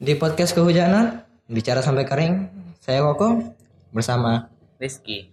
Di 0.00 0.16
podcast 0.16 0.56
kehujanan, 0.56 1.28
bicara 1.44 1.84
sampai 1.84 2.08
kering, 2.08 2.48
saya 2.80 3.04
Koko 3.04 3.52
bersama 3.92 4.48
Rizky. 4.80 5.28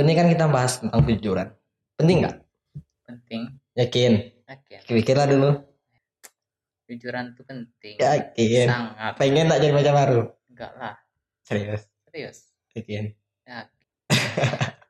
ini 0.00 0.12
kan 0.16 0.32
kita 0.32 0.48
bahas 0.48 0.80
tentang 0.80 1.04
kejujuran. 1.04 1.52
Penting 2.00 2.24
nggak? 2.24 2.36
Penting. 3.04 3.42
Yakin? 3.76 4.12
Yakin. 4.48 4.88
Pikirlah 4.88 5.28
dulu. 5.28 5.73
Kejujuran 6.84 7.32
itu 7.32 7.42
penting. 7.48 7.96
Yakin? 7.96 8.66
Sangat. 8.68 9.12
Pengen 9.16 9.48
tak 9.48 9.58
jadi 9.64 9.72
pacar 9.72 9.94
baru? 9.96 10.20
Enggak 10.52 10.72
lah. 10.76 10.94
Serius? 11.40 11.88
Serius. 12.04 12.38
Yakin? 12.76 13.04
Yakin. 13.48 13.88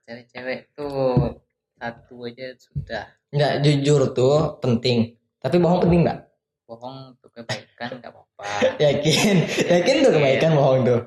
Cewek-cewek 0.03 0.75
tuh 0.75 1.39
satu 1.79 2.27
aja 2.27 2.51
sudah. 2.59 3.07
Nggak, 3.31 3.63
jujur 3.63 4.11
tuh 4.11 4.59
penting. 4.59 5.15
Tapi 5.39 5.63
bohong 5.63 5.87
penting 5.87 6.03
nggak? 6.03 6.19
Bohong 6.67 7.15
untuk 7.15 7.31
kebaikan 7.31 8.03
nggak 8.03 8.11
apa-apa. 8.11 8.43
Yakin? 8.83 9.47
Yakin 9.47 9.97
tuh 10.03 10.13
kebaikan 10.19 10.51
bohong 10.59 10.83
tuh? 10.83 11.01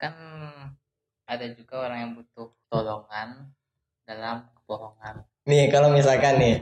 Kan 0.00 0.16
ada 1.28 1.46
juga 1.52 1.84
orang 1.84 1.98
yang 2.08 2.12
butuh 2.16 2.56
tolongan 2.72 3.52
dalam 4.08 4.48
kebohongan. 4.56 5.28
Nih 5.44 5.68
kalau 5.68 5.92
misalkan 5.92 6.40
nih 6.40 6.56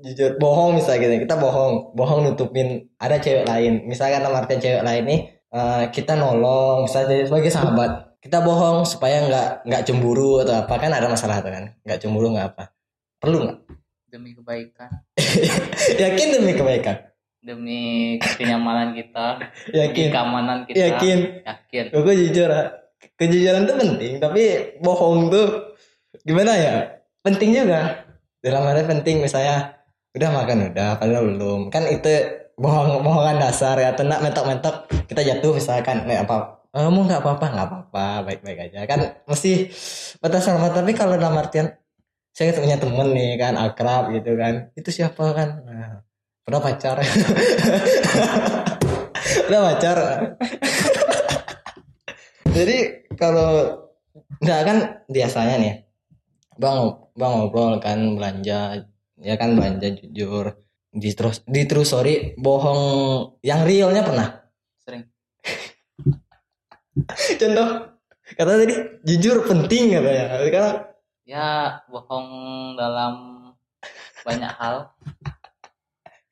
jujur 0.00 0.40
bohong 0.40 0.80
misalnya 0.80 1.20
kita 1.20 1.36
bohong. 1.36 1.92
Bohong 1.92 2.24
nutupin 2.24 2.88
ada 2.96 3.20
cewek 3.20 3.44
lain. 3.44 3.84
Misalkan 3.84 4.24
dalam 4.24 4.40
artian 4.40 4.60
cewek 4.62 4.84
lain 4.84 5.04
nih 5.04 5.20
eh, 5.52 5.84
kita 5.92 6.16
nolong. 6.16 6.88
Misalnya 6.88 7.28
sebagai 7.28 7.52
sahabat 7.52 8.16
kita 8.22 8.40
bohong 8.40 8.86
supaya 8.88 9.26
nggak 9.28 9.68
nggak 9.68 9.82
cemburu 9.84 10.40
atau 10.40 10.64
apa. 10.64 10.74
Kan 10.80 10.92
ada 10.94 11.10
masalah 11.10 11.44
tuh 11.44 11.52
kan. 11.52 11.76
Nggak 11.84 11.98
cemburu 12.00 12.32
nggak 12.32 12.56
apa. 12.56 12.72
Perlu 13.20 13.38
nggak? 13.44 13.58
Demi 14.12 14.36
kebaikan, 14.36 14.92
yakin 16.04 16.36
demi 16.36 16.52
kebaikan? 16.52 17.00
Demi 17.40 18.20
kenyamanan 18.20 18.92
kita, 18.92 19.40
demi 19.72 19.88
yakin 19.88 20.06
keamanan 20.12 20.58
kita. 20.68 20.76
yakin. 20.76 21.18
Yakin. 21.40 21.84
gue 21.96 22.14
jujur 22.28 22.52
ah. 22.52 22.76
kejujuran 23.16 23.64
tuh 23.64 23.76
penting 23.80 24.20
tapi 24.20 24.76
bohong 24.84 25.32
tuh 25.32 25.72
gimana 26.28 26.52
ya? 26.60 26.74
Penting 27.24 27.56
juga. 27.56 28.04
Dalam 28.44 28.68
arti 28.68 28.84
penting 28.84 29.24
misalnya 29.24 29.80
udah 30.12 30.30
makan 30.32 30.72
udah. 30.72 30.90
Padahal 31.00 31.24
belum. 31.32 31.60
Kan 31.72 31.88
itu 31.88 32.12
bohong 32.56 33.00
bohongan 33.00 33.40
dasar 33.40 33.76
ya. 33.80 33.96
Tenak 33.96 34.20
mentok 34.20 34.44
mentok 34.48 34.74
kita 35.08 35.24
jatuh 35.24 35.56
misalkan. 35.56 36.04
Eh, 36.08 36.20
apa 36.20 36.60
kamu 36.72 37.08
nggak 37.08 37.20
apa-apa. 37.24 37.46
Nggak 37.52 37.68
apa-apa. 37.68 38.06
Baik-baik 38.28 38.58
aja. 38.70 38.84
Kan 38.84 39.00
mesti 39.24 39.72
batas 40.20 40.44
sama. 40.44 40.72
Tapi 40.72 40.92
kalau 40.92 41.16
dalam 41.16 41.36
artian 41.36 41.72
saya 42.32 42.56
punya 42.56 42.80
temen 42.80 43.12
nih 43.12 43.36
kan 43.40 43.56
akrab 43.56 44.12
gitu 44.12 44.36
kan. 44.36 44.72
Itu 44.76 44.92
siapa 44.92 45.24
kan? 45.36 45.48
Nah, 45.64 46.04
udah 46.48 46.60
pacar. 46.60 46.96
Udah 49.22 49.60
pacar. 49.70 49.98
Jadi 52.56 52.78
kalau 53.16 53.80
nggak 54.42 54.60
kan 54.66 54.78
biasanya 55.08 55.56
nih 55.62 55.74
bang 56.58 56.80
bang 57.16 57.32
ngobrol 57.32 57.80
kan 57.80 58.18
belanja 58.18 58.84
ya 59.22 59.34
kan 59.38 59.54
belanja 59.54 59.88
jujur. 60.02 60.58
Di 60.92 61.10
terus 61.16 61.40
di 61.48 61.64
terus 61.64 61.88
sorry 61.94 62.36
bohong. 62.36 63.38
Yang 63.40 63.60
realnya 63.64 64.02
pernah. 64.04 64.28
Sering. 64.84 65.08
contoh 67.40 67.68
kata 68.36 68.52
tadi 68.60 68.74
jujur 69.06 69.44
penting 69.48 69.96
katanya 69.96 70.24
sekarang 70.44 70.76
Ya 71.22 71.80
bohong 71.88 72.28
dalam 72.76 73.14
banyak 74.26 74.52
hal. 74.58 74.90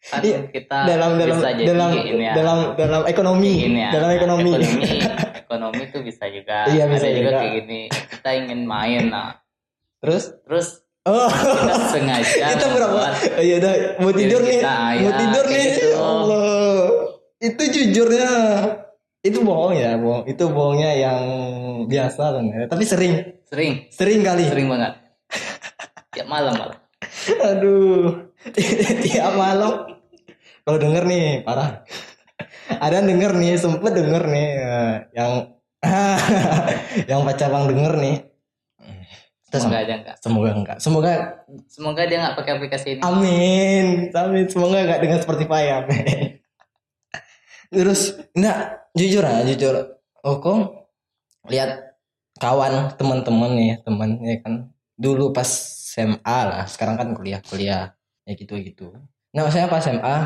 Kan 0.00 0.20
Iya, 0.26 0.38
kita 0.50 0.78
dalam 0.90 1.14
dalam 1.20 1.38
bisa 1.38 1.50
jadi 1.54 1.66
dalam 1.70 1.90
ini 1.94 2.24
ya. 2.26 2.32
dalam 2.34 2.58
dalam 2.74 3.02
ekonomi 3.06 3.54
ya, 3.78 3.90
dalam 3.94 4.10
ekonomi, 4.10 4.50
ekonomi. 4.58 4.98
Ekonomi 5.50 5.82
tuh 5.90 6.02
bisa 6.06 6.24
juga. 6.30 6.66
Iya, 6.70 6.86
bisa 6.86 7.06
ada 7.10 7.14
juga 7.14 7.30
juga. 7.30 7.38
kayak 7.42 7.52
gini. 7.62 7.80
Kita 7.90 8.30
ingin 8.38 8.60
main 8.66 9.02
nah. 9.10 9.34
Terus? 9.98 10.34
Terus 10.46 10.68
oh. 11.08 11.30
Kita 11.30 11.76
sengaja 11.92 12.44
kita 12.56 12.66
berapa? 12.72 12.98
oh, 13.38 13.42
iya 13.42 13.56
udah 13.62 13.74
mau 14.02 14.12
tidur 14.12 14.40
nih. 14.44 14.60
kita, 14.60 14.76
mau 14.76 15.12
ya, 15.12 15.12
tidur 15.16 15.44
nih. 15.48 15.64
gitu. 15.64 15.86
Ya 15.86 16.00
Allah. 16.00 16.80
Itu 17.40 17.62
jujurnya 17.72 18.30
itu 19.20 19.38
bohong 19.44 19.72
ya 19.76 19.90
bohong. 19.96 20.24
Itu 20.28 20.44
bohongnya 20.52 20.90
yang 20.96 21.22
biasa 21.88 22.22
sebenarnya 22.36 22.68
tapi 22.68 22.84
sering. 22.84 23.14
Sering. 23.48 23.72
Sering 23.92 24.20
kali. 24.20 24.44
Sering 24.48 24.68
banget. 24.68 24.92
Tiap 26.12 26.26
malam 26.26 26.54
malam 26.56 26.80
aduh. 27.38 28.32
Tiap 29.04 29.32
malam. 29.36 30.00
Kalau 30.64 30.78
denger 30.78 31.04
nih 31.08 31.24
parah. 31.44 31.84
Ada 32.70 33.02
yang 33.02 33.08
denger 33.16 33.32
nih 33.36 33.58
sempet 33.58 33.92
denger 33.92 34.22
nih 34.30 34.48
eh, 34.62 34.94
yang 35.18 35.32
yang 37.10 37.20
pacar 37.26 37.50
bang 37.50 37.66
denger 37.66 37.94
nih 37.98 38.16
Kita 39.50 39.66
semoga 39.66 39.74
sem- 39.74 39.82
aja 39.82 39.94
enggak. 39.98 40.16
Semoga 40.22 40.50
enggak. 40.54 40.78
Semoga 40.78 41.10
semoga 41.66 42.02
dia 42.06 42.18
nggak 42.22 42.36
pakai 42.38 42.52
aplikasi 42.54 42.86
ini. 42.94 43.00
Amin. 43.02 43.86
Amin. 44.14 44.46
Semoga 44.46 44.78
enggak 44.78 45.00
dengan 45.02 45.18
Spotify 45.18 45.74
amin. 45.74 46.38
Terus 47.74 48.14
enggak 48.30 48.58
jujur 48.94 49.26
ah 49.26 49.42
jujur. 49.42 49.74
Oh 50.22 50.38
kok 50.38 50.86
lihat 51.50 51.98
kawan 52.38 52.94
teman-teman 52.94 53.50
nih 53.58 53.70
teman 53.82 54.22
ya 54.22 54.38
kan. 54.38 54.70
Dulu 54.94 55.34
pas 55.34 55.50
SMA 55.90 56.38
lah 56.46 56.70
sekarang 56.70 56.94
kan 56.94 57.10
kuliah 57.10 57.42
kuliah. 57.42 57.90
Ya 58.22 58.38
gitu 58.38 58.54
gitu. 58.62 58.94
Nah 59.34 59.50
saya 59.50 59.66
pas 59.66 59.82
SMA 59.82 60.16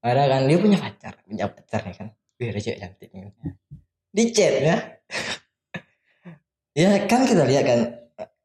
ada 0.00 0.22
kan 0.24 0.48
dia 0.48 0.56
punya 0.56 0.80
pacar 0.80 1.20
punya 1.28 1.52
pacar 1.52 1.84
ya 1.84 1.94
kan. 2.00 2.08
Wih, 2.40 2.48
ada 2.48 2.60
cewek 2.64 2.80
cantik 2.80 3.12
nih. 3.12 3.28
di 4.08 4.24
chat 4.32 4.52
ya. 4.56 4.76
Ya 6.74 7.06
kan 7.06 7.22
kita 7.22 7.46
lihat 7.46 7.64
kan 7.70 7.80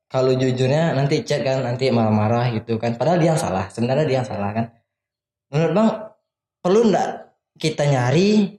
kalau 0.10 0.34
jujurnya 0.34 0.98
nanti 0.98 1.22
chat 1.22 1.46
kan 1.46 1.62
nanti 1.62 1.94
marah-marah 1.94 2.50
gitu 2.58 2.82
kan. 2.82 2.98
Padahal 2.98 3.22
dia 3.22 3.38
yang 3.38 3.42
salah 3.42 3.70
sebenarnya 3.70 4.06
dia 4.10 4.18
yang 4.26 4.28
salah 4.28 4.50
kan. 4.52 4.66
Menurut 5.54 5.72
bang 5.78 5.90
perlu 6.66 6.80
nggak 6.90 7.10
kita 7.62 7.86
nyari 7.86 8.58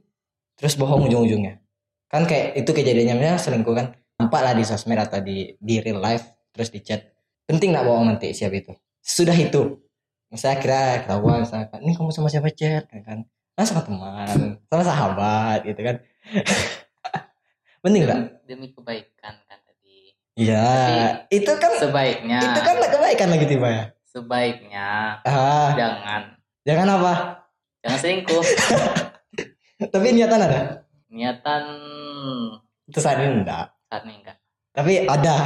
terus 0.54 0.78
bohong 0.78 1.10
ujung-ujungnya? 1.10 1.58
Kan 2.06 2.30
kayak 2.30 2.54
itu 2.54 2.70
kejadiannya 2.70 3.14
misalnya 3.18 3.42
selingkuh 3.42 3.74
kan. 3.74 3.86
Nampak 4.22 4.40
lah 4.46 4.54
di 4.54 4.62
sosmed 4.62 4.94
atau 5.02 5.18
di 5.18 5.58
di 5.58 5.82
real 5.82 5.98
life 5.98 6.30
terus 6.54 6.70
di 6.70 6.78
chat. 6.86 7.02
Penting 7.50 7.74
nggak 7.74 7.82
bohong 7.82 8.06
nanti 8.14 8.30
siap 8.30 8.54
itu? 8.54 8.70
Sudah 9.02 9.34
itu. 9.34 9.82
Misalnya 10.30 10.62
kira 10.62 10.82
ketahuan 11.02 11.42
misalkan 11.42 11.82
ini 11.82 11.98
kamu 11.98 12.14
sama 12.14 12.30
siapa 12.30 12.54
chat? 12.54 12.86
Kan. 12.86 13.26
Ah 13.58 13.66
sama 13.66 13.82
teman 13.82 14.54
sama 14.70 14.82
sahabat 14.86 15.66
gitu 15.66 15.82
kan. 15.82 15.98
Penting 17.82 18.06
nggak? 18.06 18.46
demi 18.46 18.70
kebaikan 18.70 19.34
Iya, 20.40 20.64
itu 21.28 21.52
kan 21.60 21.72
sebaiknya 21.76 22.40
itu 22.40 22.60
kan 22.64 22.80
kebaikan 22.80 23.28
lagi 23.28 23.44
tiba 23.44 23.68
ya. 23.68 23.84
sebaiknya 24.08 25.20
Ah, 25.28 25.76
jangan 25.76 26.22
jangan 26.64 26.88
apa? 26.96 27.12
jangan 27.84 27.98
selingkuh 28.00 28.44
Tapi 29.92 30.06
niatan 30.12 30.40
ada. 30.40 30.84
niatan 31.08 31.62
Itu 32.88 33.00
saat 33.00 33.20
ini 33.20 33.44
enggak. 33.44 33.68
saat 33.88 34.04
ini 34.08 34.20
enggak 34.20 34.36
Tapi 34.72 35.04
ada. 35.04 35.36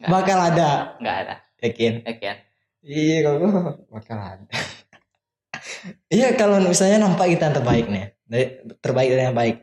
Nggak. 0.00 0.08
Bakal 0.08 0.38
ada. 0.52 0.70
enggak 0.96 1.16
ada 1.28 1.34
Yakin? 1.60 1.92
yakin 2.08 2.36
Iya, 2.80 3.16
kalau 3.28 3.38
bakal 3.92 4.16
ada. 4.16 4.48
Iya, 6.12 6.36
kalau 6.36 6.60
misalnya 6.60 7.00
nampak 7.00 7.32
kita 7.32 7.48
yang 7.48 7.56
terbaik 7.56 7.86
nih, 7.88 8.04
dari 8.24 8.44
terbaik 8.80 9.08
dari 9.12 9.22
yang 9.28 9.36
baik. 9.36 9.56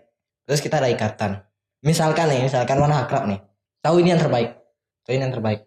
Terus 0.50 0.62
kita 0.62 0.82
ada 0.82 0.90
ikatan. 0.90 1.42
Misalkan 1.86 2.26
nih, 2.30 2.42
misalkan 2.46 2.78
mana 2.82 3.06
akrab 3.06 3.30
nih. 3.30 3.38
Tahu 3.86 4.02
ini 4.02 4.14
yang 4.18 4.22
terbaik. 4.22 4.57
Ini 5.08 5.24
yang 5.24 5.34
terbaik. 5.34 5.66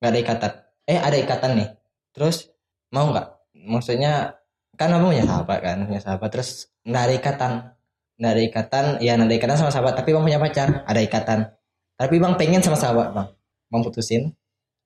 Gak 0.00 0.10
ada 0.10 0.18
ikatan. 0.18 0.52
Eh, 0.88 0.98
ada 0.98 1.16
ikatan 1.20 1.52
nih. 1.60 1.68
Terus 2.16 2.48
mau 2.88 3.12
nggak? 3.12 3.26
Maksudnya 3.68 4.40
kan 4.78 4.94
abang 4.94 5.12
punya 5.12 5.26
sahabat 5.26 5.58
kan, 5.60 5.78
punya 5.84 6.00
sahabat 6.00 6.28
terus 6.32 6.72
nggak 6.86 7.02
ada 7.04 7.14
ikatan. 7.14 7.52
Nggak 8.18 8.32
ada 8.34 8.42
ikatan, 8.42 8.84
ya 9.04 9.12
nggak 9.14 9.28
ada 9.28 9.36
ikatan 9.36 9.56
sama 9.58 9.70
sahabat, 9.70 9.94
tapi 9.94 10.10
bang 10.10 10.24
punya 10.24 10.40
pacar, 10.42 10.68
ada 10.88 11.00
ikatan. 11.02 11.38
Tapi 11.98 12.14
bang 12.18 12.34
pengen 12.34 12.62
sama 12.64 12.78
sahabat 12.78 13.14
bang, 13.14 13.28
bang 13.70 13.82
putusin 13.84 14.22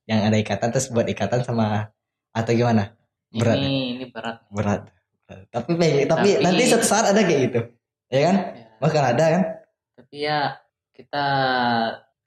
yang 0.04 0.20
ada 0.26 0.36
ikatan 0.36 0.68
terus 0.74 0.90
buat 0.90 1.06
ikatan 1.06 1.40
sama 1.46 1.92
atau 2.34 2.52
gimana? 2.52 2.92
Berat. 3.32 3.56
ini 3.56 3.96
ini 3.96 4.04
berat 4.12 4.44
berat, 4.52 4.92
berat. 5.24 5.48
tapi 5.48 5.72
pengen 5.80 6.04
tapi, 6.04 6.36
Tapi- 6.36 6.44
nanti 6.44 6.62
suatu 6.68 6.84
saat 6.84 7.16
ada 7.16 7.20
kayak 7.24 7.40
gitu 7.48 7.60
ya 8.12 8.20
kan 8.28 8.36
ya. 8.36 8.64
bakal 8.76 9.02
ada 9.08 9.24
kan 9.24 9.42
tapi 9.96 10.16
ya 10.28 10.60
kita 10.92 11.24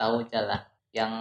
tahu 0.02 0.26
aja 0.26 0.40
lah 0.42 0.60
yang 0.96 1.14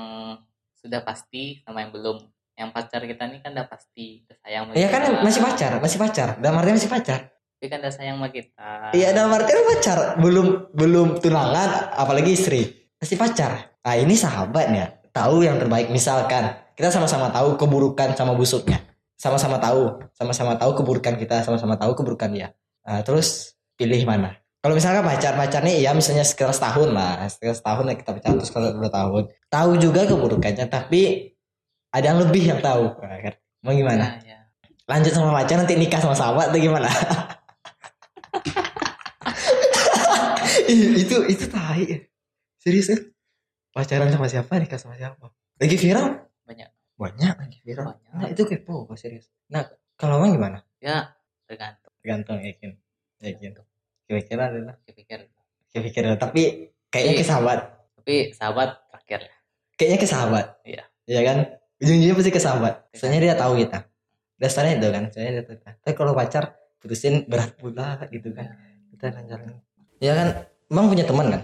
sudah 0.79 1.03
pasti 1.03 1.59
sama 1.67 1.83
yang 1.83 1.91
belum 1.91 2.23
yang 2.55 2.71
pacar 2.71 3.03
kita 3.03 3.27
ini 3.27 3.43
kan 3.43 3.51
udah 3.51 3.67
pasti 3.67 4.23
udah 4.23 4.37
sayang 4.39 4.63
sama 4.71 4.79
ya 4.79 4.87
kan 4.87 5.03
kita. 5.03 5.23
masih 5.27 5.41
pacar 5.43 5.73
masih 5.83 5.99
pacar 5.99 6.29
dalam 6.39 6.57
artinya 6.63 6.79
masih 6.79 6.93
pacar 6.93 7.21
Dia 7.59 7.69
kan 7.73 7.81
udah 7.81 7.95
sayang 7.97 8.17
sama 8.21 8.29
kita. 8.29 8.93
Iya 8.93 9.17
dalam 9.17 9.33
artian 9.33 9.65
pacar 9.65 9.99
belum 10.21 10.77
belum 10.77 11.09
tunangan 11.19 11.97
apalagi 11.97 12.37
istri 12.37 12.93
masih 13.01 13.17
pacar. 13.17 13.73
Nah 13.81 13.95
ini 13.97 14.15
sahabatnya 14.15 15.01
tahu 15.11 15.43
yang 15.43 15.57
terbaik 15.57 15.89
misalkan 15.89 16.53
kita 16.77 16.93
sama-sama 16.93 17.33
tahu 17.33 17.57
keburukan 17.57 18.13
sama 18.13 18.37
busuknya 18.37 18.85
sama-sama 19.25 19.57
tahu 19.57 20.05
sama-sama 20.13 20.53
tahu 20.61 20.77
keburukan 20.85 21.17
kita 21.17 21.41
sama-sama 21.41 21.81
tahu 21.81 21.97
keburukan 21.97 22.29
dia. 22.29 22.53
Nah, 22.85 23.01
terus 23.01 23.57
pilih 23.81 24.05
mana? 24.05 24.44
Kalau 24.65 24.73
misalkan 24.73 25.05
pacar 25.05 25.37
pacarnya 25.37 25.77
ya 25.77 25.93
misalnya 25.93 26.25
sekitar 26.25 26.57
setahun 26.57 26.89
lah 26.89 27.21
sekitar 27.29 27.53
setahun 27.53 27.85
ya 27.85 27.95
kita 28.01 28.11
pacar 28.17 28.33
terus 28.33 28.49
kalau 28.49 28.73
dua 28.73 28.89
tahun 28.89 29.29
tahu 29.53 29.71
juga 29.77 30.09
keburukannya 30.09 30.65
tapi 30.73 31.37
ada 31.93 32.17
yang 32.17 32.25
lebih 32.25 32.49
yang 32.49 32.65
tahu 32.65 32.97
Nah, 32.97 33.21
kan? 33.21 33.35
mau 33.61 33.77
gimana? 33.77 34.25
Ya, 34.25 34.41
ya. 34.41 34.49
Lanjut 34.89 35.13
sama 35.13 35.37
pacar 35.37 35.61
nanti 35.61 35.77
nikah 35.77 36.01
sama 36.01 36.17
sahabat 36.17 36.49
atau 36.49 36.57
gimana? 36.57 36.89
Itu 40.75 41.29
itu 41.29 41.45
tai. 41.53 42.09
Serius 42.57 42.89
ya? 42.89 42.99
Pacaran 43.75 44.09
sama 44.09 44.27
siapa 44.31 44.57
nikah 44.57 44.81
sama 44.81 44.97
siapa? 44.97 45.29
Lagi 45.61 45.77
viral? 45.77 46.25
Banyak. 46.49 46.69
Banyak 46.97 47.35
lagi 47.37 47.59
viral. 47.61 47.93
Banyak. 47.93 48.13
Nah, 48.17 48.29
itu 48.33 48.43
kepo 48.49 48.89
kok 48.89 48.97
serius. 48.97 49.29
Nah, 49.53 49.67
kalau 50.01 50.19
emang 50.23 50.33
gimana? 50.35 50.59
Ya, 50.81 51.13
tergantung. 51.45 51.93
Tergantung 52.01 52.39
yakin. 52.41 52.81
Yakin. 53.21 53.53
Kira-kira 54.05 54.53
adalah 54.53 54.75
Kepikir. 54.85 55.27
kira-kira 55.75 56.15
tapi 56.15 56.71
kayaknya 56.93 57.15
ke 57.19 57.27
sahabat. 57.27 57.59
Tapi 57.99 58.15
sahabat 58.31 58.71
terakhir. 58.93 59.21
Kayaknya 59.75 59.99
ke 59.99 60.09
sahabat. 60.09 60.47
Iya. 60.63 60.85
Iya 61.09 61.21
kan? 61.27 61.37
Ujung-ujungnya 61.83 62.15
pasti 62.15 62.31
ke 62.31 62.41
sahabat. 62.41 62.75
Soalnya 62.95 63.21
dia 63.21 63.35
tahu 63.35 63.53
kita. 63.59 63.79
Dasarnya 64.39 64.79
itu 64.79 64.89
kan. 64.93 65.05
Soalnya 65.11 65.33
dia 65.41 65.45
tahu 65.45 65.57
kita. 65.59 65.71
Tapi 65.83 65.95
kalau 65.99 66.13
pacar 66.15 66.45
putusin 66.79 67.27
berat 67.27 67.57
pula 67.59 67.99
gitu 68.13 68.31
kan. 68.31 68.55
Kita 68.95 69.11
lanjarin. 69.11 69.59
Ya 69.99 70.13
kan? 70.15 70.29
Emang 70.71 70.87
punya 70.93 71.05
teman 71.09 71.27
kan? 71.33 71.43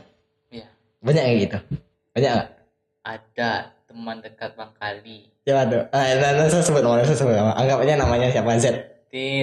Iya. 0.52 0.68
Banyak 1.02 1.22
kayak 1.26 1.38
gitu. 1.48 1.58
Banyak 2.14 2.30
gak? 2.30 2.48
Ada 3.00 3.50
teman 3.88 4.16
dekat 4.22 4.50
Bang 4.54 4.72
Kali. 4.78 5.26
Coba 5.42 5.62
tuh. 5.66 5.82
Ah, 5.90 6.04
nah, 6.14 6.30
nah, 6.36 6.46
saya 6.46 6.62
sebut 6.62 6.84
nama, 6.84 7.02
saya 7.02 7.16
sebut 7.18 7.34
nama. 7.34 7.52
Anggap 7.58 7.82
aja 7.82 7.94
namanya 7.98 8.28
siapa? 8.30 8.54
Z. 8.60 8.66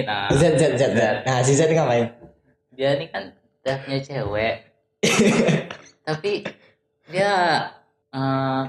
Nah, 0.08 0.32
Z, 0.32 0.42
Z, 0.56 0.62
Z, 0.80 0.82
Z. 0.96 1.00
Nah, 1.28 1.44
si 1.44 1.52
Z 1.52 1.68
ngapain? 1.68 2.08
Dia 2.78 2.94
ini 2.94 3.10
kan 3.10 3.34
udah 3.34 3.76
punya 3.82 3.98
cewek. 4.06 4.54
tapi 6.06 6.46
dia 7.10 7.32
eh, 8.14 8.62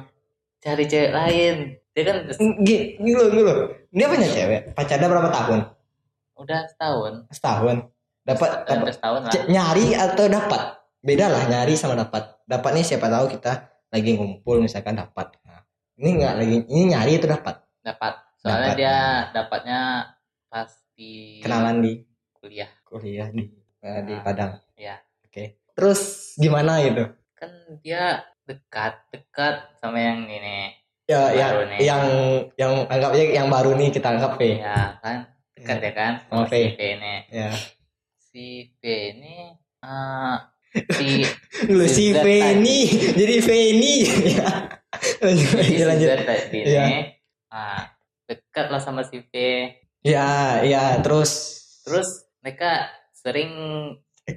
cari 0.65 0.83
cewek 0.89 1.11
lain. 1.13 1.55
Dia 1.93 2.03
kan 2.09 2.17
Gini, 2.65 3.11
loh, 3.13 3.29
gini 3.29 3.41
loh. 3.45 3.57
Dia 3.93 4.07
punya 4.09 4.27
cewek. 4.27 4.61
Pacarnya 4.73 5.05
berapa 5.05 5.29
tahun? 5.29 5.59
udah 6.39 6.61
setahun. 6.71 7.13
Setahun. 7.35 7.77
Dapat, 8.23 8.49
setahun 8.95 9.21
lah. 9.27 9.33
Nyari 9.51 9.91
atau 9.91 10.25
dapat 10.31 10.79
beda 10.99 11.31
lah 11.31 11.47
nyari 11.47 11.79
sama 11.79 11.95
dapat 11.95 12.43
dapat 12.43 12.75
nih 12.75 12.83
siapa 12.83 13.07
tahu 13.07 13.31
kita 13.31 13.71
lagi 13.87 14.19
ngumpul 14.19 14.59
misalkan 14.59 14.99
dapat 14.99 15.31
nah, 15.47 15.63
ini 15.95 16.19
nggak 16.19 16.33
lagi 16.35 16.55
ini 16.67 16.83
nyari 16.91 17.15
itu 17.15 17.27
dapat 17.27 17.63
Dapat. 17.79 18.13
Soalnya 18.39 18.75
Dapat. 18.75 18.79
dia 18.79 18.95
dapatnya 19.31 19.79
pas 20.51 20.69
di 20.95 21.39
kenalan 21.39 21.79
di 21.79 22.03
kuliah. 22.35 22.69
kuliah 22.83 23.27
di 23.31 23.47
eh, 23.81 23.99
di 24.03 24.13
Nah, 24.13 24.21
Padang. 24.21 24.51
Iya. 24.73 24.95
oke. 25.23 25.43
Terus 25.73 26.01
gimana 26.35 26.79
gitu? 26.81 27.03
Kan 27.33 27.51
dia 27.79 28.23
dekat, 28.43 28.99
dekat 29.09 29.55
sama 29.75 29.97
yang 29.97 30.25
ini. 30.25 30.75
ya 31.05 31.33
yang 31.33 31.53
nih. 31.65 31.79
yang 31.81 32.03
yang 32.53 32.73
anggapnya 32.85 33.25
yang 33.33 33.47
baru 33.49 33.73
nih 33.73 33.89
kita 33.89 34.13
anggap 34.13 34.37
V 34.37 34.61
Ya 34.61 34.93
kan, 35.01 35.17
dekat 35.57 35.77
ya 35.81 35.91
kan? 35.91 36.13
Sama 36.23 36.45
V. 36.45 36.53
si 36.53 36.69
V 36.69 36.81
ini. 36.93 37.15
ya 37.29 37.49
Si 38.21 38.45
V 38.69 38.81
ini 39.09 39.37
eh 39.79 40.35
si 40.93 41.09
lu 41.73 41.85
si 41.85 42.13
V 42.13 42.25
ini. 42.29 42.77
Jadi 43.15 43.35
V 43.39 43.49
ini. 43.49 43.93
Ya 44.37 44.49
lanjut 45.23 45.49
Jadi 45.55 45.83
lanjut, 45.83 46.09
tadi 46.21 46.57
ini 46.59 46.69
Iya. 46.69 46.85
ah, 47.49 47.81
dekat 48.25 48.67
lah 48.69 48.77
sama 48.77 49.01
si 49.01 49.17
V. 49.23 49.33
ya 50.01 50.61
ya 50.61 50.99
terus? 50.99 51.57
Terus 51.81 52.05
mereka 52.39 52.85
sering 53.29 53.51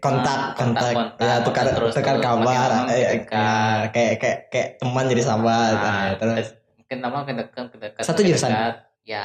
kontak 0.01 0.53
Ah, 0.53 0.57
kontak, 0.57 0.85
kontak-kontak, 0.89 1.21
ya 1.21 1.35
tukar 1.45 1.65
kontak 1.69 1.77
terus, 1.77 1.93
tukar 1.97 2.15
terus, 2.17 2.25
kabar 2.25 2.69
lama 2.73 2.93
eh, 2.93 2.97
eh, 2.97 3.21
ya, 3.29 3.45
kayak 3.93 4.13
kayak 4.21 4.39
kayak 4.49 4.69
teman 4.81 5.05
jadi 5.09 5.23
sahabat 5.25 5.77
ah, 5.77 5.85
eh, 5.85 6.11
terus 6.17 6.47
mungkin 6.81 6.97
lama 7.01 7.17
makin 7.25 7.37
dekat, 7.41 7.67
dekat. 7.77 8.03
Satu 8.05 8.21
jurusan? 8.25 8.49
dekat. 8.53 8.75
Ya, 9.05 9.25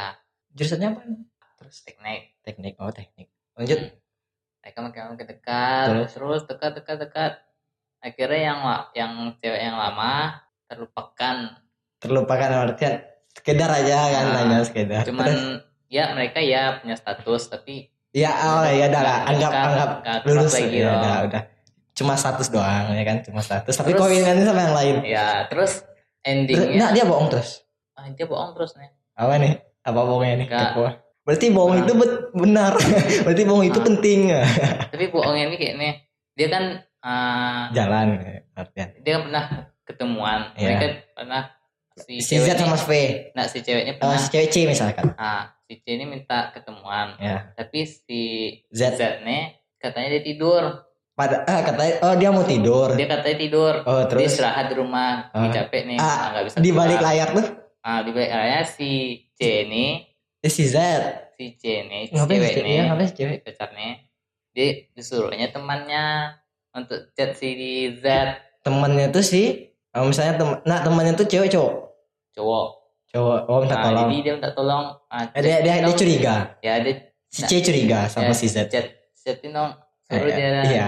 jurusannya 0.56 0.88
apa 0.96 1.02
terus 1.60 1.78
teknik. 1.84 2.22
teknik 2.44 2.74
oh 2.80 2.92
teknik 2.92 3.28
lanjut 3.60 3.80
Mereka 4.64 4.80
makin 4.84 5.02
makin 5.16 5.28
dekat, 5.32 5.86
Terus? 5.88 6.10
terus, 6.12 6.42
dekat 6.44 6.72
dekat 6.76 6.98
dekat. 7.00 7.32
Akhirnya 8.04 8.42
yang 8.52 8.60
yang 8.92 9.12
cewek 9.40 9.62
yang 9.64 9.80
lama 9.80 10.44
terlupakan. 10.68 11.36
terlupakan 12.04 12.68
artian 12.68 13.00
sekedar 13.32 13.72
aja 13.72 13.98
kan 14.12 14.26
Ah, 14.28 14.36
hanya 14.44 14.58
sekedar 14.68 15.02
Terus, 15.08 15.08
Cuman 15.16 15.64
ya 15.88 16.12
mereka 16.12 16.44
ya 16.44 16.84
punya 16.84 17.00
status 17.00 17.48
tapi 17.48 17.88
ya 18.18 18.32
oh 18.34 18.66
ya 18.66 18.90
udah 18.90 19.02
lah 19.04 19.18
anggap 19.24 19.52
nggak- 19.52 19.68
anggap 19.68 19.90
akrab 20.02 20.22
lulus 20.26 20.54
lagi 20.56 20.74
ya 20.74 20.86
loh. 20.88 20.98
udah 20.98 21.16
udah 21.24 21.42
cuma 21.94 22.14
status 22.14 22.48
doang 22.50 22.86
ya 22.90 23.04
kan 23.04 23.18
cuma 23.22 23.40
status 23.40 23.74
tapi 23.74 23.92
Terus- 23.92 24.02
kawinannya 24.04 24.42
sama 24.44 24.62
yang 24.64 24.76
lain 24.76 24.96
Ya, 25.04 25.46
terus 25.46 25.82
terus, 25.82 25.86
endingnya 26.24 26.78
nah, 26.80 26.90
dia 26.92 27.06
bohong 27.06 27.30
terus 27.30 27.62
ah, 27.94 28.06
dia 28.08 28.26
bohong 28.26 28.52
terus 28.52 28.74
nih. 28.74 28.90
apa 29.14 29.34
nih 29.36 29.54
apa 29.82 30.00
bohongnya 30.00 30.36
nih. 30.36 30.48
Kepo. 30.48 30.84
berarti 31.24 31.46
bohong 31.50 31.72
Nggak. 31.74 31.84
itu 31.84 31.94
benar 32.34 32.74
berarti 33.26 33.44
bohong 33.44 33.66
itu 33.66 33.80
Ah. 33.80 33.86
penting 33.86 34.20
Tapi 34.94 35.06
bohongnya 35.08 35.44
ini 35.46 35.56
kayak 35.56 35.76
nih. 35.76 35.94
Dia 36.34 36.48
kan 36.48 36.64
ah, 37.02 37.64
jalan 37.72 38.08
artian 38.54 38.88
dia 38.98 39.12
kan 39.14 39.22
pernah 39.24 39.46
ketemuan. 39.84 40.40
Iya. 40.54 40.68
Mereka 40.72 40.86
pernah 41.14 41.42
si, 41.96 42.14
si 42.20 42.38
Z 42.38 42.54
sama 42.56 42.78
V 42.78 42.90
nah 43.34 43.46
si 43.46 43.58
ceweknya 43.60 43.94
Eh, 43.94 43.98
pernah 43.98 44.18
si 44.18 44.28
cewek 44.28 44.48
C 44.48 44.56
misalkan 44.66 45.18
ah 45.18 45.50
si 45.68 45.78
C 45.78 45.86
ini 45.94 46.08
minta 46.08 46.50
ketemuan. 46.50 47.20
ya. 47.20 47.52
Tapi 47.54 47.84
si 47.84 48.22
Z. 48.72 48.96
Z 48.96 49.22
nih 49.22 49.52
katanya 49.78 50.16
dia 50.16 50.24
tidur. 50.24 50.64
pada 51.12 51.42
ah, 51.44 51.66
katanya 51.66 51.94
oh 52.00 52.14
dia 52.14 52.30
mau 52.30 52.46
tidur. 52.46 52.94
Dia 52.94 53.10
katanya 53.10 53.38
tidur. 53.38 53.74
oh 53.84 54.00
Dia 54.00 54.08
terus? 54.08 54.32
istirahat 54.32 54.70
di 54.70 54.76
rumah, 54.78 55.28
Ah. 55.34 55.50
dia 55.50 55.66
capek 55.66 55.82
nih, 55.84 55.98
Ah, 55.98 56.30
nggak 56.32 56.44
bisa 56.46 56.56
di 56.62 56.70
balik 56.72 57.00
layar 57.02 57.28
tuh? 57.34 57.48
Ah, 57.82 58.00
di 58.06 58.12
balik 58.14 58.30
layar 58.30 58.64
si 58.64 58.90
C 59.34 59.66
ini, 59.66 60.06
eh, 60.40 60.48
si 60.48 60.64
Z. 60.64 60.78
Si 61.34 61.58
C 61.58 61.84
ini, 61.84 62.06
si 62.06 62.14
ngapain 62.14 62.38
cewek 62.38 62.54
ini, 62.62 62.70
iya, 62.72 62.84
ngapain 62.86 63.10
si 63.10 63.16
cewek? 63.16 63.38
Pacarnya, 63.42 63.90
dia 64.54 64.68
disuruhnya 64.94 65.50
temannya 65.50 66.06
untuk 66.72 67.10
chat 67.12 67.34
si 67.34 67.50
Z. 67.98 68.06
Temannya 68.62 69.10
tuh 69.10 69.22
si 69.22 69.74
oh, 69.92 70.06
misalnya 70.06 70.38
tem 70.38 70.50
nah 70.64 70.86
temannya 70.86 71.18
tuh 71.18 71.26
cewek 71.26 71.50
cowok? 71.50 71.74
Cowok. 72.38 72.68
Cowok 73.10 73.40
oh 73.46 73.58
minta 73.62 73.76
Nah, 73.76 73.84
tolong 73.86 74.08
jadi 74.08 74.20
dia 74.20 74.34
minta 74.34 74.50
tolong. 74.52 74.84
Ah, 75.08 75.24
Eh, 75.30 75.42
dia, 75.42 75.58
dia, 75.60 75.74
dia 75.80 75.94
curiga 75.94 76.36
Ya, 76.60 76.74
dia 76.80 76.94
si 77.28 77.42
C 77.44 77.52
curiga 77.60 78.08
sama 78.08 78.30
ya, 78.30 78.34
si 78.34 78.48
Z 78.48 78.68
Chat, 78.68 78.86
chatin 79.16 79.52
dong. 79.52 79.72
Suruh 80.04 80.24
Eh, 80.24 80.34
dia 80.34 80.50
iya. 80.64 80.88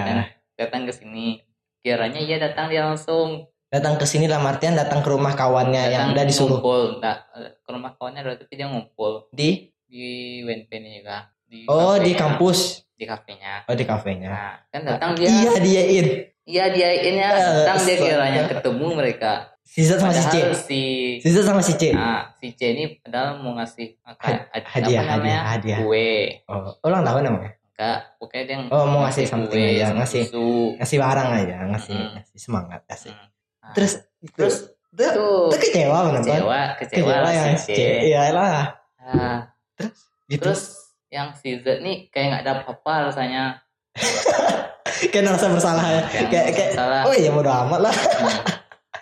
datang, 0.55 0.83
ke 0.83 0.91
sini. 0.91 1.43
Kiranya 1.79 2.19
iya 2.19 2.38
datang 2.38 2.67
dia 2.67 2.83
langsung. 2.83 3.47
datang 3.67 3.95
ke 3.95 4.03
sini 4.03 4.25
lah 4.25 4.39
Martian 4.39 4.73
datang 4.73 4.99
ke 4.99 5.07
rumah 5.07 5.31
kawannya 5.31 5.83
yang 5.88 6.09
Datang 6.09 6.15
udah 6.15 6.25
disuruh 6.25 6.57
Ngumpul. 6.57 6.83
Nggak, 6.97 7.17
ke 7.61 7.69
rumah 7.69 7.91
kawannya 7.93 8.21
dulu, 8.23 8.35
tapi 8.39 8.53
dia 8.55 8.65
ngumpul 8.65 9.13
di 9.29 9.49
di 9.85 10.05
WNP 10.41 10.71
ini 10.73 10.89
juga. 10.97 11.29
Di 11.45 11.65
oh 11.65 11.95
di 11.95 12.11
kafenya. 12.11 12.17
kampus 12.17 12.59
Di 12.93 13.05
kafenya. 13.05 13.53
oh 13.63 13.75
di 13.75 13.85
kafenya 13.85 14.29
Nah, 14.29 14.53
kan 14.69 14.81
datang 14.83 15.11
dia. 15.13 15.27
iya 15.29 15.53
dia 15.59 15.83
in 15.85 16.07
Iya 16.43 16.65
dia 16.73 16.89
ini 16.97 17.21
ya, 17.21 17.29
Eh, 17.29 17.45
datang 17.61 17.77
dia 17.83 17.95
kiranya 17.95 18.41
ketemu 18.49 18.85
mereka. 18.95 19.53
Si 19.69 19.81
Z 19.81 19.91
sama 19.95 20.09
si 20.11 20.23
C 20.23 20.35
si 20.57 20.81
si 21.19 21.29
Z 21.29 21.38
sama 21.41 21.61
si 21.61 21.73
C 21.73 21.93
nah, 21.93 22.33
si 22.33 22.51
C 22.51 22.73
ini 22.73 22.97
padahal 22.97 23.38
mau 23.38 23.53
ngasih 23.53 24.01
ad- 24.03 24.49
hadiah, 24.65 25.05
namanya? 25.05 25.13
hadiah, 25.13 25.41
hadiah. 25.47 25.79
Kue. 25.79 26.41
oh 26.47 26.73
ulang 26.81 27.03
tahun 27.03 27.23
namanya 27.23 27.51
Enggak, 27.71 27.99
pokoknya 28.17 28.43
dia 28.43 28.57
Oh, 28.67 28.83
mau 28.83 28.99
ngasih 29.01 29.23
something 29.23 29.55
aja, 29.55 29.85
sama 29.88 30.03
ngasih. 30.03 30.23
susu. 30.25 30.75
ngasih 30.75 30.97
barang 30.99 31.29
aja 31.31 31.57
ngasih 31.69 31.95
Mm. 31.95 32.09
ngasih 32.11 32.38
semangat 32.38 32.81
kasih 32.83 33.13
Hmm. 33.13 33.27
Nah, 33.61 33.71
terus 33.71 33.93
terus 34.33 34.55
itu 34.89 35.05
itu 35.05 35.25
itu 35.47 35.57
kecewa 35.61 35.97
bener 36.03 36.19
kecewa, 36.19 36.61
kecewa, 36.75 37.13
kecewa 37.13 37.29
yang 37.29 37.49
si 37.55 37.69
C. 37.69 37.79
Iya 38.05 38.21
lah 38.31 38.49
Nah, 38.99 39.39
gitu 40.27 40.43
terus 40.43 40.61
yang 41.07 41.31
si 41.31 41.55
Z 41.55 41.79
nih 41.79 42.09
kayak 42.09 42.25
nggak 42.27 42.41
ada 42.43 42.51
apa-apa 42.59 42.93
rasanya. 43.07 43.43
kayak 45.11 45.23
ngerasa 45.23 45.47
bersalah 45.47 45.85
ya 45.88 46.01
Kayak 46.03 46.27
kayak 46.27 46.47
kayak 46.51 47.05
oh 47.05 47.13
iya 47.13 47.29
bodo 47.29 47.47
amat 47.47 47.79
lah 47.81 47.95
Hmm. 47.95 48.59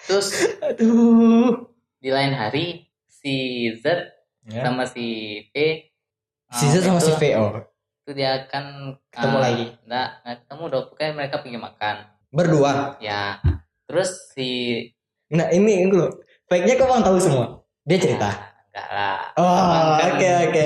Terus 0.08 0.28
aduh 0.62 1.68
di 1.98 2.10
lain 2.10 2.32
hari 2.32 2.88
si 3.06 3.36
Z 3.76 3.86
ya. 4.46 4.64
sama 4.64 4.86
si 4.86 5.06
P 5.50 5.56
si 6.50 6.66
Z 6.68 6.80
sama 6.82 6.98
si 6.98 7.12
itu- 7.12 7.20
VO 7.20 7.46
itu 8.00 8.12
dia 8.16 8.40
akan 8.40 8.96
Ketemu 9.12 9.36
ah, 9.36 9.42
lagi? 9.42 9.66
enggak 9.84 10.08
enggak 10.24 10.38
ketemu 10.40 10.64
dong 10.66 10.86
pokoknya 10.88 11.12
mereka 11.14 11.36
pergi 11.38 11.60
makan 11.60 11.96
berdua 12.30 12.72
ya 12.98 13.36
terus 13.84 14.10
si 14.32 14.50
nah 15.28 15.52
ini 15.52 15.84
loh 15.86 16.08
fake 16.48 16.64
nya 16.64 16.74
kau 16.76 16.88
bang 16.88 17.04
tahu 17.04 17.20
semua 17.20 17.46
dia 17.84 18.00
cerita 18.00 18.32
Ya, 18.72 18.80
enggak 18.80 18.88
lah 18.94 19.20
Oh, 19.36 19.98
kan 19.98 20.10
oke 20.14 20.30
oke. 20.46 20.64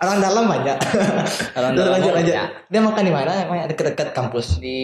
Orang 0.00 0.18
dalam 0.18 0.44
banyak. 0.46 0.78
orang 1.60 1.72
dalam 1.74 1.90
lanjut 1.92 2.12
lanjut. 2.14 2.32
enggak. 2.32 2.48
Dia 2.66 2.80
makan 2.80 3.02
di 3.04 3.12
mana? 3.12 3.32
Emang 3.38 3.58
dekat-dekat 3.64 4.08
kampus. 4.10 4.56
di 4.56 4.80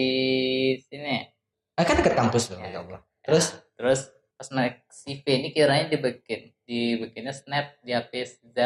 sini 0.79 1.25
Ah, 1.73 1.81
kan 1.81 1.97
dekat 1.97 2.13
kampus 2.13 2.53
loh, 2.53 2.61
Ya. 2.61 2.69
ya 2.69 2.79
Allah. 2.81 3.01
Terus 3.21 3.57
terus 3.77 4.09
pas 4.33 4.49
naik 4.51 4.85
CV 4.87 5.23
ini 5.25 5.49
kiranya 5.49 5.87
dibikin 5.87 6.53
dibikinnya 6.61 7.31
snap 7.31 7.77
di 7.79 7.91
HP 7.91 8.11
Z 8.47 8.57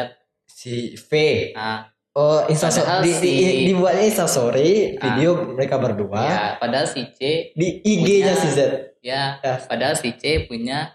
si 0.44 0.96
V. 0.98 1.10
nah 1.52 1.88
Oh, 2.12 2.44
Insta 2.44 2.68
Padahal 2.68 3.00
di, 3.00 3.08
di, 3.08 3.32
si- 3.32 3.64
dibuatnya 3.64 4.04
Insta 4.04 4.28
story, 4.28 5.00
Ah. 5.00 5.16
video 5.16 5.48
mereka 5.48 5.76
berdua 5.76 6.20
ya 6.20 6.40
padahal 6.58 6.84
si 6.84 7.08
C 7.08 7.52
di 7.52 7.80
IG-nya 7.80 8.36
Punya- 8.36 8.36
si 8.36 8.48
Z. 8.50 8.60
ya 9.00 9.22
Ya. 9.38 9.54
padahal 9.64 9.96
si 9.96 10.12
C 10.12 10.44
punya 10.44 10.92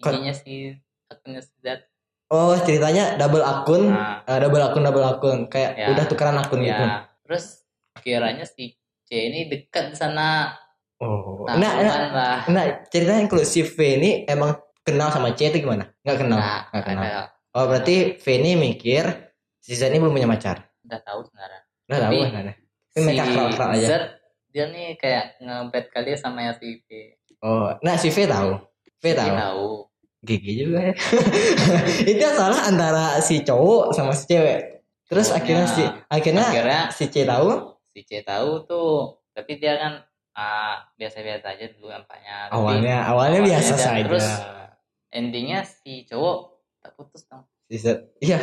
ininya 0.00 0.32
si 0.32 0.72
akunnya 1.04 1.40
si 1.40 1.52
Z 1.58 1.84
Oh, 2.26 2.56
ceritanya 2.56 3.14
double 3.14 3.44
akun, 3.44 3.92
nah 3.92 4.24
ah, 4.24 4.40
double 4.40 4.64
akun 4.64 4.82
double 4.82 5.04
akun, 5.04 5.38
kayak 5.46 5.76
Ya. 5.76 5.92
udah 5.92 6.04
tukeran 6.08 6.34
akun 6.34 6.64
gitu. 6.64 6.80
ya 6.80 7.12
terus 7.20 7.60
kiranya 8.00 8.44
si 8.44 8.72
C 9.04 9.08
ini 9.12 9.44
dekat 9.46 9.92
di 9.92 9.96
sana 9.96 10.56
Oh, 11.04 11.44
nah, 11.44 11.56
nah, 11.58 11.72
nah, 11.76 11.96
lah 12.08 12.38
nah, 12.48 12.64
ceritanya 12.86 13.26
kalau 13.26 13.44
si 13.44 13.60
V 13.60 13.76
ini 13.76 14.10
emang 14.24 14.56
kenal 14.80 15.08
sama 15.08 15.30
C 15.30 15.46
itu 15.46 15.60
gimana? 15.60 15.84
Nggak 16.00 16.16
kenal, 16.18 16.38
Nah, 16.38 16.60
nggak 16.70 16.84
kenal. 16.86 17.04
ada 17.04 17.22
Oh, 17.52 17.64
berarti 17.66 17.96
V 18.16 18.26
ini 18.34 18.50
mikir 18.56 19.04
si 19.56 19.72
Z 19.72 19.86
ini 19.86 19.98
belum 19.98 20.12
punya 20.12 20.26
pacar. 20.26 20.64
udah 20.80 21.00
tahu 21.00 21.20
sebenarnya 21.22 21.60
Udah 21.84 21.98
tahu 21.98 22.12
Tapi- 22.14 22.32
ada. 22.34 22.52
Ini 22.88 23.00
mereka 23.02 23.22
akrab-akrab 23.24 23.68
aja. 23.70 23.86
Z 23.86 23.92
dia 24.48 24.64
nih 24.66 24.86
kayak 24.94 25.24
ngebet 25.38 25.86
kali 25.88 26.10
sama 26.14 26.38
yang 26.42 26.54
si 26.54 26.80
V 26.80 26.88
Oh, 27.38 27.68
nah 27.78 27.94
si 27.94 28.08
V 28.08 28.24
tahu. 28.24 28.56
V 28.94 29.04
Si 29.04 29.12
tahu. 29.12 29.34
tahu 29.34 29.68
Gigi 30.22 30.52
juga 30.58 30.80
ya. 30.82 30.94
itu 32.08 32.16
yang 32.18 32.32
salah 32.34 32.64
antara 32.64 33.20
si 33.20 33.42
cowok 33.42 33.92
sama 33.92 34.12
si 34.12 34.24
cewek. 34.26 34.80
Terus 35.04 35.28
Cowoknya. 35.28 35.36
akhirnya 35.38 35.66
si 35.68 35.82
akhirnya 36.08 36.44
akhirnya 36.46 36.80
si 36.88 37.04
C 37.06 37.16
tahu. 37.22 37.48
si 37.84 38.00
C 38.02 38.10
tahu 38.20 38.64
tuh 38.64 38.92
tapi 39.30 39.58
dia 39.58 39.76
kan 39.76 40.00
ah, 40.34 40.76
biasa-biasa 40.94 41.46
aja 41.48 41.66
dulu 41.70 41.88
nampaknya 41.88 42.46
Tapi 42.46 42.54
Awalnya 42.54 42.96
awalnya 43.02 43.06
awalnya 43.06 43.40
biasa 43.44 43.72
saja. 43.74 44.02
terus 44.02 44.26
endingnya 45.08 45.62
si 45.62 46.02
cowok 46.04 46.38
tak 46.78 46.92
putus 46.94 47.22
dong 47.24 47.42
si 47.64 47.76
Z. 47.76 47.86
Iya, 48.18 48.38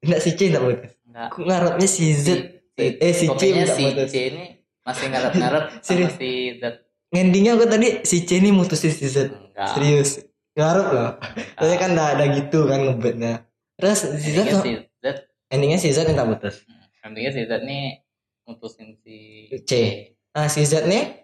enggak 0.00 0.20
si 0.20 0.30
C 0.32 0.40
enggak 0.46 0.64
putus. 0.64 0.92
enggak 1.04 1.26
Aku 1.28 1.38
ngarepnya 1.42 1.88
si 1.88 2.04
Z. 2.12 2.26
si, 2.70 2.84
Eh 2.96 3.12
si 3.12 3.26
C 3.28 3.42
enggak 3.52 3.68
si 3.70 3.82
putus. 3.84 4.08
C 4.08 4.16
ini 4.28 4.44
masih 4.80 5.06
ngarep-ngarep 5.08 5.64
Serius? 5.86 6.14
si 6.14 6.30
Z 6.56 6.64
Endingnya 7.10 7.54
aku 7.54 7.64
tadi 7.64 8.02
si 8.02 8.22
C 8.22 8.38
ini 8.38 8.50
mutusin 8.50 8.90
si 8.90 9.06
Z. 9.06 9.30
enggak 9.30 9.68
Serius. 9.70 10.10
Ngarep 10.54 10.86
loh. 10.88 11.10
Soalnya 11.56 11.78
kan 11.78 11.90
udah, 11.92 12.08
udah 12.14 12.28
gitu 12.32 12.58
kan 12.64 12.78
ngebetnya. 12.80 13.32
Terus 13.74 13.98
si 14.16 14.30
Z 14.30 14.38
endingnya 14.38 14.62
si 14.62 14.72
Z 15.00 15.06
endingnya 15.50 15.78
si 15.78 15.88
Z 15.90 15.98
minta 16.04 16.22
putus. 16.24 16.62
hmm, 16.62 17.04
endingnya 17.04 17.32
si 17.32 17.42
Z 17.42 17.52
nih 17.60 17.84
mutusin 18.44 18.88
si 18.96 19.16
C. 19.60 19.72
Nah 20.30 20.46
si 20.46 20.62
Z 20.62 20.84
nih 20.84 21.23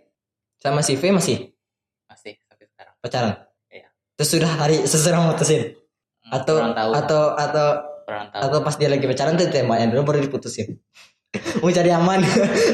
sama 0.61 0.85
si 0.85 0.93
V 1.00 1.02
masih? 1.09 1.57
Masih 2.05 2.37
sampai 2.45 2.69
sekarang. 2.69 2.95
Pacaran. 3.00 3.33
Iya. 3.73 3.88
Terus 4.21 4.29
sudah 4.29 4.50
hari 4.61 4.76
seserang 4.85 5.33
mutusin. 5.33 5.73
Hmm, 6.21 6.37
atau 6.37 6.57
tahu. 6.61 6.90
atau 6.93 7.23
atau 7.33 7.69
tahu. 8.05 8.40
atau 8.45 8.59
pas 8.61 8.76
dia 8.76 8.93
lagi 8.93 9.09
pacaran 9.09 9.40
tuh 9.40 9.49
tembaknya 9.49 9.88
dulu 9.88 10.12
baru 10.12 10.21
diputusin? 10.29 10.76
Mau 11.64 11.73
cari 11.73 11.88
aman? 11.88 12.21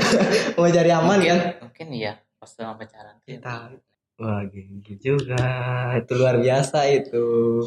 Mau 0.59 0.67
cari 0.67 0.91
aman 0.91 1.19
mungkin, 1.23 1.31
kan? 1.31 1.41
mungkin 1.63 1.87
iya 1.95 2.13
pas 2.43 2.51
sama 2.51 2.75
pacaran. 2.75 3.23
Kita- 3.23 3.79
wah 4.19 4.43
gini 4.51 4.83
juga. 4.99 5.39
Itu 6.03 6.19
luar 6.19 6.43
biasa 6.43 6.91
itu. 6.91 7.63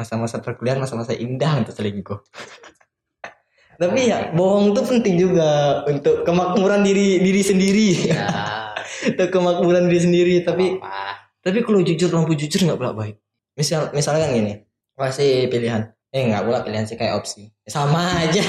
Masa-masa 0.00 0.40
perkuliahan 0.40 0.80
masa-masa 0.80 1.12
indah 1.12 1.60
untuk 1.60 1.76
selingkuh. 1.76 2.24
Tapi 3.78 4.10
ya 4.10 4.32
bohong 4.34 4.74
tuh 4.74 4.82
penting 4.82 5.20
juga 5.20 5.84
untuk 5.86 6.24
kemakmuran 6.24 6.82
diri 6.82 7.20
diri 7.20 7.42
sendiri. 7.44 7.88
Ya 8.10 8.67
untuk 9.06 9.28
kemakmuran 9.30 9.86
diri 9.86 10.00
sendiri 10.00 10.34
tapi 10.42 10.76
apa 10.80 11.28
tapi 11.38 11.62
kalau 11.62 11.80
jujur 11.80 12.10
lampu 12.10 12.34
jujur 12.34 12.60
nggak 12.66 12.78
pula 12.78 12.92
baik 12.92 13.16
misal 13.54 13.88
misalnya 13.90 14.26
kan 14.26 14.32
gini 14.34 14.54
kasih 14.98 15.46
pilihan. 15.46 15.94
Eh 16.10 16.26
nggak 16.26 16.42
pula 16.42 16.58
pilihan 16.66 16.82
sih 16.82 16.98
kayak 16.98 17.22
opsi. 17.22 17.46
Sama 17.62 18.18
aja. 18.18 18.42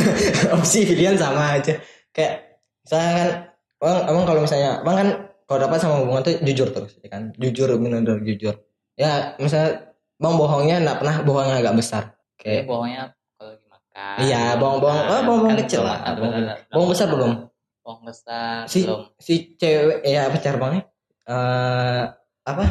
Opsi 0.56 0.88
pilihan 0.88 1.12
sama 1.12 1.60
aja. 1.60 1.76
Kayak 2.08 2.56
misalnya 2.80 3.12
kan 3.12 3.28
bang 3.76 3.98
abang 4.08 4.24
kalau 4.24 4.40
misalnya 4.40 4.80
bang 4.80 4.96
kan 4.96 5.08
kalau 5.44 5.58
dapat 5.66 5.78
sama 5.82 5.94
hubungan 6.00 6.22
tuh 6.24 6.34
jujur 6.40 6.72
terus 6.72 6.96
ya 7.04 7.08
kan? 7.12 7.36
Jujur 7.36 7.68
benar-benar 7.76 8.24
jujur. 8.24 8.54
Ya 8.96 9.36
misalnya 9.36 9.92
bang 10.16 10.34
bohongnya 10.40 10.76
nggak 10.86 10.98
pernah 11.04 11.16
bohong 11.20 11.46
yang 11.52 11.58
agak 11.60 11.74
besar. 11.76 12.02
Kayak 12.40 12.64
bohongnya 12.64 13.02
kalau 13.36 13.50
lagi 13.52 13.66
makan. 13.68 14.16
Iya, 14.24 14.42
bohong-bohong. 14.56 15.04
Oh, 15.04 15.20
bohong-bohong 15.26 15.52
Kan 15.52 15.60
kecil 15.66 15.82
lah. 15.84 15.98
Bohong- 16.16 16.48
bohong 16.72 16.88
besar 16.88 17.06
belum 17.12 17.32
Bohong 17.80 18.04
besar 18.04 18.68
Si- 18.68 18.84
belum. 18.84 19.02
si 19.16 19.34
cewek 19.56 20.04
ya 20.04 20.28
pacar 20.28 20.60
bangnya 20.60 20.84
eh 21.24 22.02
apa? 22.44 22.64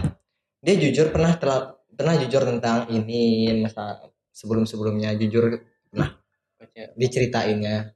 Dia 0.60 0.75
jujur 0.75 1.10
pernah 1.10 1.34
telah 1.39 1.78
pernah 1.96 2.16
jujur 2.20 2.44
tentang 2.44 2.92
ini 2.92 3.48
masa 3.63 4.00
sebelum 4.36 4.68
sebelumnya 4.68 5.16
jujur 5.16 5.63
Kocok. 5.92 6.96
diceritainnya. 7.00 7.96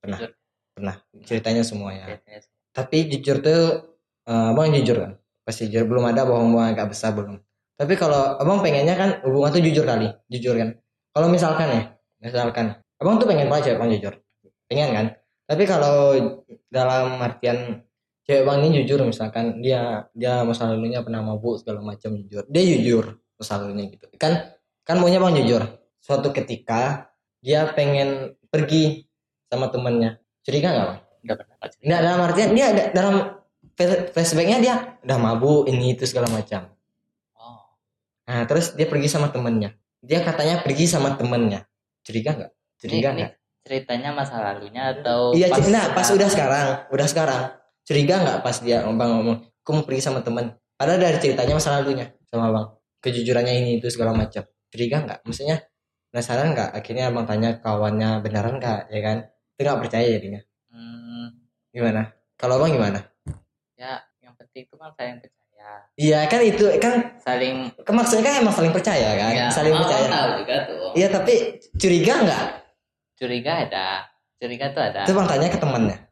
Pernah. 0.00 0.18
Jujur. 0.18 0.32
pernah. 0.78 0.96
Ceritanya 1.26 1.62
semuanya 1.66 2.06
Biasanya 2.06 2.46
tapi 2.70 3.10
jujur 3.10 3.42
tuh 3.42 3.60
eh, 4.30 4.50
abang 4.54 4.70
jujur 4.70 4.96
kan? 5.02 5.12
Pasti 5.42 5.66
jujur. 5.66 5.90
Belum 5.90 6.06
ada 6.06 6.22
bohong-bohong 6.22 6.70
agak 6.78 6.94
besar 6.94 7.10
belum. 7.16 7.42
Tapi 7.74 7.94
kalau 7.98 8.38
abang 8.38 8.62
pengennya 8.62 8.94
kan 8.94 9.10
hubungan 9.26 9.50
tuh 9.54 9.62
jujur 9.62 9.82
kali. 9.82 10.06
Jujur 10.30 10.54
kan? 10.54 10.78
Kalau 11.10 11.26
misalkan 11.26 11.66
ya 11.70 11.82
misalkan. 12.22 12.78
Abang 12.98 13.18
tuh 13.22 13.26
pengen 13.30 13.46
banget 13.46 13.74
cewek 13.74 13.78
bang 13.78 13.90
jujur. 13.98 14.14
Pengen 14.70 14.88
kan 14.94 15.06
tapi 15.48 15.64
kalau 15.64 16.14
dalam 16.68 17.16
artian 17.24 17.82
cewek 18.28 18.44
bang 18.44 18.60
ini 18.68 18.84
jujur 18.84 19.00
misalkan 19.08 19.64
dia 19.64 20.04
dia 20.12 20.44
masa 20.44 20.68
lalunya 20.68 21.00
pernah 21.00 21.24
mabuk 21.24 21.56
segala 21.64 21.80
macam 21.80 22.12
jujur 22.20 22.44
dia 22.52 22.62
jujur 22.62 23.16
masa 23.40 23.56
lalunya 23.56 23.88
gitu 23.88 24.04
kan 24.20 24.52
kan 24.84 25.00
maunya 25.00 25.16
bang 25.16 25.32
jujur 25.40 25.62
suatu 26.04 26.28
ketika 26.36 27.08
dia 27.40 27.64
pengen 27.72 28.36
pergi 28.52 29.08
sama 29.48 29.72
temennya 29.72 30.20
curiga 30.44 30.68
nggak 30.76 30.86
bang 30.92 31.00
pernah 31.26 31.54
nggak? 31.58 31.70
Nggak 31.82 32.00
dalam 32.00 32.20
artian 32.22 32.50
dia 32.54 32.66
ada 32.72 32.82
dalam 32.94 33.14
flash- 33.74 34.08
flashbacknya 34.14 34.58
dia 34.62 34.74
udah 35.04 35.18
mabuk 35.18 35.66
ini 35.68 35.94
itu 35.94 36.04
segala 36.06 36.30
macam. 36.30 36.70
Oh, 37.36 37.62
Nah 38.28 38.44
terus 38.46 38.74
dia 38.78 38.86
pergi 38.86 39.08
sama 39.10 39.28
temennya. 39.34 39.74
Dia 39.98 40.22
katanya 40.22 40.62
pergi 40.62 40.86
sama 40.86 41.18
temennya. 41.18 41.66
Curiga 42.06 42.38
nggak? 42.38 42.52
Curiga 42.78 43.08
nggak? 43.14 43.32
Ceritanya 43.68 44.10
masa 44.10 44.40
lalunya 44.40 44.96
atau 44.96 45.36
Iya, 45.36 45.52
pas 45.52 45.60
nah 45.68 45.92
pas 45.92 46.02
sekarang? 46.02 46.16
udah 46.16 46.28
sekarang, 46.32 46.66
udah 46.88 47.06
sekarang. 47.06 47.42
Curiga 47.84 48.14
nggak 48.20 48.38
pas 48.40 48.56
dia 48.58 48.80
bang 48.82 49.10
ngomong, 49.12 49.36
aku 49.60 49.70
mau 49.76 49.84
pergi 49.84 50.00
sama 50.02 50.24
temen. 50.24 50.56
Padahal 50.74 50.96
dari 50.98 51.20
ceritanya 51.20 51.54
masa 51.54 51.76
lalunya 51.76 52.08
sama 52.24 52.48
bang, 52.48 52.66
kejujurannya 53.00 53.54
ini 53.54 53.70
itu 53.78 53.92
segala 53.92 54.16
macam. 54.16 54.42
Curiga 54.68 55.04
nggak? 55.04 55.20
Maksudnya 55.22 55.68
penasaran 56.08 56.56
nggak? 56.56 56.70
Akhirnya 56.72 57.12
abang 57.12 57.28
tanya 57.28 57.60
kawannya 57.60 58.24
beneran 58.24 58.56
nggak, 58.56 58.88
ya 58.88 59.00
kan? 59.04 59.16
Itu 59.52 59.60
nggak 59.62 59.80
percaya 59.84 60.06
jadinya. 60.08 60.40
Hmm, 60.68 61.28
Gimana? 61.68 62.12
Kalau 62.34 62.56
abang 62.56 62.72
gimana? 62.72 63.04
ya 63.74 63.94
yang 64.18 64.34
penting 64.34 64.66
itu 64.66 64.74
kan 64.74 64.90
saling 64.90 65.22
percaya 65.22 65.70
Iya 65.94 66.18
kan 66.26 66.40
itu 66.42 66.66
kan 66.82 66.94
saling 67.22 67.70
Kan 67.86 67.94
maksudnya 67.94 68.26
kan 68.26 68.34
emang 68.42 68.50
saling 68.50 68.74
percaya 68.74 69.14
kan 69.14 69.30
ya, 69.30 69.46
saling 69.54 69.70
percaya 69.70 70.06
tahu 70.10 70.30
juga 70.42 70.56
tuh 70.66 70.86
iya 70.98 71.06
tapi 71.06 71.34
curiga 71.78 72.14
nggak 72.26 72.44
curiga 73.18 73.66
ada. 73.66 74.06
Curiga 74.38 74.70
tuh 74.70 74.82
ada. 74.86 75.02
Bang 75.10 75.26
tanya 75.26 75.50
ke 75.50 75.58
temannya 75.58 76.08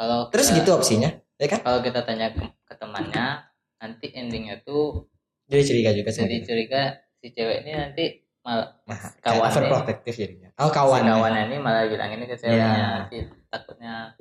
kalau 0.00 0.20
terus 0.32 0.48
kita- 0.48 0.64
gitu 0.64 0.70
opsinya 0.72 1.10
ya 1.36 1.46
kan? 1.48 1.60
kalau 1.60 1.80
kita 1.84 2.00
tanya 2.08 2.32
ke, 2.32 2.40
ke 2.40 2.74
temannya 2.80 3.44
nanti 3.76 4.06
endingnya 4.16 4.56
tuh 4.64 5.04
jadi 5.52 5.62
curiga 5.68 5.90
juga 5.92 6.08
sih 6.08 6.20
jadi 6.24 6.36
curiga 6.40 6.82
si 7.20 7.26
cewek 7.36 7.68
ini 7.68 7.72
nanti 7.76 8.04
malah 8.40 8.80
nah, 8.88 8.96
kawan 9.20 9.36
kawan 9.36 9.50
overprotective 9.52 10.16
jadinya. 10.16 10.48
Oh 10.56 10.72
si 10.72 10.80
kawan 10.80 11.36
ini 11.36 11.56
malah 11.60 11.84
bilang 11.84 12.08
ini 12.16 12.24
ke 12.24 12.32
ceweknya 12.40 13.04
nanti 13.04 13.28
takutnya. 13.52 14.16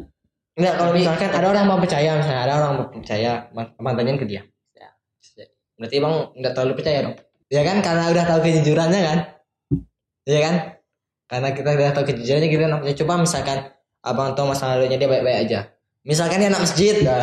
Enggak, 0.59 0.75
kalau 0.75 0.91
misalkan 0.91 1.31
ada 1.31 1.47
orang 1.47 1.63
mau 1.63 1.79
percaya 1.79 2.19
misalnya 2.19 2.43
ada 2.43 2.53
orang 2.59 2.71
mau 2.75 2.85
percaya 2.91 3.47
abang 3.55 3.95
tanyain 3.95 4.19
ke 4.19 4.27
dia. 4.27 4.43
Ya. 4.75 4.91
berarti 5.79 6.03
bang 6.03 6.15
nggak 6.35 6.51
terlalu 6.51 6.73
percaya 6.75 6.99
dong. 7.07 7.15
Ya 7.47 7.63
kan 7.63 7.79
karena 7.79 8.11
udah 8.11 8.23
tahu 8.27 8.39
kejujurannya 8.43 8.99
kan? 8.99 9.19
Iya 10.27 10.39
kan 10.43 10.55
karena 11.29 11.53
kita 11.53 11.69
udah 11.77 11.93
tahu 11.93 12.05
kejujurannya 12.09 12.49
kita 12.49 12.65
namanya 12.65 12.95
coba 12.97 13.13
misalkan 13.21 13.57
abang 14.01 14.33
tahu 14.33 14.49
masa 14.49 14.73
lalunya 14.73 14.97
dia 14.97 15.05
baik-baik 15.05 15.39
aja. 15.45 15.59
Misalkan 16.01 16.41
dia 16.41 16.49
anak 16.49 16.65
masjid 16.65 16.95
dah. 17.07 17.21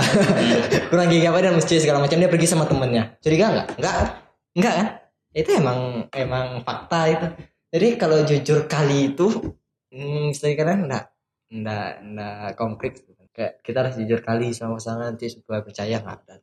kurang 0.87 1.11
gigi 1.11 1.27
apa 1.27 1.43
dia 1.43 1.51
masjid 1.51 1.83
segala 1.83 1.99
macam 1.99 2.23
dia 2.23 2.31
pergi 2.31 2.47
sama 2.47 2.71
temennya. 2.71 3.19
Curiga 3.19 3.51
nggak? 3.51 3.69
Nggak. 3.83 3.95
Nggak 4.55 4.75
kan? 4.79 4.89
Itu 5.35 5.51
emang 5.59 5.79
emang 6.15 6.47
fakta 6.63 7.01
itu. 7.11 7.27
Jadi 7.75 7.89
kalau 7.99 8.23
jujur 8.23 8.71
kali 8.71 9.11
itu 9.11 9.27
hmm, 9.91 10.31
kira 10.39 10.79
enggak 10.79 11.05
enggak 11.51 11.91
enggak 11.99 12.51
konkret. 12.55 12.95
Kayak 13.35 13.53
kita 13.61 13.77
harus 13.85 13.95
jujur 14.01 14.21
kali 14.23 14.55
sama 14.55 14.79
pasangan 14.79 15.13
nanti 15.13 15.29
supaya 15.29 15.61
percaya 15.67 15.99
nggak 15.99 16.17
ada. 16.25 16.35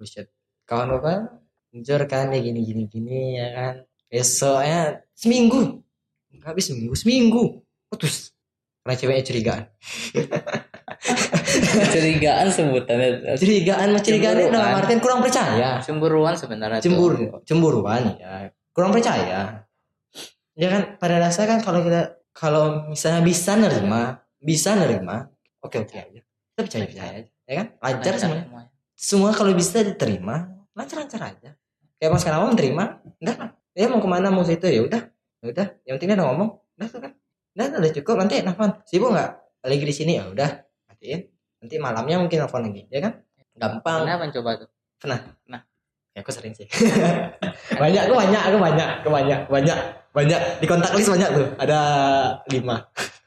Bullshit 0.00 0.32
kawan 0.64 0.96
apa 0.96 1.44
jujur 1.70 2.00
kan 2.08 2.32
ya 2.32 2.40
gini 2.40 2.64
gini 2.64 2.88
gini 2.88 3.36
ya 3.36 3.48
kan. 3.52 3.74
Besoknya 4.08 5.04
seminggu 5.12 5.85
nggak 6.34 6.48
habis 6.54 6.64
seminggu 6.70 6.94
seminggu. 6.98 7.44
Putus. 7.86 8.34
Karena 8.82 8.94
ceweknya 8.98 9.24
curigaan. 9.26 9.62
Curigaan 11.92 12.48
sebutannya. 12.54 13.34
curigaan 13.34 13.88
mencurigaan 13.94 14.36
itu 14.38 14.50
dalam 14.54 14.78
artian 14.78 15.00
kurang 15.02 15.20
percaya. 15.22 15.82
Cemburuan 15.82 16.34
sebenarnya. 16.38 16.80
cemburu 16.82 17.42
cemburuan 17.42 18.14
ya 18.18 18.50
kurang 18.70 18.94
percaya. 18.94 19.66
Ya 20.56 20.68
kan 20.72 20.96
pada 21.02 21.18
dasarnya 21.20 21.58
kan 21.58 21.60
kalau 21.66 21.80
kita 21.84 22.02
kalau 22.32 22.64
misalnya 22.92 23.20
bisa 23.26 23.58
nerima 23.58 24.22
bisa 24.38 24.78
nerima 24.78 25.26
oke 25.60 25.76
oke 25.82 25.94
aja. 25.96 26.20
Kita 26.22 26.60
percaya 26.62 26.84
percaya 26.86 27.10
aja. 27.22 27.30
Ya 27.46 27.54
kan? 27.58 27.66
Lancar 27.82 28.14
Lancar 28.14 28.14
semuanya 28.22 28.44
semuanya. 28.46 28.70
semua 28.96 29.30
kalau 29.34 29.52
bisa 29.52 29.76
diterima 29.82 30.36
lancar 30.76 30.96
lancar 31.02 31.20
aja. 31.34 31.50
Kayak 31.96 32.10
mas 32.12 32.24
kenapa 32.24 32.44
menerima 32.52 32.84
udah 33.24 33.36
ya 33.76 33.86
mau 33.90 34.00
ke 34.00 34.08
mana 34.08 34.28
mau 34.30 34.44
situ 34.44 34.68
ya 34.68 34.84
udah 34.84 35.02
udah 35.44 35.66
yang 35.84 35.94
penting 36.00 36.08
dia 36.12 36.16
udah 36.16 36.26
ngomong. 36.32 36.50
Udah 36.80 36.88
tuh 36.88 37.00
kan. 37.02 37.12
Udah 37.56 37.66
udah 37.76 37.92
cukup. 38.00 38.14
Nanti 38.20 38.34
nelfon. 38.40 38.70
Sibuk 38.88 39.10
nggak? 39.12 39.30
Lagi 39.66 39.84
di 39.84 39.94
sini? 39.94 40.12
Ya 40.16 40.24
udah. 40.28 40.50
Matiin. 40.88 41.20
Nanti 41.60 41.74
malamnya 41.76 42.16
mungkin 42.20 42.38
nelfon 42.40 42.62
lagi. 42.64 42.82
Ya 42.88 43.00
kan? 43.04 43.12
Gampang. 43.56 44.04
Pernah 44.04 44.18
mencoba 44.20 44.50
tuh. 44.60 44.68
ya 46.16 46.24
aku 46.24 46.32
sering 46.32 46.56
sih. 46.56 46.64
Banyak 47.82 48.08
aku 48.08 48.14
banyak 48.16 48.42
aku 48.48 48.56
banyak 48.56 48.88
aku 49.04 49.08
banyak 49.12 49.40
banyak 49.52 49.78
banyak. 50.16 50.40
Di 50.64 50.66
kontak 50.66 50.96
list 50.96 51.12
banyak 51.12 51.28
tuh. 51.28 51.46
Ada 51.60 51.78
lima. 52.48 52.80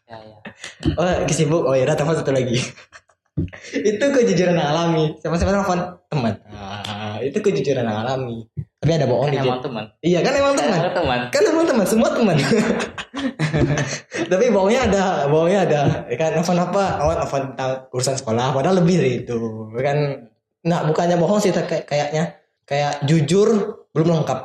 Ya 0.10 0.18
ya. 0.26 0.38
oh 1.00 1.06
kesibuk. 1.30 1.62
Oh 1.70 1.78
ya 1.78 1.86
udah 1.86 1.94
telepon 1.94 2.18
satu 2.18 2.34
lagi. 2.34 2.58
Itu 3.94 4.06
kejujuran 4.10 4.58
alami. 4.58 5.16
Sama-sama 5.22 5.54
telepon? 5.54 5.80
Teman. 6.10 6.34
Ah, 6.52 7.22
itu 7.24 7.40
kejujuran 7.40 7.88
alami 7.88 8.44
tapi 8.80 8.96
ada 8.96 9.12
bohong 9.12 9.28
Kan 9.28 9.36
dikit 9.36 9.52
emang 9.52 9.60
teman. 9.60 9.86
iya 10.00 10.20
kan 10.24 10.34
emang 10.40 10.56
teman. 10.56 10.80
Kan 10.80 10.94
teman. 10.96 11.20
kan 11.36 11.44
emang 11.44 11.66
teman 11.68 11.84
semua 11.86 12.10
teman. 12.16 12.38
Tapi 14.32 14.46
bohongnya 14.56 14.88
ada 14.88 15.04
bohongnya 15.28 15.60
ada. 15.68 15.82
Ya 16.08 16.16
kan 16.16 16.32
telepon 16.40 16.64
apa? 16.64 16.84
Oh 17.04 17.12
telepon 17.12 17.42
tentang 17.52 17.92
urusan 17.92 18.16
sekolah. 18.16 18.56
Padahal 18.56 18.80
lebih 18.80 18.96
dari 19.04 19.12
itu. 19.28 19.36
Ya 19.76 19.84
kan? 19.84 19.98
Nah 20.64 20.88
bukannya 20.88 21.20
bohong 21.20 21.44
sih 21.44 21.52
kayak 21.52 21.92
kayaknya. 21.92 22.40
Kayak 22.64 23.04
jujur 23.04 23.84
belum 23.92 24.24
lengkap. 24.24 24.40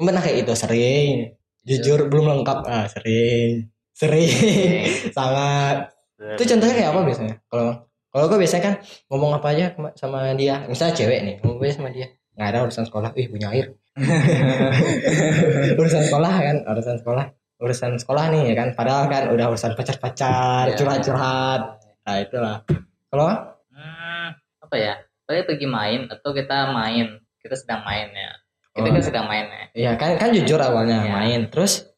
Benar 0.00 0.24
kayak 0.24 0.48
itu 0.48 0.52
sering. 0.56 1.36
Jujur 1.68 2.08
belum 2.08 2.32
lengkap. 2.32 2.64
Ah 2.64 2.88
sering. 2.88 3.68
Sering. 3.92 4.88
Sangat. 5.16 5.92
Itu 6.16 6.48
contohnya 6.48 6.74
kayak 6.80 6.90
apa 6.96 7.00
biasanya? 7.04 7.34
Kalau 7.52 7.84
kalau 8.08 8.24
gue 8.32 8.38
biasanya 8.40 8.64
kan 8.72 8.74
ngomong 9.12 9.36
apa 9.36 9.52
aja 9.52 9.76
sama 10.00 10.32
dia. 10.32 10.64
Misalnya 10.64 10.96
cewek 10.96 11.20
nih 11.28 11.34
ngomong 11.44 11.60
sama 11.68 11.92
dia 11.92 12.08
nggak 12.36 12.48
ada 12.48 12.58
urusan 12.62 12.84
sekolah 12.84 13.10
ih 13.14 13.26
punya 13.26 13.48
air 13.48 13.66
urusan 15.74 16.02
sekolah 16.04 16.32
kan 16.34 16.56
urusan 16.66 16.96
sekolah 16.98 17.24
urusan 17.56 17.92
sekolah 17.96 18.24
nih 18.28 18.42
ya 18.46 18.54
kan 18.54 18.68
padahal 18.72 19.04
kan 19.06 19.32
udah 19.32 19.48
urusan 19.48 19.72
pacar-pacar 19.72 20.68
Ya. 20.68 20.76
curhat-curhat 20.76 21.60
nah 22.02 22.16
itulah 22.16 22.56
kalau 23.08 23.56
Hmm, 23.68 24.32
apa 24.58 24.72
ya? 24.74 24.94
Paling 25.22 25.44
pergi 25.44 25.68
main 25.68 26.00
atau 26.06 26.32
kita 26.32 26.72
main. 26.72 27.12
Kita 27.36 27.52
sedang 27.52 27.84
main 27.84 28.08
ya. 28.08 28.32
Kita 28.72 28.88
Oh. 28.88 28.92
kan 28.92 29.02
sedang 29.02 29.26
main 29.26 29.44
ya. 29.44 29.64
iya 29.74 29.90
kan 29.94 30.16
kan 30.16 30.32
jujur 30.32 30.56
awalnya 30.56 31.02
Ya. 31.02 31.12
main 31.12 31.40
terus 31.46 31.92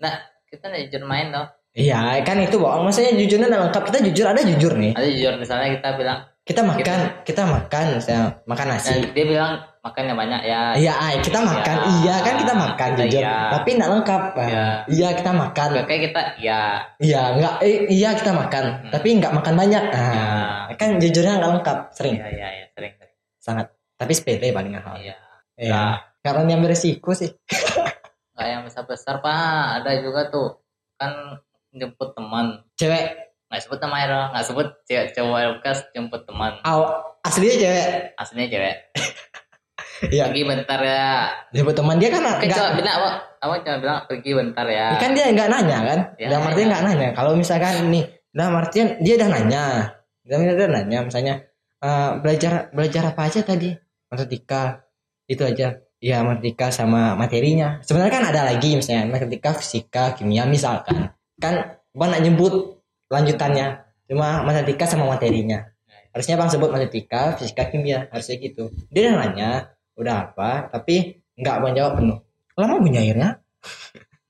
Kita 0.44 0.64
nggak 0.64 0.90
jujur 0.90 1.02
main 1.04 1.30
dong. 1.30 1.46
iya 1.72 2.18
kan 2.20 2.34
itu 2.36 2.56
bohong 2.56 2.82
maksudnya 2.82 3.14
jujurnya 3.14 3.46
lengkap 3.46 3.82
kita 3.84 3.98
jujur 4.04 4.26
ada 4.26 4.42
jujur 4.42 4.74
nih 4.74 4.90
Ada 4.92 5.06
jujur 5.08 5.32
misalnya 5.36 5.68
kita 5.72 5.88
bilang, 5.94 6.18
kita 6.48 6.64
makan 6.64 6.98
kita 7.28 7.42
makan 7.44 7.84
misalnya 8.00 8.40
makan 8.48 8.66
nasi 8.72 9.04
dia 9.12 9.24
bilang 9.28 9.60
makannya 9.78 10.14
banyak 10.16 10.42
ya. 10.44 10.60
Iya, 10.76 10.92
ay, 11.00 11.14
kita 11.24 11.40
makan. 11.40 11.76
Iya. 11.80 11.88
Iya, 11.88 12.14
kan 12.20 12.34
kita 12.36 12.52
makan 12.52 12.88
Kita 12.92 13.04
jujur. 13.08 13.20
iya. 13.24 13.36
Tapi 13.56 13.68
enggak 13.72 13.90
lengkap. 13.96 14.22
Pak. 14.36 14.46
Iya. 14.48 14.66
Iya, 14.84 15.08
kita 15.16 15.30
makan. 15.32 15.68
Nggak 15.72 15.86
kayak 15.88 16.02
kita 16.10 16.20
ya. 16.42 16.60
Iya, 17.00 17.22
enggak 17.38 17.54
eh, 17.64 17.76
iya 17.88 18.10
kita 18.12 18.32
makan, 18.36 18.64
Hmm. 18.68 18.90
tapi 18.92 19.08
enggak 19.16 19.32
makan 19.32 19.54
banyak. 19.56 19.84
Nah, 19.88 20.68
kan 20.76 20.90
jujurnya 21.00 21.34
enggak 21.40 21.52
lengkap, 21.56 21.78
sering. 21.96 22.16
Iya 22.20 22.28
iya 22.28 22.48
iya 22.52 22.66
sering 22.76 22.92
sering. 23.00 23.14
Sangat. 23.40 23.66
Tapi 23.96 24.12
sepele 24.12 24.48
paling 24.52 24.72
hal. 24.76 24.94
Iya. 25.00 25.16
Iya. 25.56 25.82
Karena 26.20 26.42
yang 26.52 26.60
beresiko 26.60 27.10
sih. 27.16 27.30
Nggak 28.36 28.48
yang 28.50 28.62
besar 28.66 28.84
besar 28.84 29.14
pak. 29.24 29.82
Ada 29.82 30.04
juga 30.04 30.28
tuh 30.28 30.58
kan 31.00 31.40
jemput 31.72 32.12
teman. 32.12 32.60
Cewek 32.76 33.27
Nggak 33.48 33.60
sebut 33.64 33.78
namanya 33.80 34.06
dong. 34.12 34.26
Nggak 34.36 34.46
sebut 34.46 34.68
cewek 34.84 35.06
cowok 35.16 35.40
bekas 35.58 35.78
jemput 35.96 36.22
teman. 36.28 36.52
aw, 36.62 36.80
aslinya 37.24 37.56
cewek. 37.56 37.86
Aslinya 38.16 38.46
cewek. 38.52 38.76
Iya. 39.98 40.30
Pergi 40.30 40.46
bentar 40.46 40.78
ya. 40.78 41.26
Jemput 41.50 41.74
teman 41.74 41.98
dia 41.98 42.06
kan 42.14 42.22
enggak 42.22 42.54
cuma 42.54 42.70
bilang 42.78 42.94
apa? 43.02 43.10
Apa 43.42 43.54
cuma 43.66 43.76
bilang 43.82 43.98
pergi 44.06 44.30
bentar 44.30 44.66
ya. 44.70 44.86
kan 44.94 45.10
dia 45.10 45.26
enggak 45.26 45.50
nanya 45.50 45.78
kan? 45.82 45.98
Ya, 46.14 46.26
dalam 46.30 46.42
artian 46.46 46.62
ya. 46.62 46.68
enggak 46.70 46.84
nanya. 46.86 47.08
Kalau 47.18 47.32
misalkan 47.34 47.74
nih, 47.90 48.04
dalam 48.30 48.54
artian 48.62 48.86
dia 49.02 49.14
udah 49.18 49.28
nanya. 49.34 49.64
Dalam 50.22 50.38
artian 50.38 50.54
dia 50.54 50.66
udah 50.70 50.70
nanya 50.70 50.98
misalnya 51.02 51.34
eh, 51.82 52.10
belajar 52.22 52.52
belajar 52.70 53.02
apa 53.10 53.20
aja 53.26 53.40
tadi? 53.42 53.70
Matematika. 54.06 54.86
Itu 55.26 55.42
aja. 55.42 55.82
Ya 55.98 56.22
matematika 56.22 56.70
sama 56.70 57.18
materinya. 57.18 57.82
Sebenarnya 57.82 58.12
kan 58.14 58.24
ada 58.30 58.40
lagi 58.54 58.78
misalnya 58.78 59.10
matematika, 59.10 59.50
fisika, 59.58 60.14
kimia 60.14 60.46
misalkan. 60.46 61.10
Kan 61.42 61.74
Bang 61.98 62.14
nak 62.14 62.22
nyebut 62.22 62.77
lanjutannya. 63.08 63.84
Cuma 64.08 64.40
matematika 64.44 64.88
sama 64.88 65.04
materinya. 65.04 65.68
Harusnya 66.12 66.40
Bang 66.40 66.48
sebut 66.48 66.72
matematika, 66.72 67.36
fisika, 67.36 67.68
kimia. 67.68 68.08
Harusnya 68.08 68.36
gitu. 68.40 68.72
Dia 68.88 69.12
udah 69.12 69.16
nanya, 69.20 69.50
udah 69.96 70.14
apa, 70.32 70.72
tapi 70.72 71.20
nggak 71.36 71.56
Bang 71.60 71.74
jawab 71.76 72.00
penuh. 72.00 72.18
Lama 72.56 72.80
bunyi 72.80 72.98
airnya. 73.04 73.38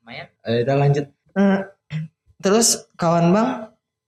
Lumayan. 0.03 0.27
Eh, 0.45 0.65
udah 0.67 0.77
lanjut. 0.77 1.07
Eh, 1.39 1.59
terus 2.43 2.89
kawan 2.99 3.31
bang 3.31 3.51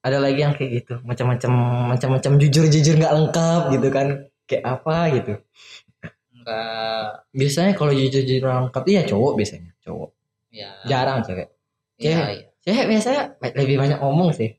ada 0.01 0.19
lagi 0.19 0.41
yang 0.41 0.57
kayak 0.57 0.71
gitu, 0.81 0.95
macam-macam 1.05 1.53
macam-macam 1.93 2.33
jujur-jujur 2.41 2.97
nggak 2.97 3.15
lengkap 3.15 3.63
gitu 3.77 3.89
kan, 3.93 4.07
kayak 4.49 4.65
apa 4.65 4.97
gitu. 5.13 5.33
Enggak. 6.33 7.05
Biasanya 7.37 7.73
kalau 7.77 7.93
jujur-jujur 7.93 8.49
lengkap 8.49 8.85
iya 8.89 9.03
cowok 9.05 9.33
biasanya, 9.37 9.71
cowok. 9.85 10.11
Ya. 10.51 10.71
Jarang 10.89 11.21
cewek. 11.23 11.49
Iya 12.01 12.11
Cewek. 12.17 12.33
iya. 12.33 12.47
Cewek 12.61 12.87
biasanya 12.89 13.23
lebih 13.57 13.77
banyak 13.77 13.99
ngomong 14.01 14.31
sih. 14.33 14.51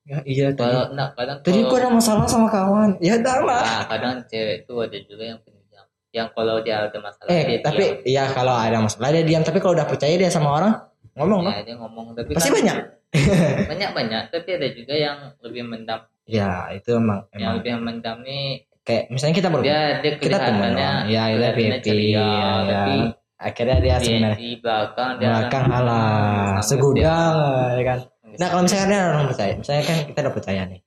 Iya. 0.00 0.16
Ya, 0.16 0.18
iya 0.24 0.46
tadi. 0.50 0.64
Kalau 0.66 0.84
enggak 0.88 1.10
kadang 1.14 1.38
Tadi 1.40 1.50
kalau- 1.56 1.68
gua 1.68 1.78
ada 1.78 1.88
masalah 1.92 2.24
sama 2.26 2.48
kawan. 2.48 2.90
Ya 2.98 3.12
udah 3.16 3.36
lah. 3.42 3.62
Ah, 3.62 3.82
kadang 3.86 4.14
cewek 4.24 4.56
itu 4.60 4.72
ada 4.74 4.98
juga 5.02 5.24
yang 5.26 5.38
pendiam. 5.38 5.84
Yang 6.10 6.28
kalau 6.32 6.54
dia 6.58 6.74
ada 6.80 6.98
masalah 6.98 7.28
Eh, 7.28 7.42
dia 7.46 7.58
tapi 7.60 7.84
diam. 7.84 8.08
iya 8.08 8.24
kalau 8.28 8.54
ada 8.54 8.78
masalah 8.78 9.08
dia 9.10 9.22
diam, 9.22 9.42
tapi 9.42 9.58
kalau 9.58 9.74
udah 9.74 9.86
percaya 9.86 10.14
dia 10.14 10.28
sama 10.28 10.48
orang 10.52 10.72
ngomong. 11.14 11.44
Ya, 11.46 11.62
dia 11.62 11.76
ngomong 11.76 12.06
tapi 12.12 12.30
Pasti 12.32 12.48
kan 12.48 12.56
banyak. 12.56 12.76
banyak 13.70 13.90
banyak 13.90 14.22
tapi 14.30 14.48
ada 14.52 14.68
juga 14.70 14.94
yang 14.94 15.18
lebih 15.40 15.66
mendam 15.66 15.98
Ya, 16.24 16.70
itu 16.70 16.94
emang 16.94 17.26
yang 17.32 17.42
emang 17.42 17.54
lebih 17.58 17.72
mendam 17.82 18.16
nih 18.22 18.62
kayak 18.80 19.10
misalnya 19.10 19.34
kita 19.34 19.48
baru 19.50 19.62
dia 19.62 19.98
dia 19.98 20.12
kita 20.14 20.38
teman 20.38 20.70
doang. 20.72 21.02
ya 21.04 21.22
udah 21.28 21.50
kelihatannya 21.50 21.78
happy 21.82 21.98
ya, 22.06 22.30
tapi 22.64 22.94
akhirnya 23.36 23.76
dia 23.80 23.96
di, 23.96 24.04
sebenarnya 24.06 24.38
di 24.38 24.50
belakang 24.56 25.10
dia 25.18 25.26
belakang 25.26 25.64
sangat 25.66 26.64
segudang 26.64 27.34
ya 27.74 27.82
kan 27.82 27.98
dia- 27.98 28.10
nah 28.38 28.46
kalau 28.52 28.62
misalnya 28.62 28.86
ada 28.86 28.98
orang 29.16 29.26
percaya 29.32 29.52
misalnya 29.56 29.82
kan 29.82 29.96
kita 30.06 30.18
udah 30.22 30.34
percaya 30.34 30.62
nih. 30.68 30.80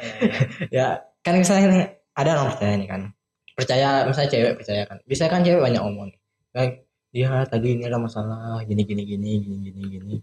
Ya, 0.00 0.06
ya, 0.78 0.86
kan 1.20 1.34
misalnya 1.36 1.66
nih 1.70 1.84
ada 2.16 2.30
orang 2.36 2.48
percaya 2.56 2.74
nih 2.76 2.88
kan. 2.88 3.02
Percaya 3.56 3.88
misalnya 4.08 4.30
cewek 4.32 4.52
percaya 4.56 4.82
kan. 4.88 4.98
Bisa 5.04 5.28
kan 5.28 5.40
cewek 5.44 5.60
banyak 5.60 5.82
omong 5.82 6.08
nih. 6.12 6.18
Kayak 6.50 6.72
dia 7.10 7.30
tadi 7.46 7.68
ini 7.74 7.84
ada 7.84 7.98
masalah 7.98 8.62
gini 8.64 8.82
gini 8.86 9.02
gini 9.04 9.30
gini 9.42 9.56
gini 9.70 9.82
gini. 9.88 10.14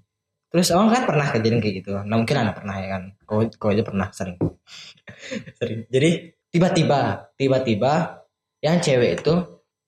Terus 0.48 0.72
orang 0.72 0.90
kan 0.96 1.04
pernah 1.04 1.28
kejadian 1.30 1.60
kayak 1.60 1.76
gitu. 1.84 1.92
Nah 2.00 2.16
mungkin 2.16 2.36
anda 2.40 2.54
pernah 2.56 2.76
ya 2.80 2.88
kan. 2.98 3.04
Kau 3.28 3.44
kau 3.60 3.70
aja 3.70 3.84
pernah 3.84 4.08
sering. 4.16 4.40
Sering. 5.60 5.86
Jadi 5.92 6.34
tiba-tiba 6.52 7.32
tiba-tiba 7.36 8.24
yang 8.64 8.80
cewek 8.80 9.22
itu 9.22 9.34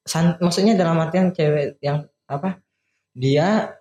san, 0.04 0.36
maksudnya 0.44 0.76
dalam 0.76 1.00
artian 1.00 1.32
cewek 1.32 1.80
yang 1.80 2.06
apa 2.30 2.62
dia 3.16 3.76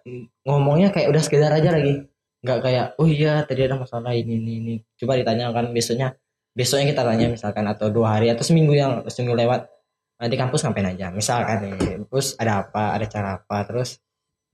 ngomongnya 0.46 0.88
kayak 0.90 1.12
udah 1.12 1.22
sekedar 1.22 1.52
aja 1.52 1.74
lagi 1.74 2.08
nggak 2.38 2.58
kayak 2.62 2.86
oh 3.02 3.08
iya 3.10 3.42
tadi 3.42 3.66
ada 3.66 3.76
masalah 3.78 4.14
ini 4.14 4.38
ini 4.38 4.52
ini. 4.62 4.74
Coba 4.94 5.18
ditanya 5.18 5.50
kan 5.50 5.74
besoknya 5.74 6.14
besoknya 6.54 6.86
kita 6.94 7.02
tanya 7.06 7.26
misalkan 7.30 7.64
atau 7.66 7.90
dua 7.90 8.18
hari 8.18 8.30
atau 8.30 8.42
seminggu 8.46 8.74
yang 8.74 9.02
seminggu 9.10 9.34
lewat 9.38 9.70
"Ah, 10.18 10.26
di 10.30 10.36
kampus 10.38 10.62
ngapain 10.66 10.86
aja? 10.94 11.10
Misalkan 11.10 11.66
nih 11.66 12.02
terus 12.06 12.38
ada 12.38 12.66
apa 12.66 12.94
ada 12.94 13.06
cara 13.10 13.28
apa? 13.42 13.56
Terus 13.66 13.98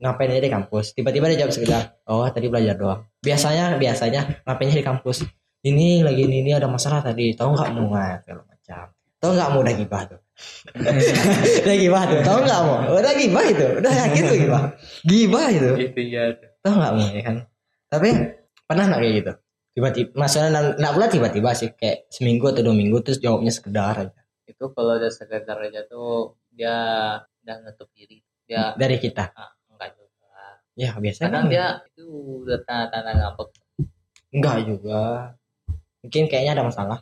ngapain 0.01 0.33
aja 0.33 0.43
di 0.45 0.53
kampus? 0.53 0.97
Tiba-tiba 0.97 1.29
dia 1.33 1.45
jawab 1.45 1.53
sekedar 1.53 1.83
oh 2.09 2.25
tadi 2.33 2.49
belajar 2.49 2.77
doang. 2.77 3.01
Biasanya 3.21 3.77
biasanya 3.77 4.21
ngapainnya 4.49 4.77
di 4.81 4.85
kampus? 4.85 5.25
Ini 5.65 6.05
lagi 6.05 6.29
ini, 6.29 6.45
ini 6.45 6.53
ada 6.53 6.69
masalah 6.69 7.01
tadi 7.01 7.33
tahu 7.33 7.57
nggak 7.57 7.73
mau? 7.73 7.89
Nggak 7.89 8.29
segala 8.29 8.43
macam. 8.45 8.85
Tahu 9.17 9.31
nggak 9.33 9.49
mau 9.49 9.61
udah 9.65 9.75
gibah 9.81 10.03
tuh. 10.05 10.21
Udah 11.65 11.77
gibah 11.79 12.03
tuh 12.11 12.21
tahu 12.27 12.39
nggak 12.43 12.61
mau? 12.67 12.79
Udah 12.91 13.13
gibah 13.15 13.45
itu 13.47 13.67
udah 13.79 13.93
yakin 14.03 14.23
tuh 14.27 14.37
gibah. 14.37 14.63
Gibah 15.07 15.47
itu. 15.47 15.71
Itu 15.79 16.01
ya. 16.11 16.25
Tahu 16.61 16.75
nggak 16.75 16.93
mau 16.99 17.09
ya 17.15 17.23
kan 17.23 17.37
tapi 17.95 18.11
pernah 18.67 18.85
nggak 18.91 19.01
kayak 19.01 19.15
gitu? 19.21 19.33
Tiba-tiba 19.75 20.09
maksudnya 20.15 20.49
nggak 20.79 20.93
pula 20.95 21.07
tiba-tiba 21.11 21.51
sih 21.51 21.69
kayak 21.75 22.07
seminggu 22.07 22.47
atau 22.51 22.63
dua 22.63 22.77
minggu 22.79 23.03
terus 23.03 23.19
jawabnya 23.19 23.51
sekedar 23.51 23.95
aja. 23.99 24.21
Itu 24.47 24.71
kalau 24.71 24.99
dia 25.03 25.11
sekedar 25.11 25.59
aja 25.59 25.83
tuh 25.91 26.39
dia 26.55 26.77
udah 27.43 27.57
nutup 27.67 27.91
diri. 27.91 28.23
Dia 28.47 28.71
dari 28.79 29.03
kita? 29.03 29.35
Ah, 29.35 29.51
enggak 29.75 29.99
juga. 29.99 30.63
Ya 30.79 30.91
biasanya 30.95 31.27
kadang 31.27 31.47
kan 31.47 31.53
dia 31.53 31.67
itu 31.91 32.07
udah 32.47 32.59
tanda-tanda 32.63 33.11
ngambek 33.19 33.49
enggak 34.35 34.57
juga. 34.63 35.03
Mungkin 36.07 36.23
kayaknya 36.31 36.53
ada 36.55 36.65
masalah. 36.71 36.99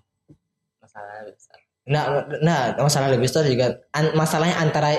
Masalah 0.81 1.29
besar. 1.29 1.59
Nah 1.93 2.03
nah 2.41 2.59
masalah 2.81 3.13
lebih 3.13 3.29
besar 3.29 3.45
juga 3.45 3.85
an- 3.93 4.17
masalahnya 4.17 4.57
antara 4.57 4.91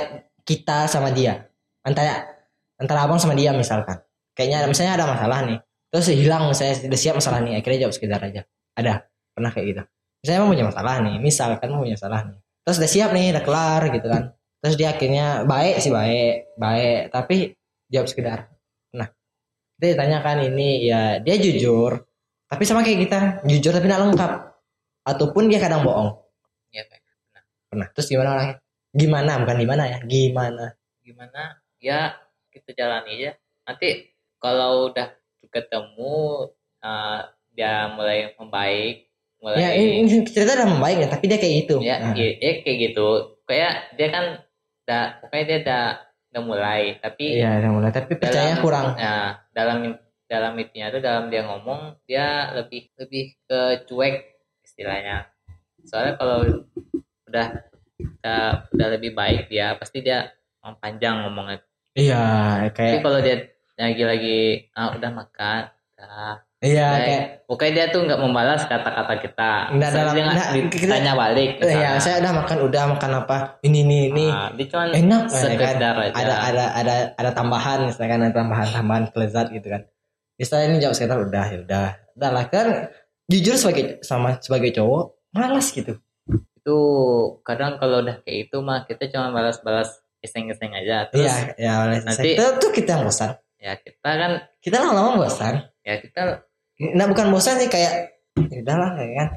kita 0.46 0.86
sama 0.86 1.10
dia. 1.10 1.50
Antara 1.82 2.28
antara 2.78 3.02
abang 3.08 3.18
sama 3.18 3.34
dia 3.34 3.50
misalkan. 3.50 3.98
Kayaknya 4.38 4.70
misalnya 4.70 4.94
ada 4.94 5.06
masalah 5.10 5.42
nih 5.42 5.58
terus 5.94 6.10
hilang 6.10 6.50
saya 6.58 6.74
sudah 6.74 6.98
siap 6.98 7.22
masalah 7.22 7.46
nih 7.46 7.62
akhirnya 7.62 7.86
jawab 7.86 7.94
sekedar 7.94 8.18
aja. 8.18 8.42
Ada 8.74 9.06
pernah 9.38 9.54
kayak 9.54 9.66
gitu. 9.70 9.82
Misalnya 10.26 10.38
emang 10.42 10.52
punya 10.58 10.66
masalah 10.66 10.96
nih 11.06 11.16
misalkan 11.22 11.68
mau 11.70 11.86
punya 11.86 11.94
masalah 11.94 12.22
nih. 12.34 12.40
Terus 12.66 12.78
udah 12.82 12.90
siap 12.90 13.10
nih 13.14 13.26
udah 13.38 13.44
kelar 13.46 13.82
gitu 13.94 14.08
kan. 14.10 14.24
Terus 14.66 14.76
dia 14.82 14.90
akhirnya 14.90 15.26
baik 15.46 15.76
sih 15.78 15.92
baik 15.94 16.58
baik. 16.58 17.14
Tapi 17.14 17.36
jawab 17.94 18.10
sekedar 18.10 18.50
nah 18.98 19.06
kita 19.78 19.86
ditanyakan 19.94 20.50
ini 20.50 20.90
ya 20.90 21.22
dia 21.22 21.38
jujur 21.38 22.02
tapi 22.54 22.70
sama 22.70 22.86
kayak 22.86 23.00
kita 23.10 23.20
jujur 23.50 23.74
tapi 23.74 23.90
tidak 23.90 24.02
lengkap. 24.06 24.32
Ataupun 25.10 25.50
dia 25.50 25.58
kadang 25.58 25.82
bohong. 25.82 26.22
Ya 26.70 26.86
kayak 26.86 27.02
pernah. 27.74 27.90
Terus 27.98 28.08
gimana 28.14 28.30
orangnya? 28.38 28.56
Gimana? 28.94 29.32
Bukan 29.42 29.58
gimana 29.58 29.84
ya 29.90 29.98
gimana? 30.06 30.66
Gimana? 31.02 31.42
Ya 31.82 32.14
kita 32.54 32.78
jalani 32.78 33.18
aja. 33.18 33.32
Nanti 33.66 34.14
kalau 34.38 34.94
udah 34.94 35.18
ketemu 35.54 36.50
eh, 36.82 37.20
dia 37.54 37.88
mulai 37.94 38.34
membaik 38.36 39.08
mulai 39.44 39.60
ya 39.60 39.70
ini, 39.78 40.08
ini 40.08 40.24
cerita 40.26 40.58
udah 40.58 40.70
membaik 40.72 40.98
ya 41.06 41.08
tapi 41.12 41.26
dia 41.30 41.38
kayak 41.38 41.54
gitu. 41.64 41.76
Ya, 41.84 41.96
Nah, 42.00 42.16
ya, 42.16 42.30
ya 42.42 42.52
kayak 42.66 42.78
gitu. 42.90 43.08
Kayak 43.46 43.74
dia 44.00 44.08
kan 44.10 44.26
udah 44.84 45.04
pokoknya 45.22 45.46
dia 45.46 45.58
udah 45.64 45.84
udah 46.34 46.42
mulai 46.44 46.82
tapi 46.98 47.40
iya 47.40 47.62
udah 47.62 47.72
mulai 47.72 47.92
tapi 47.94 48.18
percaya 48.18 48.58
kurang. 48.58 48.98
nah, 48.98 49.38
dalam 49.54 49.96
dalam 50.26 50.54
itunya 50.58 50.90
tuh 50.90 51.00
dalam 51.00 51.30
dia 51.30 51.46
ngomong 51.46 52.02
dia 52.10 52.50
lebih 52.58 52.90
lebih 52.98 53.38
ke 53.46 53.86
cuek 53.86 54.34
istilahnya. 54.66 55.30
Soalnya 55.86 56.18
kalau 56.18 56.66
udah 57.30 57.48
udah, 58.02 58.44
udah 58.74 58.88
lebih 58.98 59.14
baik 59.14 59.52
dia 59.52 59.78
pasti 59.78 60.02
dia 60.02 60.32
panjang 60.82 61.28
ngomongnya. 61.28 61.62
Iya 61.94 62.24
tapi 62.66 62.98
kayak 62.98 63.04
kalau 63.06 63.20
dia 63.22 63.53
lagi 63.76 64.04
lagi 64.04 64.40
ah, 64.72 64.94
udah 64.94 65.12
makan 65.12 65.62
udah. 65.94 66.36
Iya 66.64 66.88
Baik. 66.88 67.04
kayak 67.04 67.24
pokoknya 67.44 67.72
dia 67.76 67.86
tuh 67.92 68.02
nggak 68.08 68.22
membalas 68.24 68.64
kata-kata 68.64 69.14
kita. 69.20 69.52
Nggak 69.68 69.90
Misalnya 69.90 70.00
dalam- 70.00 70.16
dia 70.16 70.24
nggak 70.32 70.50
ditanya 70.72 71.14
balik 71.14 71.50
ya 71.52 71.60
misalnya. 71.60 71.92
saya 72.00 72.16
udah 72.24 72.34
makan 72.34 72.58
udah 72.64 72.84
makan 72.88 73.12
apa? 73.20 73.38
Ini 73.60 73.78
ini 73.84 73.98
ini. 74.08 74.26
Ah, 74.32 74.48
dia 74.56 74.66
cuma 74.72 74.84
enak 74.88 75.22
ya 75.24 75.28
kan? 75.28 75.44
sekedar 75.44 75.96
aja. 76.00 76.14
Ada 76.16 76.36
ada 76.40 76.66
ada 76.74 76.96
ada 77.20 77.30
tambahan 77.36 77.80
misalkan 77.84 78.20
ada 78.22 78.32
tambahan 78.32 78.68
tambahan 78.72 79.04
kelezat 79.12 79.52
gitu 79.52 79.68
kan. 79.68 79.84
Misalnya 80.40 80.66
ini 80.72 80.78
jawab 80.80 80.96
sekitar 80.96 81.20
udah 81.20 81.46
ya 81.52 81.58
udah. 81.60 81.88
Udah 82.16 82.30
lah 82.32 82.46
kan 82.48 82.68
jujur 83.28 83.60
sebagai 83.60 84.00
sama 84.00 84.40
sebagai 84.40 84.72
cowok 84.72 85.20
malas 85.36 85.68
gitu. 85.68 86.00
Itu 86.56 86.78
kadang 87.44 87.76
kalau 87.76 88.00
udah 88.00 88.24
kayak 88.24 88.48
itu 88.48 88.58
mah 88.64 88.88
kita 88.88 89.12
cuma 89.12 89.36
balas-balas 89.36 90.00
iseng-iseng 90.24 90.72
aja. 90.72 91.12
Terus 91.12 91.28
iya 91.60 91.84
ya 91.92 92.00
nanti- 92.00 92.40
itu 92.40 92.46
tuh 92.56 92.72
kita 92.72 92.96
yang 92.96 93.04
bosan 93.04 93.36
ya 93.64 93.80
kita 93.80 94.10
kan 94.12 94.32
kita 94.60 94.76
lama-lama 94.78 95.24
bosan. 95.24 95.64
Ya 95.82 95.96
kita 95.98 96.44
nah 96.94 97.08
bukan 97.08 97.32
bosan 97.32 97.56
sih 97.58 97.72
kayak 97.72 98.12
ya 98.36 98.60
udahlah 98.60 98.92
ya 98.98 99.08
kan. 99.16 99.30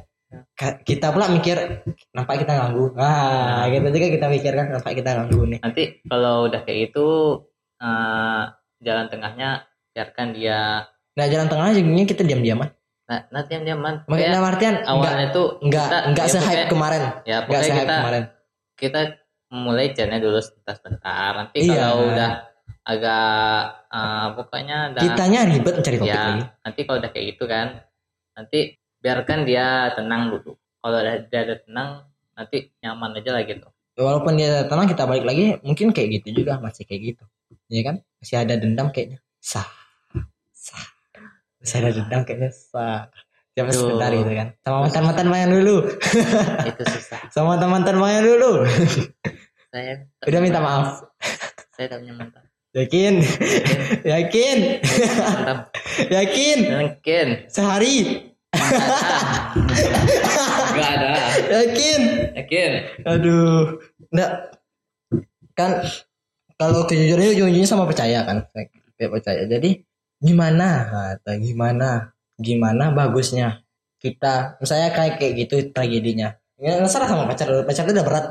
Ka- 0.53 0.83
kita 0.83 1.15
pula 1.15 1.31
mikir 1.31 1.87
nampak 2.11 2.43
kita 2.43 2.53
ganggu. 2.53 2.91
Ah 2.99 3.71
gitu 3.71 3.87
juga 3.87 4.09
kita 4.11 4.27
mikir 4.27 4.53
kan 4.53 4.67
nampak 4.69 4.99
kita 4.99 5.11
ganggu 5.15 5.47
nih. 5.47 5.59
Nanti 5.63 5.83
kalau 6.03 6.51
udah 6.51 6.61
kayak 6.61 6.91
itu 6.91 7.07
eh, 7.79 8.43
jalan 8.83 9.07
tengahnya 9.07 9.65
biarkan 9.93 10.29
dia 10.33 10.85
nah 11.17 11.25
jalan 11.25 11.49
tengah 11.49 11.73
juga 11.73 12.05
kita 12.05 12.29
diam-diaman 12.29 12.69
nah, 13.09 13.25
nanti 13.33 13.57
yang 13.57 13.65
diaman 13.65 14.05
Maksudnya 14.05 14.29
dalam 14.29 14.45
artian 14.45 14.75
awalnya 14.85 15.33
tuh 15.33 15.57
enggak 15.65 15.89
kita- 15.89 16.05
enggak 16.13 16.27
ya 16.27 16.33
se-hype 16.37 16.65
kemarin. 16.69 17.01
ya 17.01 17.09
enggak 17.09 17.41
pokoknya 17.41 17.65
se-hype 17.65 17.81
kita 17.81 17.97
kemarin. 17.97 18.25
kita 18.77 19.01
mulai 19.47 19.87
chatnya 19.97 20.19
dulu 20.21 20.39
sebentar-sebentar. 20.45 21.31
Nanti 21.33 21.59
Iya. 21.65 21.73
kalau 21.73 21.97
udah 22.13 22.31
agak 22.87 23.83
eh, 23.91 24.27
pokoknya 24.39 24.79
udah 24.95 25.03
kitanya 25.03 25.41
ribet 25.51 25.75
mencari 25.75 25.97
topik 25.99 26.15
ya 26.15 26.23
lagi. 26.23 26.43
nanti 26.63 26.81
kalau 26.87 26.99
udah 27.03 27.11
kayak 27.11 27.27
gitu 27.35 27.45
kan 27.51 27.67
nanti 28.39 28.59
biarkan 29.03 29.39
dia 29.43 29.67
tenang 29.99 30.23
dulu. 30.31 30.55
Kalau 30.55 30.97
udah 31.03 31.15
dia 31.27 31.41
udah 31.51 31.59
tenang 31.67 31.91
nanti 32.39 32.59
nyaman 32.79 33.19
aja 33.19 33.31
lah 33.35 33.43
gitu. 33.43 33.69
Walaupun 33.99 34.33
dia 34.39 34.71
tenang 34.71 34.87
kita 34.87 35.03
balik 35.03 35.27
lagi 35.27 35.59
mungkin 35.67 35.91
kayak 35.91 36.23
gitu 36.23 36.43
juga 36.45 36.63
masih 36.63 36.87
kayak 36.87 37.15
gitu. 37.15 37.25
Ya 37.67 37.83
kan? 37.83 37.97
Masih 38.23 38.37
ada 38.39 38.55
dendam 38.55 38.95
kayaknya. 38.95 39.19
Sah. 39.43 39.67
Sah. 40.55 40.87
Masih 41.59 41.77
ada 41.83 41.91
dendam 41.91 42.23
kayaknya 42.23 42.55
sah. 42.55 43.11
Siapa 43.57 43.73
sebentar 43.73 44.13
gitu 44.13 44.31
kan? 44.31 44.49
Sama 44.63 44.79
mantan 44.85 45.03
mantan 45.09 45.29
main 45.33 45.49
dulu. 45.49 45.77
Itu 46.71 46.83
susah. 46.87 47.21
Sama 47.33 47.57
mantan 47.57 47.71
mantan 47.73 47.97
main 47.99 48.21
dulu. 48.23 48.63
Saya 49.75 50.07
udah 50.29 50.41
minta 50.45 50.61
maaf. 50.61 51.03
Saya 51.73 51.89
tak 51.89 52.05
punya 52.05 52.15
mantan 52.15 52.46
yakin? 52.77 53.15
Yakin. 54.05 54.59
Mantap. 55.17 55.59
Yakin? 56.13 56.59
Mungkin 56.69 57.27
sehari? 57.49 57.97
Nggak 60.77 60.91
ada. 61.01 61.13
Yakin? 61.51 62.01
Yakin. 62.37 62.71
Aduh. 63.09 63.81
Enggak. 64.13 64.33
Kan 65.57 65.73
kalau 66.61 66.85
kejujurannya 66.85 67.33
ujung-ujungnya 67.41 67.69
sama 67.69 67.89
percaya 67.89 68.29
kan? 68.29 68.45
Kayak 69.01 69.11
percaya. 69.17 69.49
Jadi 69.49 69.81
gimana? 70.21 70.69
Kata 70.93 71.41
gimana? 71.41 72.13
Gimana 72.37 72.93
bagusnya? 72.93 73.65
Kita 73.97 74.61
misalnya 74.61 74.93
kayak 74.93 75.17
kayak 75.17 75.33
gitu 75.41 75.73
tragedinya. 75.73 76.37
Ya 76.61 76.85
salah 76.85 77.09
sama 77.09 77.25
pacar. 77.25 77.49
Pacar 77.65 77.89
itu 77.89 77.97
udah 77.97 78.07
berat. 78.07 78.25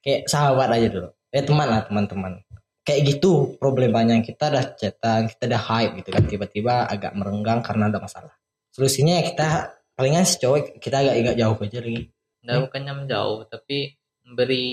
Kayak 0.00 0.32
sahabat 0.32 0.72
aja 0.72 0.88
dulu. 0.88 1.08
Ya 1.30 1.44
teman 1.44 1.68
lah 1.68 1.84
teman-teman 1.84 2.42
kayak 2.90 3.06
gitu 3.06 3.54
problemanya 3.56 4.18
kita 4.18 4.50
udah 4.50 4.74
chatan 4.74 5.30
kita 5.30 5.46
udah 5.46 5.62
hype 5.62 5.92
gitu 5.96 6.10
kan 6.10 6.24
tiba-tiba 6.26 6.74
agak 6.84 7.14
merenggang 7.14 7.62
karena 7.62 7.86
ada 7.86 8.02
masalah. 8.02 8.34
Solusinya 8.70 9.14
ya 9.16 9.24
kita 9.24 9.48
palingan 9.94 10.26
si 10.26 10.36
cowok 10.36 10.82
kita 10.82 10.96
agak 10.98 11.14
agak 11.16 11.36
jauh 11.38 11.56
aja 11.56 11.78
lagi 11.78 12.02
nggak 12.40 12.56
bukannya 12.66 12.92
menjauh 12.96 13.40
tapi 13.46 13.78
memberi 14.24 14.68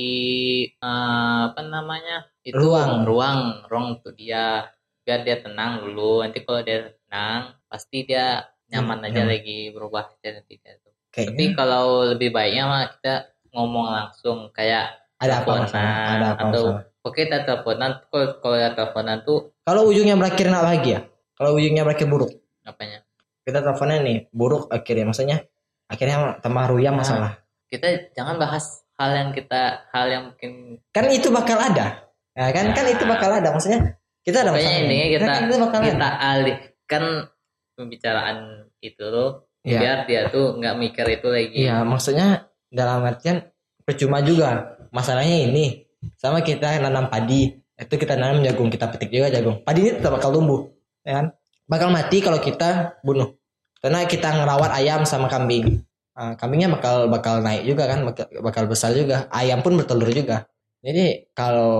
eh, 0.71 1.39
apa 1.47 1.62
namanya 1.62 2.25
itu 2.41 2.56
Ruang. 2.56 3.03
ruang 3.03 3.39
ruang 3.65 3.86
untuk 3.95 4.15
dia. 4.15 4.65
Biar 5.03 5.23
dia 5.23 5.39
tenang 5.39 5.84
dulu 5.84 6.19
nanti 6.19 6.43
kalau 6.43 6.60
dia 6.62 6.91
tenang 7.08 7.56
pasti 7.67 8.03
dia 8.03 8.43
nyaman 8.67 8.99
Hmm, 8.99 9.08
aja 9.08 9.23
nyaman. 9.23 9.32
lagi 9.32 9.60
berubah 9.71 10.03
aja 10.12 10.30
nanti 10.36 10.60
dia 10.60 10.75
tuh. 10.80 10.91
Tapi 11.10 11.56
kalau 11.56 12.03
lebih 12.08 12.30
baiknya 12.30 12.63
mah 12.67 12.84
kita 12.91 13.13
ngomong 13.51 13.88
langsung 13.88 14.51
kayak 14.51 14.95
ada 15.17 15.41
apa 15.41 15.51
masalah? 15.63 15.95
Ada 16.13 16.27
apa 16.27 16.43
atau 16.43 16.63
masalah 16.75 16.84
oke 17.08 17.17
kita 17.17 17.43
teleponan. 17.43 18.04
Kalau 18.12 18.56
ada 18.56 18.72
teleponan 18.72 19.24
tuh 19.24 19.56
kalau 19.63 19.88
ujungnya 19.88 20.15
berakhir 20.15 20.48
nggak 20.48 20.65
bahagia? 20.65 21.00
Kalau 21.34 21.56
ujungnya 21.56 21.84
berakhir 21.84 22.08
buruk? 22.08 22.32
Apanya? 22.63 23.04
Kita 23.41 23.63
teleponnya 23.63 24.00
nih 24.04 24.17
buruk 24.30 24.67
akhirnya. 24.67 25.06
Maksudnya 25.08 25.38
akhirnya 25.88 26.39
tambah 26.39 26.67
ruyam 26.67 26.93
Nah. 26.93 27.00
masalah. 27.00 27.32
Kita 27.67 27.88
jangan 28.12 28.36
bahas 28.36 28.84
hal 28.96 29.10
yang 29.13 29.30
kita 29.32 29.88
hal 29.91 30.06
yang 30.08 30.24
mungkin 30.32 30.82
kan 30.91 31.08
itu 31.08 31.28
bakal 31.30 31.56
ada. 31.56 32.08
Ya 32.36 32.52
kan? 32.52 32.72
Kan 32.72 32.86
Ya. 32.86 32.93
itu 32.93 33.04
bakal 33.04 33.30
ada. 33.32 33.50
Maksudnya 33.50 33.96
kita 34.22 34.43
ada 34.43 34.52
masalah 34.52 34.78
ini 34.78 34.88
nih. 34.89 35.02
kita 35.15 35.26
kan 35.26 35.41
itu 35.41 35.56
bakal 35.58 35.80
kita 35.82 35.96
ada. 35.98 36.10
alihkan 36.34 37.04
pembicaraan 37.74 38.38
itu 38.80 39.06
loh 39.06 39.48
Iya. 39.63 39.80
biar 39.80 39.98
dia 40.08 40.22
tuh 40.28 40.56
nggak 40.56 40.76
mikir 40.76 41.06
itu 41.10 41.28
lagi. 41.28 41.60
Iya 41.62 41.84
maksudnya 41.84 42.28
dalam 42.67 43.04
artian 43.04 43.43
percuma 43.84 44.20
juga. 44.20 44.76
Masalahnya 44.89 45.43
ini 45.43 45.87
sama 46.17 46.41
kita 46.41 46.77
nanam 46.81 47.07
padi. 47.07 47.57
Itu 47.77 47.95
kita 47.97 48.17
nanam 48.17 48.41
jagung 48.41 48.73
kita 48.73 48.89
petik 48.89 49.13
juga 49.13 49.29
jagung. 49.29 49.62
Padi 49.62 49.79
ini 49.86 49.91
tetap 49.97 50.17
bakal 50.17 50.33
tumbuh 50.33 50.69
ya 51.05 51.21
kan? 51.21 51.25
Bakal 51.67 51.89
mati 51.93 52.23
kalau 52.23 52.39
kita 52.41 52.99
bunuh. 53.03 53.38
Karena 53.77 54.03
kita 54.10 54.33
ngerawat 54.33 54.73
ayam 54.73 55.05
sama 55.05 55.29
kambing. 55.29 55.86
Ah, 56.17 56.33
kambingnya 56.33 56.73
bakal 56.73 57.13
bakal 57.13 57.45
naik 57.45 57.69
juga 57.69 57.86
kan 57.86 58.01
bakal, 58.01 58.25
bakal 58.41 58.63
besar 58.65 58.97
juga. 58.97 59.29
Ayam 59.29 59.62
pun 59.62 59.77
bertelur 59.77 60.10
juga. 60.10 60.49
Jadi 60.81 61.29
kalau 61.38 61.73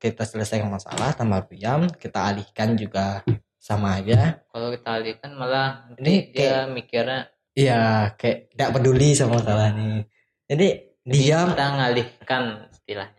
kita 0.00 0.24
selesaikan 0.24 0.72
masalah 0.72 1.12
tambah 1.12 1.44
ayam 1.52 1.88
kita 1.92 2.32
alihkan 2.32 2.76
juga 2.76 3.20
sama 3.60 4.00
aja. 4.00 4.40
Kalau 4.48 4.72
kita 4.72 4.88
alihkan 5.02 5.30
malah 5.36 5.92
Ini 6.00 6.14
dia 6.32 6.64
mikirnya 6.70 7.28
iya 7.56 8.12
kayak 8.20 8.52
tidak 8.52 8.70
peduli 8.76 9.16
sama 9.16 9.40
masalah 9.40 9.72
nih 9.72 10.04
jadi 10.44 10.68
diam. 11.08 11.48
kita 11.56 11.66
ngalihkan 11.80 12.42
istilahnya 12.68 13.15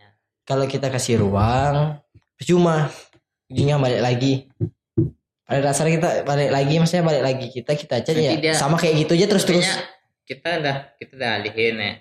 kalau 0.47 0.63
kita 0.63 0.87
kasih 0.87 1.19
ruang 1.19 1.99
percuma. 2.33 2.87
Ujungnya 3.47 3.75
balik 3.77 3.99
lagi. 3.99 4.33
Pada 5.43 5.59
dasarnya 5.61 5.93
kita 5.95 6.09
balik 6.23 6.49
lagi 6.49 6.75
maksudnya 6.75 7.03
balik 7.03 7.23
lagi 7.23 7.47
kita 7.49 7.71
kita 7.73 7.93
aja 7.99 8.11
Nanti 8.11 8.23
ya. 8.25 8.31
dia- 8.41 8.57
sama 8.57 8.75
kayak 8.75 8.95
gitu 9.01 9.11
aja 9.13 9.27
terus 9.27 9.43
terus. 9.43 9.67
kita 10.23 10.59
udah 10.59 10.75
kita 10.95 11.11
udah 11.15 11.31
alihin 11.37 11.75
ya. 11.77 11.91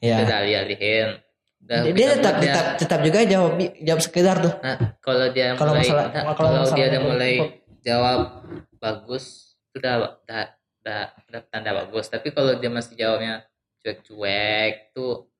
Ya. 0.00 0.16
Kita 0.18 0.22
udah 0.24 0.38
alih 0.40 0.56
alihin 0.56 1.08
udah 1.56 1.78
dia 1.82 1.94
kita 1.94 2.14
tetap 2.16 2.34
dia- 2.36 2.46
tetap 2.48 2.66
tetap 2.76 3.00
juga 3.00 3.18
jawab 3.22 3.52
jawab 3.78 4.00
sekedar 4.00 4.36
tuh. 4.40 4.54
Nah, 4.58 4.76
kalau 4.98 5.26
dia 5.30 5.54
Kalau 5.54 5.72
mulai 5.72 5.82
masalah- 5.82 6.08
nah, 6.10 6.22
kalau 6.28 6.50
kalau 6.58 6.74
dia 6.74 6.86
udah 6.88 7.02
mulai 7.04 7.32
jawab 7.80 8.18
bagus 8.76 9.24
sudah 9.70 9.94
udah 10.18 10.42
udah, 10.82 11.00
udah 11.30 11.40
tanda 11.46 11.70
bagus. 11.76 12.06
Tapi 12.06 12.30
kalau 12.30 12.58
dia 12.58 12.66
masih 12.68 12.94
jawabnya 12.94 13.46
cuek-cuek 13.80 14.90
tuh 14.90 15.30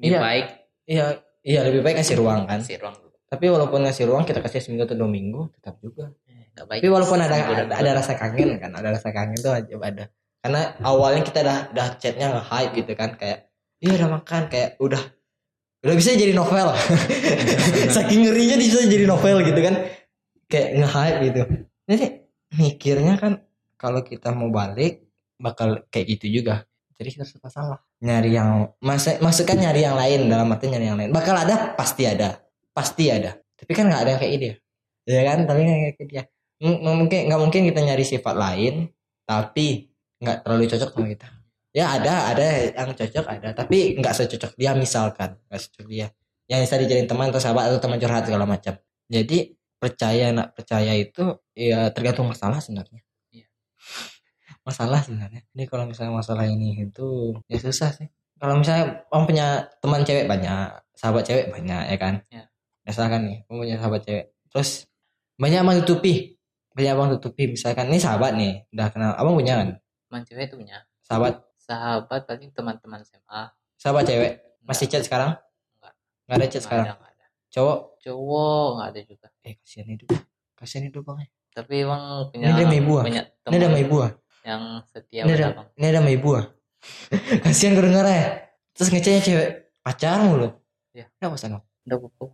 lebih 0.00 0.08
Iya. 0.08 0.18
baik. 0.18 0.46
Iya 0.88 1.06
iya 1.48 1.64
lebih 1.64 1.80
baik 1.80 2.04
kasih 2.04 2.20
ruang 2.20 2.44
kan. 2.44 2.60
Kasih 2.60 2.76
ruang 2.84 3.08
tapi 3.28 3.44
walaupun 3.52 3.84
ngasih 3.84 4.08
ruang 4.08 4.24
kita 4.24 4.40
kasih 4.40 4.64
seminggu 4.64 4.88
atau 4.88 4.96
dua 4.96 5.10
minggu 5.12 5.52
tetap 5.60 5.76
juga. 5.84 6.16
Eh, 6.24 6.64
baik. 6.64 6.80
Tapi 6.80 6.88
walaupun 6.88 7.20
ada 7.20 7.36
ada, 7.36 7.64
ada 7.76 7.90
rasa 8.00 8.16
kangen 8.16 8.56
kan 8.56 8.72
ada 8.72 8.88
rasa 8.96 9.12
kangen 9.12 9.36
tuh 9.36 9.52
aja 9.52 9.68
ada. 9.84 10.04
Karena 10.40 10.72
awalnya 10.80 11.22
kita 11.28 11.44
udah 11.44 11.58
udah 11.76 11.86
chatnya 12.00 12.26
nge 12.32 12.42
hype 12.48 12.72
gitu 12.72 12.92
kan 12.96 13.20
kayak 13.20 13.52
iya 13.84 13.92
udah 14.00 14.08
makan 14.16 14.42
kayak 14.48 14.80
udah. 14.80 15.02
Udah 15.84 15.94
bisa 15.94 16.16
jadi 16.16 16.32
novel. 16.32 16.72
Saking 17.94 18.26
ngerinya 18.26 18.56
bisa 18.56 18.82
jadi 18.88 19.04
novel 19.04 19.44
gitu 19.44 19.60
kan. 19.60 19.74
Kayak 20.48 20.68
nge 20.80 20.88
hype 20.88 21.18
gitu. 21.28 21.40
Jadi 21.84 22.04
mikirnya 22.56 23.14
kan 23.20 23.44
kalau 23.76 24.00
kita 24.00 24.32
mau 24.32 24.48
balik 24.48 25.04
bakal 25.36 25.84
kayak 25.92 26.16
gitu 26.16 26.40
juga. 26.40 26.64
Jadi 26.96 27.08
kita 27.12 27.28
serba 27.28 27.52
salah 27.52 27.78
nyari 27.98 28.30
yang 28.34 28.70
masa 28.78 29.18
masukkan 29.18 29.58
nyari 29.58 29.82
yang 29.82 29.98
lain 29.98 30.30
dalam 30.30 30.46
arti 30.54 30.70
nyari 30.70 30.86
yang 30.86 30.98
lain. 30.98 31.10
Bakal 31.10 31.34
ada? 31.34 31.74
Pasti 31.74 32.06
ada. 32.06 32.38
Pasti 32.70 33.10
ada. 33.10 33.34
Tapi 33.58 33.72
kan 33.74 33.90
nggak 33.90 34.02
ada 34.06 34.10
yang 34.14 34.20
kayak 34.22 34.38
dia 34.38 34.54
ya 35.08 35.22
kan? 35.24 35.38
Tapi 35.48 35.60
nggak 35.64 35.78
kayak 35.96 36.08
dia 36.12 36.22
M- 36.58 36.82
mungkin 36.82 37.30
nggak 37.30 37.40
mungkin 37.40 37.60
kita 37.70 37.80
nyari 37.80 38.04
sifat 38.04 38.34
lain 38.34 38.90
tapi 39.24 39.88
nggak 40.18 40.42
terlalu 40.42 40.64
cocok 40.66 40.90
sama 40.94 41.06
kita. 41.08 41.28
Ya 41.70 41.94
ada 41.94 42.34
ada 42.34 42.46
yang 42.74 42.90
cocok 42.92 43.26
ada. 43.28 43.48
Tapi 43.54 43.94
nggak 43.98 44.14
secocok 44.14 44.52
dia 44.58 44.74
misalkan. 44.74 45.38
Nggak 45.46 45.60
secocok 45.62 45.86
dia. 45.86 46.08
Yang 46.48 46.60
bisa 46.66 46.74
dijadiin 46.80 47.08
teman 47.08 47.30
atau 47.30 47.40
sahabat 47.40 47.70
atau 47.70 47.78
teman 47.78 48.00
curhat 48.00 48.24
segala 48.26 48.44
macam. 48.48 48.74
Jadi 49.06 49.54
percaya 49.78 50.34
nak 50.34 50.58
percaya 50.58 50.92
itu 50.98 51.38
ya 51.54 51.88
tergantung 51.94 52.26
masalah 52.26 52.58
sebenarnya. 52.58 53.00
Masalah 54.68 55.00
sebenarnya. 55.00 55.40
Ini 55.56 55.64
kalau 55.64 55.88
misalnya 55.88 56.12
masalah 56.12 56.44
ini 56.44 56.76
itu 56.84 57.32
ya 57.48 57.56
susah 57.56 57.88
sih. 57.96 58.08
Kalau 58.36 58.60
misalnya 58.60 59.08
om 59.08 59.24
punya 59.24 59.64
teman 59.80 60.04
cewek 60.04 60.28
banyak 60.28 60.76
sahabat 60.92 61.24
cewek 61.24 61.48
banyak 61.48 61.82
ya 61.88 61.96
kan? 61.96 62.14
Iya. 62.28 62.44
misalkan 62.84 63.20
nih 63.28 63.38
om 63.48 63.56
punya 63.64 63.80
sahabat 63.80 64.00
cewek. 64.04 64.24
Terus 64.52 64.84
banyak 65.40 65.64
abang 65.64 65.80
tutupi 65.80 66.36
banyak 66.76 66.92
abang 66.94 67.08
tutupi 67.16 67.50
misalkan 67.50 67.90
ini 67.90 67.98
sahabat 67.98 68.36
nih 68.36 68.68
udah 68.76 68.88
kenal. 68.92 69.12
Abang 69.16 69.34
punya 69.34 69.64
kan? 69.64 69.68
Teman 69.80 70.22
cewek 70.28 70.52
tuh 70.52 70.60
punya. 70.60 70.84
Sahabat? 71.00 71.40
Sahabat 71.56 72.20
paling 72.28 72.52
teman-teman 72.52 73.00
SMA 73.02 73.42
sahabat 73.80 74.04
cewek? 74.04 74.32
Masih 74.62 74.86
chat 74.86 75.00
sekarang? 75.00 75.32
Enggak. 75.80 75.92
nggak 76.28 76.36
ada 76.36 76.44
chat 76.44 76.52
Nggak 76.52 76.64
sekarang? 76.68 76.86
ada, 76.86 77.08
ada. 77.08 77.26
cowok? 77.48 77.78
Cowok 78.04 78.68
nggak 78.76 78.88
ada 78.92 79.00
juga. 79.08 79.26
Eh 79.42 79.54
kasihan 79.58 79.88
hidup. 79.88 80.08
Kasihan 80.54 80.84
hidup 80.92 81.02
bang 81.08 81.28
tapi 81.58 81.82
emang 81.82 82.30
punya 82.30 82.54
Ini 82.54 82.62
dia 82.70 82.78
ibu 82.78 82.92
ah. 82.94 83.02
punya 83.02 83.22
ini 83.26 83.56
ada 83.58 83.66
teman. 83.66 83.66
sama 83.66 83.78
ibu 83.82 83.96
ah 83.98 84.12
yang 84.46 84.82
setia 84.86 85.22
ini 85.26 85.32
ada 85.34 85.46
abang 85.54 85.66
ini 85.74 85.86
ada 85.88 85.98
sama 86.02 86.10
ibu 86.10 86.30
ah. 86.38 86.46
Kasihan 87.44 87.74
kedengarnya 87.74 88.46
terus 88.74 88.88
ngechatnya 88.94 89.20
cewek 89.22 89.48
pacar 89.82 90.22
mulu 90.22 90.48
Iya. 90.96 91.06
ya 91.20 91.26
bosan 91.30 91.54
bang 91.54 91.64
udah 91.88 91.98
buku 91.98 92.26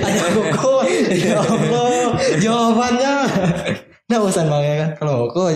ada 0.00 0.20
koko 0.34 0.74
ya 1.22 1.38
Allah. 1.38 2.14
Jawabannya. 2.40 3.14
Nah 4.10 4.18
bosan 4.18 4.46
bang 4.50 4.62
ya 4.64 4.74
kan? 4.80 4.90
Kalau 4.98 5.30
koko 5.30 5.50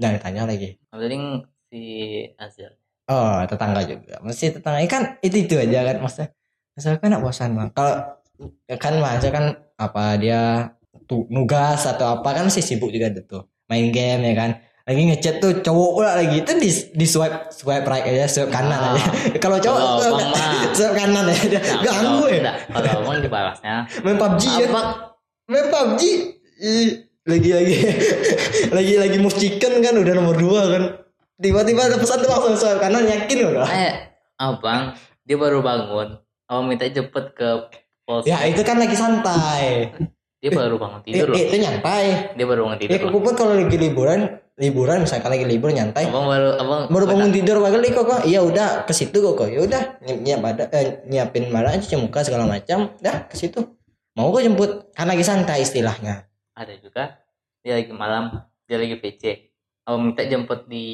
jangan 0.00 0.20
tanya 0.22 0.42
lagi. 0.48 0.80
Paling 0.88 1.44
si 1.68 1.80
Azil 2.40 2.72
oh 3.08 3.44
tetangga 3.48 3.84
juga. 3.84 4.20
Mesti 4.22 4.60
tetangga. 4.60 4.80
Ini 4.80 4.88
kan 4.88 5.02
itu 5.20 5.36
itu 5.44 5.54
aja 5.60 5.92
kan 5.92 5.96
maksudnya. 6.00 6.28
Misalkan 6.78 7.08
nak 7.10 7.22
bosan 7.24 7.52
bang. 7.58 7.68
Kalau 7.74 7.96
kan 8.78 8.94
masa 9.02 9.28
kan 9.34 9.44
apa 9.74 10.14
dia 10.20 10.72
tuh 11.10 11.26
nugas 11.32 11.82
atau 11.88 12.20
apa 12.20 12.28
kan 12.38 12.46
masih 12.46 12.62
sibuk 12.62 12.94
juga 12.94 13.10
tuh 13.24 13.50
main 13.66 13.90
game 13.90 14.22
ya 14.30 14.34
kan 14.36 14.50
lagi 14.88 15.02
ngechat 15.04 15.34
tuh 15.36 15.60
cowok 15.60 15.90
pula 15.92 16.16
lagi. 16.16 16.40
Itu 16.40 16.56
di 16.56 16.70
di 16.90 17.04
swipe 17.04 17.52
swipe 17.52 17.84
right 17.84 18.02
aja 18.02 18.24
swipe 18.24 18.48
kanan 18.48 18.72
Ah. 18.72 18.96
aja. 18.96 19.04
Kalau 19.42 19.60
cowok 19.60 19.80
Kalau 20.00 20.16
mah. 20.16 20.52
swipe 20.76 20.94
kanan 20.94 21.24
aja. 21.26 21.44
Dia 21.44 21.60
Nah, 21.60 21.82
ganggu 21.84 22.16
kalau- 22.18 22.32
ya 22.32 22.52
kalau 22.66 22.88
abang 22.98 23.20
dibalasnya 23.20 23.74
main 24.00 24.16
PUBG 24.16 24.42
ya. 24.56 24.66
Apa? 24.66 24.82
Main 25.46 25.66
PUBG 25.68 26.02
lagi 27.22 27.50
lagi. 27.52 27.74
Lagi 28.74 28.94
lagi 28.96 29.16
move 29.18 29.34
chicken 29.34 29.78
kan 29.78 29.94
udah 29.94 30.14
nomor 30.14 30.34
dua 30.34 30.62
kan. 30.66 30.82
Tiba-tiba 31.36 31.84
ada 31.84 31.96
pesan 31.96 32.18
tuh 32.18 32.28
langsung 32.28 32.56
swipe 32.56 32.80
kanan 32.80 33.04
yakin 33.04 33.36
udah. 33.46 33.68
Eh 33.68 33.92
abang 34.36 34.96
dia 35.22 35.36
baru 35.36 35.60
bangun. 35.60 36.16
Abang 36.44 36.64
minta 36.64 36.88
cepet 36.88 37.24
ke 37.30 37.48
polsek 38.02 38.32
ya 38.32 38.40
itu 38.42 38.60
kan 38.62 38.76
lagi 38.76 38.96
santai. 38.96 39.92
Dia 40.38 40.50
baru 40.50 40.78
bangun 40.78 41.02
Eh, 41.02 41.12
tidur 41.12 41.28
loh. 41.28 41.36
itu 41.36 41.54
nyantai. 41.54 42.32
Dia 42.32 42.46
baru 42.46 42.60
bangun 42.64 42.78
ya 42.78 42.82
tidur 42.88 43.00
aku 43.06 43.18
pun 43.20 43.32
kalau 43.34 43.52
lagi 43.52 43.76
liburan 43.76 44.20
liburan 44.58 45.06
misalkan 45.06 45.30
lagi 45.30 45.46
libur 45.46 45.70
nyantai. 45.70 46.10
Abang 46.10 46.26
baru 46.26 46.50
abang 46.58 46.82
baru 46.90 47.04
bangun 47.06 47.30
tidur 47.30 47.62
balik 47.62 47.94
kok 47.94 48.04
kok 48.04 48.20
iya 48.26 48.42
udah 48.42 48.84
ke 48.84 48.92
situ 48.92 49.14
kok 49.22 49.34
kok. 49.38 49.48
Ya 49.48 49.62
udah 49.62 49.82
nyi- 50.02 50.20
nyiap 50.26 50.42
ada 50.44 50.64
eh, 50.74 51.06
nyiapin 51.06 51.46
aja 51.54 51.78
cuci 51.78 51.96
muka 51.96 52.26
segala 52.26 52.44
macam. 52.44 52.92
Dah 52.98 53.30
ke 53.30 53.38
situ. 53.38 53.62
Mau 54.18 54.34
kok 54.34 54.42
jemput 54.42 54.70
kan 54.98 55.06
lagi 55.06 55.22
santai 55.22 55.62
istilahnya. 55.62 56.26
Ada 56.58 56.74
juga 56.82 57.22
dia 57.62 57.78
lagi 57.78 57.94
malam 57.94 58.34
dia 58.66 58.76
lagi 58.82 58.98
PC. 58.98 59.22
Abang 59.86 60.10
minta 60.10 60.26
jemput 60.26 60.66
di 60.66 60.86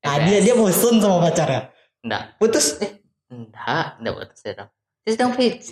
nah 0.00 0.16
dia 0.24 0.40
dia 0.40 0.56
bosen 0.56 0.98
sama 0.98 1.20
pacarnya? 1.20 1.70
Enggak. 2.00 2.22
Putus? 2.40 2.80
Enggak 3.28 4.00
enggak 4.00 4.12
buat 4.16 4.30
saya 4.34 4.52
dong. 4.64 4.70
Dia 5.04 5.10
sedang 5.14 5.32
PC 5.36 5.70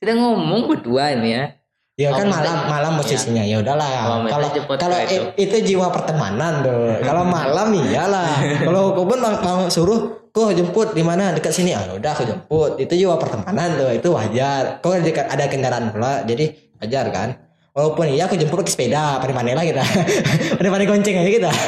sedang 0.00 0.16
ngomong 0.24 0.64
berdua 0.64 1.12
ini 1.12 1.36
ya 1.36 1.59
ya 2.00 2.16
kan 2.16 2.24
Oh, 2.24 2.32
malam 2.32 2.56
malam 2.64 2.92
posisinya. 2.96 3.44
Ya 3.44 3.60
Oh, 3.60 3.62
udahlah. 3.62 4.24
Kalau 4.24 4.48
kalau 4.80 4.96
ke 5.04 5.12
i- 5.12 5.28
itu 5.38 5.56
jiwa 5.68 5.92
pertemanan 5.92 6.64
tuh. 6.64 6.96
Kalau 7.06 7.28
malam 7.28 7.68
iyalah. 7.76 8.40
Kalau 8.64 8.96
kau 8.96 9.04
pun 9.04 9.20
mau- 9.20 9.36
mau 9.36 9.60
suruh 9.68 10.00
kok 10.32 10.56
jemput 10.56 10.96
di 10.96 11.04
mana? 11.04 11.36
Dekat 11.36 11.52
sini. 11.52 11.76
Ah 11.76 11.84
udah 11.92 12.10
aku 12.10 12.24
jemput. 12.24 12.80
Itu 12.80 12.96
jiwa 12.96 13.20
pertemanan 13.20 13.76
tuh. 13.76 13.92
Itu 13.92 14.08
wajar. 14.10 14.80
Kau 14.80 14.96
dekat 14.96 15.28
ada 15.28 15.44
kendaraan 15.44 15.92
pula 15.92 16.24
jadi 16.24 16.48
wajar 16.80 17.12
kan? 17.12 17.36
Walaupun 17.70 18.08
iya 18.08 18.24
aku 18.24 18.34
jemput 18.34 18.64
pakai 18.64 18.72
sepeda 18.72 19.20
pada 19.20 19.30
mana 19.30 19.52
lah 19.52 19.62
kita. 19.62 19.84
Pada 20.58 20.68
mana 20.72 20.82
gonceng 20.82 21.20
aja 21.20 21.30
kita. 21.30 21.50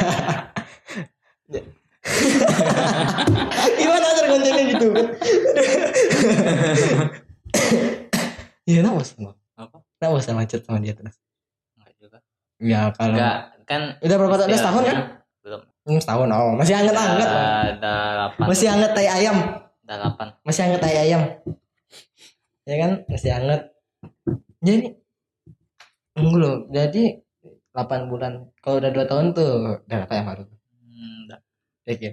Gimana 3.77 4.05
cara 4.11 4.27
goncengnya 4.27 4.63
gitu? 4.67 4.87
Kan 4.91 5.07
Iya, 8.63 8.79
nah 8.79 8.95
bosan 8.95 9.31
Bang. 10.03 10.11
apa 10.11 10.11
Nah 10.11 10.19
bosan 10.19 10.35
macet 10.35 10.61
sama 10.67 10.77
dia 10.83 10.93
terus. 10.93 11.15
enggak 11.79 11.93
juga 11.95 12.17
Ya 12.59 12.81
kalau 12.91 13.15
enggak 13.15 13.37
kan 13.63 13.81
udah 14.03 14.15
berapa 14.19 14.35
tahun? 14.35 14.47
Udah 14.51 14.59
setahun 14.59 14.83
kan? 14.83 14.97
belum 15.43 15.61
Hmm, 15.83 15.99
setahun. 15.99 16.27
Oh, 16.31 16.51
masih 16.55 16.75
anget-anget. 16.79 17.27
Ada 17.27 17.75
delapan 18.15 18.45
Masih 18.47 18.67
anget 18.71 18.91
tai 18.95 19.09
ayam. 19.11 19.37
ada 19.83 19.93
delapan 19.99 20.27
Masih 20.47 20.61
anget 20.63 20.79
tai 20.79 20.95
ayam. 20.95 21.21
Ya 22.63 22.75
kan? 22.79 22.91
Masih 23.11 23.31
anget. 23.35 23.61
Jadi 24.63 24.95
Enggak 26.15 26.39
loh. 26.39 26.55
Jadi 26.71 27.03
8 27.75 28.07
bulan. 28.07 28.47
Kalau 28.63 28.79
udah 28.79 28.91
2 28.95 29.03
tahun 29.11 29.25
tuh 29.35 29.49
udah 29.83 29.99
apa 30.07 30.13
yang 30.15 30.27
baru? 30.31 30.43
hmm, 30.47 31.15
enggak. 31.27 31.39
Pikir. 31.83 32.11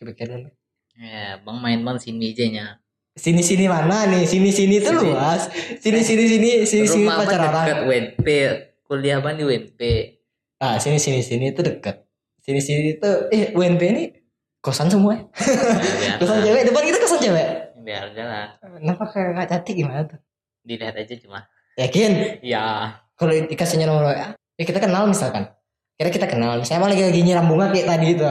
Pikir 0.00 0.26
dulu. 0.32 0.48
ya 0.92 1.40
bang 1.40 1.56
main 1.56 1.80
bang 1.80 1.96
sini 1.96 2.32
aja 2.36 2.44
nya 2.52 2.66
Sini 3.12 3.40
sini 3.40 3.68
mana 3.68 4.08
nih? 4.08 4.24
Sini 4.24 4.48
sini 4.48 4.80
tuh 4.80 4.96
Sini. 4.96 5.04
luas. 5.06 5.42
Sini 5.78 6.00
sini 6.00 6.24
sini 6.24 6.48
sini 6.64 6.86
sini 6.86 7.04
rumah 7.04 7.20
pacar 7.20 7.40
orang. 7.42 7.52
dekat 7.62 7.78
WNP 7.84 8.26
kuliah 8.82 9.18
bang 9.18 9.36
di 9.36 9.44
WNP 9.44 9.80
Ah, 10.56 10.78
sini 10.78 10.96
sini 10.96 11.20
sini 11.20 11.50
itu 11.50 11.60
deket. 11.60 12.06
Sini 12.40 12.58
sini 12.58 12.96
itu 12.96 13.10
eh 13.28 13.52
UNP 13.52 13.82
ini 13.84 14.04
kosan 14.58 14.88
semua. 14.88 15.12
ya? 15.12 15.22
Ya, 16.00 16.12
kosan 16.20 16.40
cewek 16.40 16.62
depan 16.64 16.82
kita 16.84 16.98
kosan 16.98 17.20
cewek. 17.20 17.48
biar 17.82 18.06
aja 18.08 18.22
lah 18.22 18.46
Kenapa 18.78 19.10
kayak 19.10 19.28
nggak 19.34 19.48
cantik 19.48 19.74
gimana 19.74 20.06
tuh? 20.06 20.14
dilihat 20.62 20.94
aja 20.94 21.18
cuma 21.18 21.50
Yakin? 21.74 22.38
ya 22.38 22.94
Kalau 23.12 23.34
dikasihnya 23.34 23.84
nomor 23.84 24.06
WA, 24.08 24.30
ya 24.54 24.62
kita 24.62 24.78
kenal 24.78 25.04
misalkan. 25.04 25.50
Kira 25.92 26.08
kita 26.08 26.26
kenal, 26.26 26.58
misalnya 26.58 26.78
emang 26.78 26.90
lagi 26.90 27.04
lagi 27.04 27.20
nyiram 27.20 27.46
bunga 27.46 27.66
kayak 27.68 27.86
tadi 27.88 28.06
itu. 28.08 28.22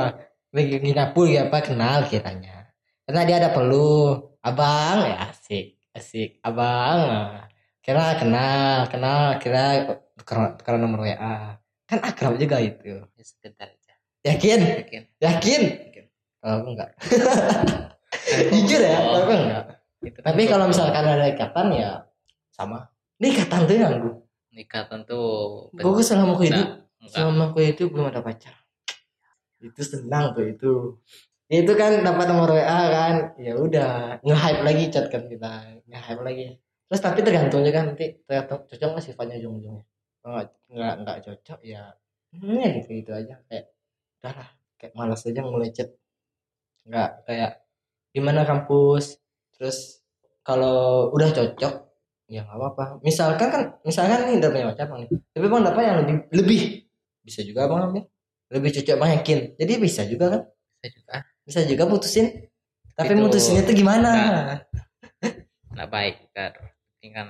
Lagi 0.51 0.75
nyapu 0.89 1.21
ya 1.27 1.45
apa 1.45 1.57
kenal 1.59 2.07
kiranya. 2.07 2.71
Karena 3.03 3.21
dia 3.23 3.35
ada 3.37 3.49
perlu, 3.51 4.19
abang 4.41 5.05
ya 5.05 5.29
asik, 5.29 5.77
asik, 5.93 6.41
abang. 6.41 7.41
Kira 7.81 8.13
kenal, 8.17 8.85
kenal, 8.89 9.37
kira 9.41 9.97
tukar 10.17 10.77
nomor 10.77 11.05
WA. 11.05 11.57
Kan 11.89 11.99
akrab 12.01 12.37
juga 12.37 12.61
itu. 12.61 13.03
ya 13.03 13.23
sekedar 13.25 13.67
aja 13.67 13.93
Yakin? 14.21 14.59
Yakin. 14.61 15.01
Yakin? 15.17 15.61
Kalau 16.41 16.53
aku 16.61 16.69
enggak. 16.73 16.89
Jujur 18.53 18.81
ya, 18.81 18.97
kalau 19.01 19.19
aku 19.25 19.31
enggak. 19.33 19.65
Itu 20.01 20.19
Tapi 20.21 20.41
kalau 20.49 20.65
misalkan 20.69 21.05
ada 21.05 21.25
ikatan 21.29 21.67
ya 21.73 21.91
sama. 22.53 22.89
Ini 23.21 23.27
ikatan 23.37 23.59
tuh 23.69 23.75
yang 23.77 23.93
gue. 24.01 24.15
ikatan 24.51 25.07
tuh 25.07 25.71
Gue 25.71 26.03
selama 26.03 26.35
aku 26.35 26.43
hidup, 26.43 26.67
enggak 27.01 27.13
selama 27.13 27.43
aku 27.53 27.59
hidup 27.65 27.87
belum 27.93 28.09
ada 28.09 28.21
pacar. 28.21 28.53
Itu 29.61 29.81
senang 29.85 30.33
tuh 30.33 30.45
itu. 30.49 30.73
Ya, 31.51 31.57
itu 31.67 31.73
kan 31.75 31.91
dapat 32.07 32.25
nomor 32.31 32.55
WA 32.55 32.79
kan, 32.95 33.15
ya 33.35 33.53
udah 33.59 34.23
nge-hype 34.23 34.61
lagi 34.63 34.83
chat 34.87 35.05
kan 35.11 35.27
kita, 35.27 35.83
nge-hype 35.91 36.23
lagi. 36.23 36.43
Terus 36.87 37.01
tapi 37.03 37.19
tergantung 37.27 37.61
juga 37.67 37.83
nanti 37.83 38.23
tergantung 38.23 38.63
cocok 38.71 38.87
nggak 38.95 39.05
sifatnya 39.07 39.35
ujung-ujungnya. 39.43 39.83
nggak 40.21 40.45
nggak 40.71 40.93
nggak 41.01 41.17
cocok 41.25 41.59
ya 41.65 41.81
hmm, 42.31 42.55
ya 42.55 42.67
gitu 42.79 42.89
gitu 43.03 43.11
aja. 43.11 43.35
Kayak 43.51 43.65
udah 44.23 44.33
lah 44.39 44.49
kayak 44.79 44.93
malas 44.95 45.21
aja 45.27 45.41
mulai 45.43 45.69
chat. 45.75 45.89
Nggak 46.87 47.09
kayak 47.27 47.51
gimana 48.15 48.41
kampus? 48.47 49.19
Terus 49.55 49.77
kalau 50.47 51.11
udah 51.15 51.29
cocok 51.35 51.73
ya 52.31 52.47
nggak 52.47 52.57
apa-apa. 52.59 52.85
Misalkan 53.03 53.47
kan 53.51 53.61
misalkan 53.83 54.19
nih 54.27 54.35
udah 54.39 54.49
punya 54.55 54.65
pacar 54.71 54.85
bang 54.87 55.01
tapi 55.35 55.45
bang 55.51 55.61
dapat 55.67 55.83
yang 55.83 55.97
lebih 56.03 56.15
lebih. 56.31 56.61
Bisa 57.27 57.41
juga 57.43 57.67
bang 57.67 57.81
ambil 57.91 58.03
lebih 58.55 58.69
cocok 58.75 58.95
bang 59.01 59.11
yakin 59.19 59.39
jadi 59.59 59.73
bisa 59.83 60.01
juga 60.07 60.25
kan? 60.33 60.41
Bisa 60.79 60.87
juga. 60.95 61.15
Bisa 61.43 61.65
juga 61.65 61.89
putusin 61.89 62.47
tapi 62.93 63.17
Itu- 63.17 63.23
mutusinnya 63.23 63.63
tuh 63.65 63.75
gimana? 63.75 64.09
Nah. 64.11 64.55
Nggak 65.73 65.89
baik 65.89 66.15
kan. 66.35 66.51
Ini 67.01 67.09
kan 67.15 67.27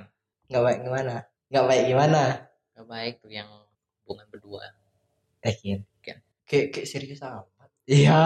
nggak 0.51 0.63
baik 0.67 0.79
gimana? 0.83 1.13
Nggak 1.47 1.65
baik 1.69 1.83
gimana? 1.87 2.21
Nggak 2.75 2.87
baik 2.91 3.13
tuh 3.23 3.31
yang 3.31 3.49
hubungan 4.03 4.27
berdua. 4.27 4.65
yakin 5.41 5.81
Yakin. 5.81 6.17
kayak 6.43 6.65
kayak 6.75 6.87
serius 6.89 7.23
amat. 7.23 7.47
Iya. 7.87 8.21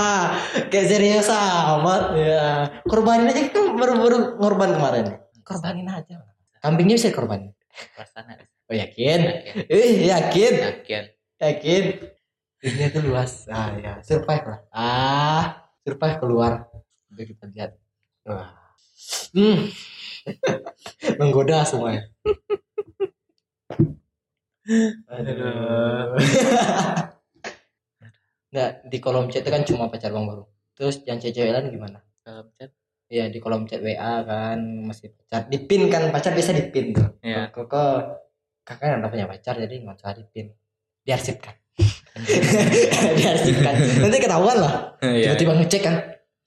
Kayak 0.70 0.86
serius 0.92 1.28
amat 1.30 2.04
ya 2.20 2.68
korbanin 2.84 3.30
aja 3.32 3.48
kita 3.48 3.72
baru-baru 3.74 4.36
ngorban 4.36 4.70
kemarin. 4.76 5.06
Korbanin 5.40 5.88
aja. 5.88 6.20
Kambingnya 6.60 6.98
bisa 7.00 7.08
korbanin 7.14 7.54
Perasaan 7.96 8.34
oh 8.44 8.74
yakin? 8.74 9.20
Yakin. 9.24 9.54
eh 9.72 9.90
yakin? 10.04 10.52
Yakin. 10.58 11.02
yakin 11.40 11.84
dunia 12.64 12.88
tuh 12.88 13.02
luas. 13.04 13.44
Ah 13.52 13.76
ya 13.76 14.00
survive 14.00 14.44
lah. 14.48 14.60
Ah 14.72 15.44
survive 15.84 16.16
keluar. 16.16 16.52
Udah 17.12 17.24
kita 17.28 17.44
lihat. 17.52 17.76
Wah. 18.24 18.48
Hmm. 19.36 19.68
menggoda 21.20 21.68
semuanya 21.68 22.08
aduh. 25.08 26.16
Nah 28.54 28.70
di 28.86 29.02
kolom 29.02 29.26
chat 29.34 29.42
itu 29.42 29.50
kan 29.50 29.66
cuma 29.66 29.90
pacar 29.90 30.14
bang 30.14 30.30
baru. 30.30 30.46
Terus 30.78 31.02
yang 31.10 31.18
cewek 31.18 31.50
lain 31.50 31.74
gimana? 31.74 31.98
Dalam 32.22 32.46
chat. 32.54 32.70
Iya 33.10 33.26
di 33.26 33.42
kolom 33.42 33.66
chat 33.66 33.82
WA 33.82 34.22
kan 34.22 34.62
masih 34.86 35.10
pacar. 35.10 35.50
Di 35.50 35.58
pin 35.58 35.90
kan 35.90 36.14
pacar 36.14 36.38
biasa 36.38 36.54
di 36.54 36.70
pin 36.70 36.94
tuh. 36.94 37.18
Iya. 37.18 37.50
kok 37.50 37.66
kok 37.66 38.22
kakak 38.62 39.02
udah 39.02 39.10
punya 39.10 39.26
pacar 39.26 39.58
jadi 39.58 39.74
nggak 39.74 39.98
usah 39.98 40.14
di 40.14 40.24
pin. 40.30 40.54
Diarsipkan 41.02 41.63
diarsipkan 43.18 43.74
nanti 43.98 44.18
ketahuan 44.22 44.56
lah. 44.62 44.94
Iya. 45.02 45.34
tiba-tiba 45.34 45.52
ngecek 45.58 45.82
kan 45.82 45.96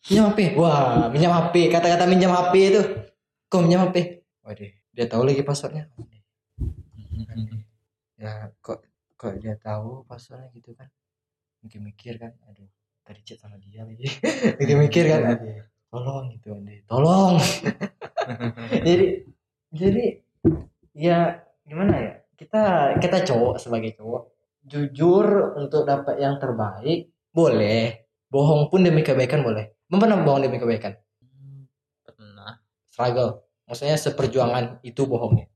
minjam 0.08 0.32
HP 0.32 0.56
wah 0.56 1.12
minjam 1.12 1.36
HP 1.36 1.68
kata-kata 1.68 2.08
minjam 2.08 2.32
HP 2.32 2.54
itu. 2.72 2.82
Kok 3.52 3.62
minjam 3.68 3.84
HP 3.88 4.24
waduh 4.48 4.72
dia 4.96 5.06
tahu 5.12 5.28
lagi 5.28 5.44
passwordnya. 5.44 5.92
Ya 8.16 8.50
kok 8.64 8.88
kok 9.20 9.34
dia 9.44 9.60
tahu 9.60 10.08
passwordnya 10.08 10.48
gitu 10.56 10.72
kan? 10.72 10.88
Mungkin 11.60 11.84
mikir 11.84 12.16
kan 12.16 12.32
aduh 12.48 12.72
tadi 13.04 13.20
chat 13.28 13.44
sama 13.44 13.60
dia 13.60 13.84
lagi. 13.84 14.08
Mungkin 14.64 14.78
mikir 14.88 15.04
kan 15.12 15.36
aduh 15.36 15.68
tolong 15.92 16.32
gitu 16.32 16.56
aduh 16.56 16.80
tolong. 16.88 17.36
Jadi 18.88 19.08
jadi 19.76 20.06
ya 20.96 21.44
gimana 21.68 21.94
ya? 22.00 22.14
Kita 22.40 22.96
kita 23.04 23.28
cowok 23.28 23.60
sebagai 23.60 23.92
cowok 24.00 24.37
jujur 24.68 25.26
untuk 25.56 25.88
dapat 25.88 26.20
yang 26.20 26.38
terbaik 26.38 27.10
boleh. 27.32 28.04
Bohong 28.28 28.68
pun 28.68 28.84
demi 28.84 29.02
kebaikan 29.02 29.40
boleh. 29.40 29.72
Pernah 29.88 30.20
bohong 30.20 30.44
demi 30.44 30.60
kebaikan. 30.60 31.00
Pernah. 32.04 32.60
struggle. 32.84 33.48
Maksudnya 33.64 33.96
seperjuangan 33.96 34.84
itu 34.84 35.08
bohongnya. 35.08 35.48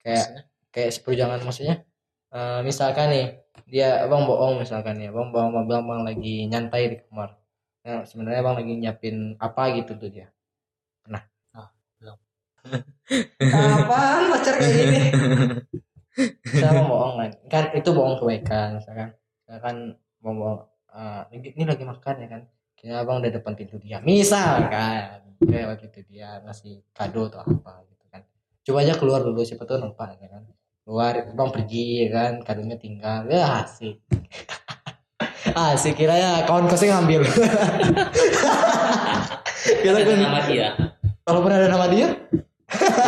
Kayak 0.00 0.16
Maksudnya? 0.20 0.42
kayak 0.70 0.90
seperjuangan 0.94 1.40
maksudnya 1.42 1.76
eh, 2.30 2.60
misalkan 2.62 3.06
nih 3.10 3.26
dia 3.66 4.04
abang 4.04 4.28
bohong 4.28 4.60
misalkan 4.60 5.00
ya. 5.00 5.08
Abang 5.08 5.32
bang 5.32 5.48
bang, 5.52 5.64
bang, 5.66 5.82
bang 5.86 6.00
lagi 6.04 6.34
nyantai 6.46 6.82
di 6.88 6.96
kamar. 7.04 7.30
Nah, 7.80 8.04
sebenarnya 8.04 8.40
abang 8.44 8.56
lagi 8.60 8.72
nyiapin 8.76 9.16
apa 9.40 9.62
gitu 9.80 9.96
tuh 9.96 10.10
dia. 10.12 10.28
Pernah 11.00 11.22
Ah, 11.56 11.68
belum. 11.96 12.18
apaan 13.80 14.22
pacar 14.30 14.54
kayak 14.60 14.74
gini 14.76 15.00
saya 16.44 16.68
abang 16.70 16.86
bohong 16.86 17.14
kan 17.16 17.30
kan 17.46 17.64
itu 17.72 17.90
bohong 17.90 18.16
kebaikan 18.16 18.68
misalkan. 18.76 19.08
Misalkan 19.42 19.76
abang 20.18 20.36
bohong 20.36 20.60
lagi- 21.28 21.54
ini 21.54 21.64
lagi 21.64 21.84
makan 21.84 22.14
ya 22.18 22.28
kan. 22.28 22.42
Kayaknya 22.74 22.96
abang 22.98 23.16
udah 23.18 23.30
depan 23.30 23.52
pintu 23.54 23.76
dia 23.76 23.98
misal 24.00 24.66
kan. 24.66 25.20
Kayak 25.38 25.66
waktu 25.70 25.86
itu 25.88 26.00
dia 26.06 26.40
ngasih 26.40 26.82
kado 26.90 27.28
atau 27.28 27.40
apa 27.40 27.84
gitu 27.86 28.04
kan. 28.06 28.20
Coba 28.60 28.78
aja 28.80 28.94
keluar 28.94 29.20
dulu 29.20 29.40
siapa 29.40 29.62
tahu 29.62 29.78
nampak 29.78 30.16
ya 30.16 30.28
kan. 30.28 30.42
Keluar 30.80 31.12
bang 31.30 31.50
pergi 31.50 31.84
ya 32.00 32.08
kan 32.10 32.32
kadonya 32.40 32.76
tinggal. 32.76 33.24
Ya 33.26 33.62
asik. 33.62 34.00
Asik 35.50 35.96
kiranya 35.96 36.44
kawan 36.44 36.66
kosnya 36.66 36.96
ngambil. 36.96 37.24
Kita 39.80 39.92
Ada 39.92 40.04
kan 40.04 40.18
nama 40.18 40.40
dia. 40.44 40.68
walaupun 41.20 41.52
ada 41.52 41.66
nama 41.66 41.86
dia 41.86 42.08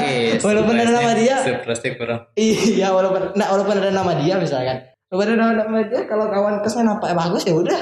Yes, 0.02 0.40
Walaupun 0.40 0.74
ada 0.74 0.90
nama 0.90 1.12
dia. 1.12 1.36
Surprise 1.40 1.82
bro. 1.94 2.16
iya 2.34 2.88
walaupun 2.90 3.32
nah 3.34 3.46
walaupun 3.50 3.74
ada 3.78 3.90
nama 3.90 4.12
dia 4.16 4.34
misalkan. 4.36 4.90
Walaupun 5.08 5.28
ada 5.32 5.62
nama 5.62 5.78
dia 5.82 6.00
kalau 6.04 6.26
kawan 6.26 6.60
kosnya 6.60 6.82
nampak 6.84 7.12
bagus 7.12 7.44
ya 7.44 7.54
udah. 7.54 7.80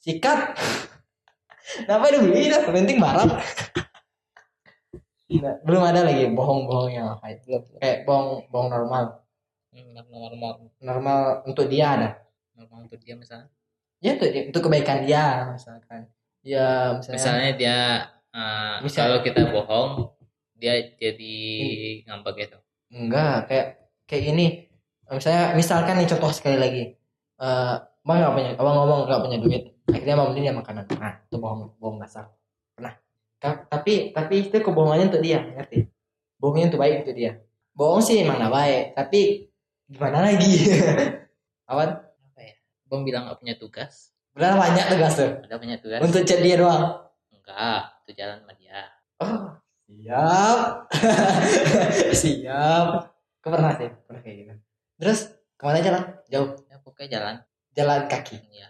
Sikat. 0.00 0.56
Kenapa 1.86 2.10
dibeli 2.10 2.48
dah? 2.48 2.64
Penting 2.64 2.98
barang 2.98 3.30
Nah, 5.30 5.54
belum 5.62 5.82
ada 5.86 6.02
lagi 6.02 6.26
bohong-bohong 6.26 6.90
yang 6.90 7.14
hype 7.22 7.46
belum. 7.46 7.62
Kayak 7.78 8.02
bohong 8.02 8.50
bohong 8.50 8.66
normal. 8.68 9.22
Hmm, 9.70 9.94
normal 9.94 10.52
normal. 10.82 11.20
Untuk 11.46 11.70
dia 11.70 11.94
ada. 11.94 12.08
Normal 12.58 12.90
untuk 12.90 12.98
dia 12.98 13.14
misalnya. 13.14 13.46
ya 14.00 14.16
untuk 14.16 14.26
untuk 14.26 14.62
kebaikan 14.66 15.06
dia 15.06 15.46
misalkan. 15.54 16.10
Ya 16.42 16.98
misalnya, 16.98 17.14
Misalnya 17.14 17.50
dia 17.54 17.78
eh, 18.32 18.74
Misal- 18.82 19.06
kalau 19.06 19.18
kita 19.22 19.40
bohong 19.54 19.90
dia 20.60 20.92
jadi 21.00 21.34
ngambek 22.04 22.34
gitu. 22.44 22.58
enggak 22.92 23.48
kayak 23.48 23.66
kayak 24.04 24.24
ini 24.36 24.46
misalnya 25.08 25.56
misalkan 25.56 25.96
nih 25.96 26.08
contoh 26.12 26.30
sekali 26.30 26.58
lagi. 26.60 26.82
Eh 27.40 27.74
bang 28.04 28.16
nggak 28.20 28.32
punya 28.36 28.50
abang 28.60 28.76
ngomong 28.76 29.00
nggak 29.08 29.22
punya 29.24 29.38
duit. 29.40 29.62
Akhirnya 29.88 30.14
bang 30.20 30.28
beli 30.30 30.40
dia 30.44 30.54
makanan. 30.54 30.84
Nah 31.00 31.12
itu 31.24 31.36
bohong 31.40 31.72
bohong 31.80 31.98
dasar. 31.98 32.28
Pernah 32.76 32.94
tapi 33.40 34.12
tapi 34.12 34.34
itu 34.46 34.56
kebohongannya 34.60 35.08
untuk 35.08 35.24
dia 35.24 35.40
ngerti? 35.40 35.88
Bohongnya 36.36 36.68
untuk 36.70 36.80
baik 36.84 37.08
untuk 37.08 37.16
dia. 37.16 37.32
Bohong 37.72 38.02
sih 38.04 38.20
emang 38.20 38.44
baik 38.52 38.92
tapi 38.94 39.48
gimana 39.88 40.28
lagi? 40.28 40.52
Awan 41.70 41.90
Apa 41.96 42.40
ya? 42.44 42.54
Bang 42.86 43.02
bilang 43.08 43.26
nggak 43.26 43.40
punya 43.40 43.56
tugas. 43.56 44.12
berapa 44.30 44.54
banyak 44.54 44.86
tugas 44.94 45.12
tuh? 45.18 45.30
Ada 45.42 45.58
punya 45.58 45.76
tugas? 45.82 46.00
untuk 46.06 46.22
chat 46.22 46.38
dia 46.38 46.54
doang? 46.54 47.02
Enggak, 47.34 47.98
itu 48.06 48.10
jalan 48.14 48.38
sama 48.46 48.54
dia. 48.54 48.78
oh 49.18 49.58
siap. 49.90 50.58
Siap. 52.22 52.86
Kau 53.42 53.50
pernah 53.50 53.74
sih? 53.74 53.90
Pernah 54.06 54.20
kayak 54.22 54.36
gitu. 54.38 54.52
Terus 55.00 55.20
ke 55.58 55.62
mana 55.66 55.82
jalan 55.82 56.02
jauh. 56.30 56.50
Ya 56.70 56.76
pokoknya 56.78 57.08
jalan. 57.18 57.34
jalan 57.74 58.00
kaki. 58.06 58.36
Ya. 58.54 58.68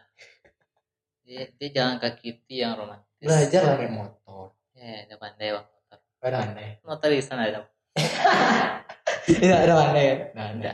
Dia, 1.24 1.42
dia 1.56 1.68
jalan 1.72 1.96
kaki 2.00 2.40
itu 2.40 2.52
yang 2.64 2.76
romantis. 2.76 3.04
belajar 3.20 3.76
naik 3.76 3.92
motor. 3.92 4.56
Ya, 4.72 5.04
ada 5.04 5.16
pandai 5.20 5.48
bang 5.52 5.66
motor. 5.68 5.98
ada 6.24 6.38
pandai. 6.40 6.68
Motor 6.84 7.08
di 7.12 7.20
sana 7.20 7.42
ada. 7.48 7.60
tidak 9.28 9.58
ada 9.68 9.74
pandai. 9.76 10.04
Ya 10.08 10.14
nggak 10.32 10.48
ada. 10.56 10.72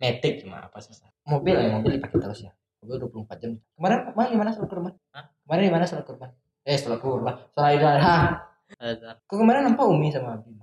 Metik 0.00 0.34
cuma 0.42 0.66
apa 0.66 0.78
susah 0.82 1.10
mobil. 1.26 1.54
Ya 1.54 1.70
mobil 1.70 2.00
dipakai 2.00 2.18
terus 2.18 2.42
ya. 2.42 2.52
Mobil 2.82 2.96
24 3.06 3.42
jam. 3.42 3.50
Kemarin 3.76 3.98
kemarin 4.10 4.30
gimana 4.34 4.50
sholat 4.56 4.70
kurban? 4.72 4.92
Kemarin 5.46 5.62
gimana 5.68 5.84
sholat 5.86 6.04
kurban? 6.08 6.30
Eh 6.64 6.76
sholat 6.80 7.00
kurban. 7.00 7.34
Sholat 7.54 7.70
idul 7.76 7.88
adha 7.88 8.49
Kok 8.78 9.36
kemarin 9.40 9.66
nampak 9.66 9.86
umi 9.90 10.14
sama 10.14 10.38
abi. 10.38 10.54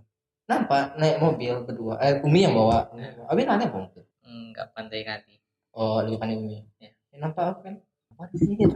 Nampak 0.48 0.96
naik 0.96 1.20
mobil 1.20 1.54
berdua. 1.68 2.00
Eh 2.00 2.24
umi 2.24 2.48
yang 2.48 2.56
bawa. 2.56 2.88
Abi 3.28 3.44
nanya 3.44 3.68
apa 3.68 3.78
mobil 3.84 4.04
Enggak 4.28 4.72
pandai 4.72 5.04
kali. 5.04 5.36
oh 5.78 6.02
lebih 6.02 6.18
pandai 6.18 6.40
umi. 6.40 6.64
Ya. 6.82 6.90
ya, 7.14 7.18
nampak 7.20 7.44
aku 7.54 7.60
kan. 7.68 7.76
Apa 8.16 8.24
sih 8.34 8.50
gitu 8.60 8.74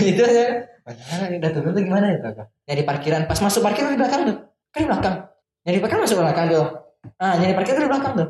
itu 0.00 0.22
aja. 0.22 0.44
Mana 0.86 1.24
udah 1.36 1.50
turun 1.52 1.76
tuh 1.76 1.82
gimana 1.84 2.06
ya 2.14 2.18
kakak 2.22 2.46
nyari 2.70 2.82
parkiran. 2.86 3.22
Pas 3.26 3.38
masuk 3.42 3.60
parkiran 3.60 3.92
di 3.92 4.00
belakang 4.00 4.20
tuh. 4.24 4.36
Kan 4.72 4.80
di 4.86 4.88
belakang. 4.88 5.16
Nyari 5.66 5.78
parkiran 5.82 6.02
masuk 6.06 6.16
belakang 6.22 6.46
tuh. 6.48 6.66
Ah 7.20 7.34
nyari 7.36 7.54
parkiran 7.58 7.84
di 7.84 7.90
belakang 7.90 8.12
tuh. 8.16 8.28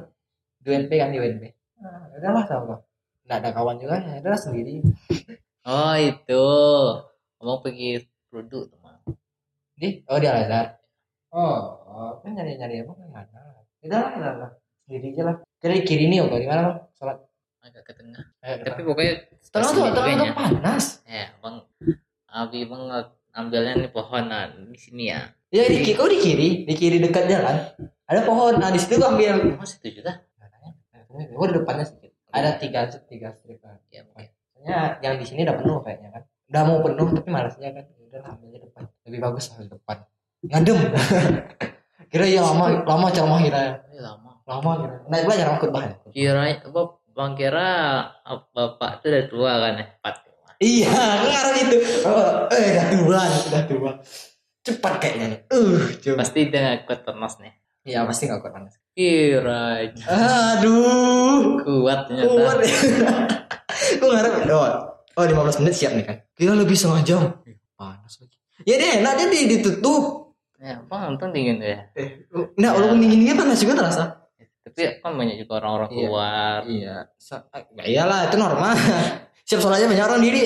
Di 0.61 0.67
UNP 0.75 0.93
kan 0.99 1.09
di 1.15 1.19
UNP 1.21 1.45
ah, 1.81 2.13
udah 2.17 2.31
lah 2.35 2.45
sama 2.45 2.63
kok. 2.75 2.81
Nggak 3.25 3.39
ada 3.41 3.51
kawan 3.55 3.77
juga 3.79 3.97
ya 4.03 4.21
udah 4.21 4.41
sendiri. 4.41 4.75
Oh 5.65 5.95
itu. 5.97 6.47
Abang 7.41 7.61
pergi 7.63 8.05
produk. 8.29 8.69
Di 9.81 10.05
oh 10.13 10.21
di 10.21 10.29
Al 10.29 10.45
Azhar 10.45 10.67
oh, 11.33 11.57
oh 11.89 12.13
kan 12.21 12.37
nyari 12.37 12.61
nyari 12.61 12.85
apa 12.85 12.93
kan 12.93 13.07
nggak 13.09 13.25
ada. 13.33 13.41
Udah 13.81 13.99
lah 13.99 14.13
udah 14.13 14.33
lah 14.37 14.51
sendiri 14.85 15.09
aja 15.17 15.23
lah. 15.25 15.37
Kira 15.63 15.73
di 15.79 15.85
kiri 15.87 16.05
nih 16.11 16.19
atau 16.21 16.39
di 16.39 16.49
mana 16.51 16.63
bang? 16.69 16.79
Sholat. 16.99 17.19
Agak 17.61 17.83
ke 17.87 17.93
tengah. 17.97 18.25
Tapi 18.41 18.81
pokoknya 18.85 19.15
terang 19.53 19.71
tuh 19.73 19.85
terang 19.93 20.17
tuh 20.19 20.27
panas. 20.37 20.85
Ya, 21.07 21.27
bang. 21.41 21.57
Abi 22.31 22.61
bang 22.69 22.83
ambilnya 23.31 23.73
nih 23.79 23.91
pohonan 23.95 24.75
di 24.75 24.79
sini 24.79 25.15
ya. 25.15 25.31
ya 25.55 25.63
di 25.71 25.87
kiri 25.87 25.95
kok 25.95 26.11
di 26.11 26.19
kiri? 26.19 26.49
Di 26.67 26.75
kiri 26.75 26.97
dekat 26.99 27.25
jalan 27.31 27.57
ada 28.11 28.21
pohon. 28.27 28.59
Nah 28.59 28.75
di 28.75 28.79
situ 28.83 28.99
gua 28.99 29.15
ambil. 29.15 29.57
Oh 29.57 29.67
situ 29.67 30.03
juga. 30.03 30.27
oh 31.11 31.47
di 31.47 31.55
depannya 31.55 31.87
sedikit. 31.87 32.11
Ada 32.31 32.59
tiga 32.59 32.87
tiga 33.11 33.35
strip 33.35 33.59
kan 33.59 33.79
ya 33.91 34.07
Soalnya 34.07 35.03
yang 35.03 35.19
di 35.19 35.27
sini 35.27 35.43
udah 35.43 35.57
penuh 35.59 35.79
kayaknya 35.83 36.11
kan? 36.15 36.23
Udah 36.51 36.63
mau 36.67 36.79
penuh 36.83 37.07
tapi 37.15 37.29
malasnya 37.31 37.71
kan? 37.75 37.85
Ya 37.87 38.03
udah 38.11 38.23
ambilnya 38.35 38.59
depan 38.67 38.85
lebih 39.11 39.21
bagus 39.27 39.51
lah 39.51 39.67
depan. 39.67 39.99
Ngadem 40.47 40.79
kira 42.11 42.25
ya 42.31 42.41
lama 42.47 42.87
lama 42.87 43.07
ceramah 43.11 43.43
kira 43.43 43.83
Ini 43.91 43.99
lama. 43.99 44.31
Lama 44.47 44.71
kira. 44.79 44.97
Naik 45.11 45.23
belajar 45.27 45.47
sama 45.51 45.59
khutbah 45.59 45.83
ya? 45.83 45.95
kira 46.15 46.43
apa 46.55 46.81
bang 47.11 47.33
kira 47.35 47.71
apa 48.23 48.47
bapak 48.55 48.91
itu 49.03 49.07
udah 49.11 49.25
tua 49.27 49.53
kan 49.59 49.73
ya 49.75 49.87
empat 49.99 50.15
iya 50.63 50.93
ngarang 51.27 51.57
itu. 51.67 51.77
Oh, 52.07 52.31
eh 52.55 52.67
udah 52.71 52.87
tua 52.95 53.21
udah 53.51 53.63
tua. 53.67 53.93
Cepat 54.63 54.95
kayaknya 55.03 55.27
nih. 55.35 55.41
Uh 55.51 55.83
coba. 55.99 56.17
Pasti 56.23 56.41
dia 56.47 56.61
nggak 56.63 56.79
kuat 56.87 57.01
panas 57.03 57.35
nih. 57.43 57.53
Iya 57.91 58.07
pasti 58.07 58.23
nggak 58.31 58.41
kuat 58.47 58.55
panas 58.55 58.75
kira 58.95 59.89
aduh. 60.07 61.65
kuat 61.65 61.99
ternyata. 62.07 62.31
Kuat. 62.31 62.57
Gue 64.01 64.09
ngarep 64.13 64.45
oh, 64.53 64.69
oh 65.17 65.25
15 65.25 65.65
menit 65.65 65.75
siap 65.75 65.93
nih 65.97 66.05
kan? 66.05 66.17
Kira 66.37 66.53
lebih 66.53 66.77
setengah 66.77 67.03
jam 67.03 67.23
panas 67.81 68.13
lagi 68.21 68.40
ya 68.65 68.75
deh 68.77 68.91
enak 69.01 69.15
jadi 69.17 69.39
ditutup. 69.49 70.33
Ya 70.61 70.77
bang 70.85 71.17
untung 71.17 71.33
dingin 71.33 71.57
tuh 71.57 71.69
ya. 71.73 71.81
Eh 71.97 72.29
nah 72.61 72.77
walaupun 72.77 73.01
dingin 73.01 73.19
dingin 73.25 73.37
panas 73.37 73.59
juga 73.59 73.81
terasa. 73.81 74.05
Tapi 74.61 75.01
kan 75.01 75.17
banyak 75.17 75.41
juga 75.41 75.59
orang-orang 75.59 75.89
Iya. 75.91 75.97
keluar. 75.99 76.59
iya. 76.69 76.97
Sa- 77.17 77.49
ya 77.75 77.85
iyalah 77.89 78.29
itu 78.29 78.37
normal. 78.37 78.77
Siap 79.49 79.59
sholatnya 79.59 79.89
banyak 79.89 80.07
orang 80.07 80.21
diri. 80.23 80.43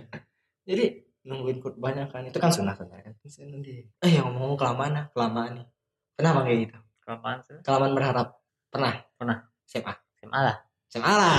Jadi 0.70 0.84
nungguin 1.26 1.58
banyak 1.76 2.06
kan 2.08 2.22
itu 2.24 2.38
kan 2.38 2.48
sunnah 2.48 2.72
sebenarnya 2.72 3.10
kan? 3.10 3.14
Bisa 3.20 3.42
nanti 3.44 3.84
eh 3.84 4.10
yang 4.10 4.30
ngomong 4.32 4.54
kelamaan 4.56 4.96
ah 4.96 5.04
kelamaan 5.10 5.60
nih. 5.60 5.66
Kenapa 6.14 6.46
kayak 6.46 6.58
gitu? 6.68 6.76
Kapan 7.02 7.36
sih. 7.42 7.58
Kelamaan 7.60 7.92
berharap 7.92 8.28
pernah? 8.70 8.94
Pernah. 9.18 9.38
SMA 9.66 9.92
SMA 10.16 10.40
lah. 10.40 10.56
SMA 10.88 11.10
lah. 11.10 11.34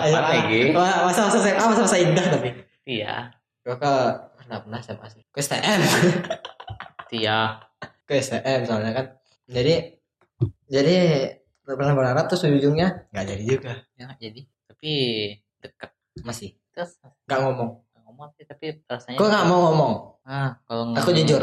Kapan 0.00 0.22
lagi? 0.24 0.60
Wah, 0.72 1.04
masa-masa 1.04 1.36
SMA 1.38 1.64
masa-masa 1.68 1.96
indah 2.00 2.26
tapi. 2.32 2.48
Iya. 2.88 3.28
Gue 3.62 3.76
ke 4.52 4.68
pernah 4.68 4.80
SMA 4.84 5.06
sih 5.08 5.22
ke 5.24 5.40
STM 5.40 5.80
iya. 7.12 7.60
Ke 8.08 8.18
STM 8.18 8.60
soalnya 8.66 8.92
kan. 8.96 9.06
Jadi 9.46 10.00
jadi 10.66 10.96
pernah 11.62 11.94
berharap 11.94 12.26
terus 12.26 12.48
ujungnya 12.48 13.06
nggak 13.12 13.26
jadi 13.28 13.44
juga. 13.44 13.72
Ya 13.94 14.08
nggak 14.08 14.20
jadi. 14.20 14.40
Tapi 14.72 14.92
dekat 15.62 15.90
masih. 16.24 16.56
Terus? 16.72 16.98
Nggak 17.28 17.40
ngomong. 17.44 17.70
Nggak 17.92 18.02
ngomong 18.08 18.28
sih 18.34 18.44
tapi 18.48 18.66
rasanya 18.88 19.18
gue 19.20 19.28
nggak 19.28 19.46
mau 19.46 19.60
ngomong? 19.70 19.92
Ah 20.26 20.50
kalau 20.66 20.96
aku 20.96 21.12
jujur. 21.12 21.42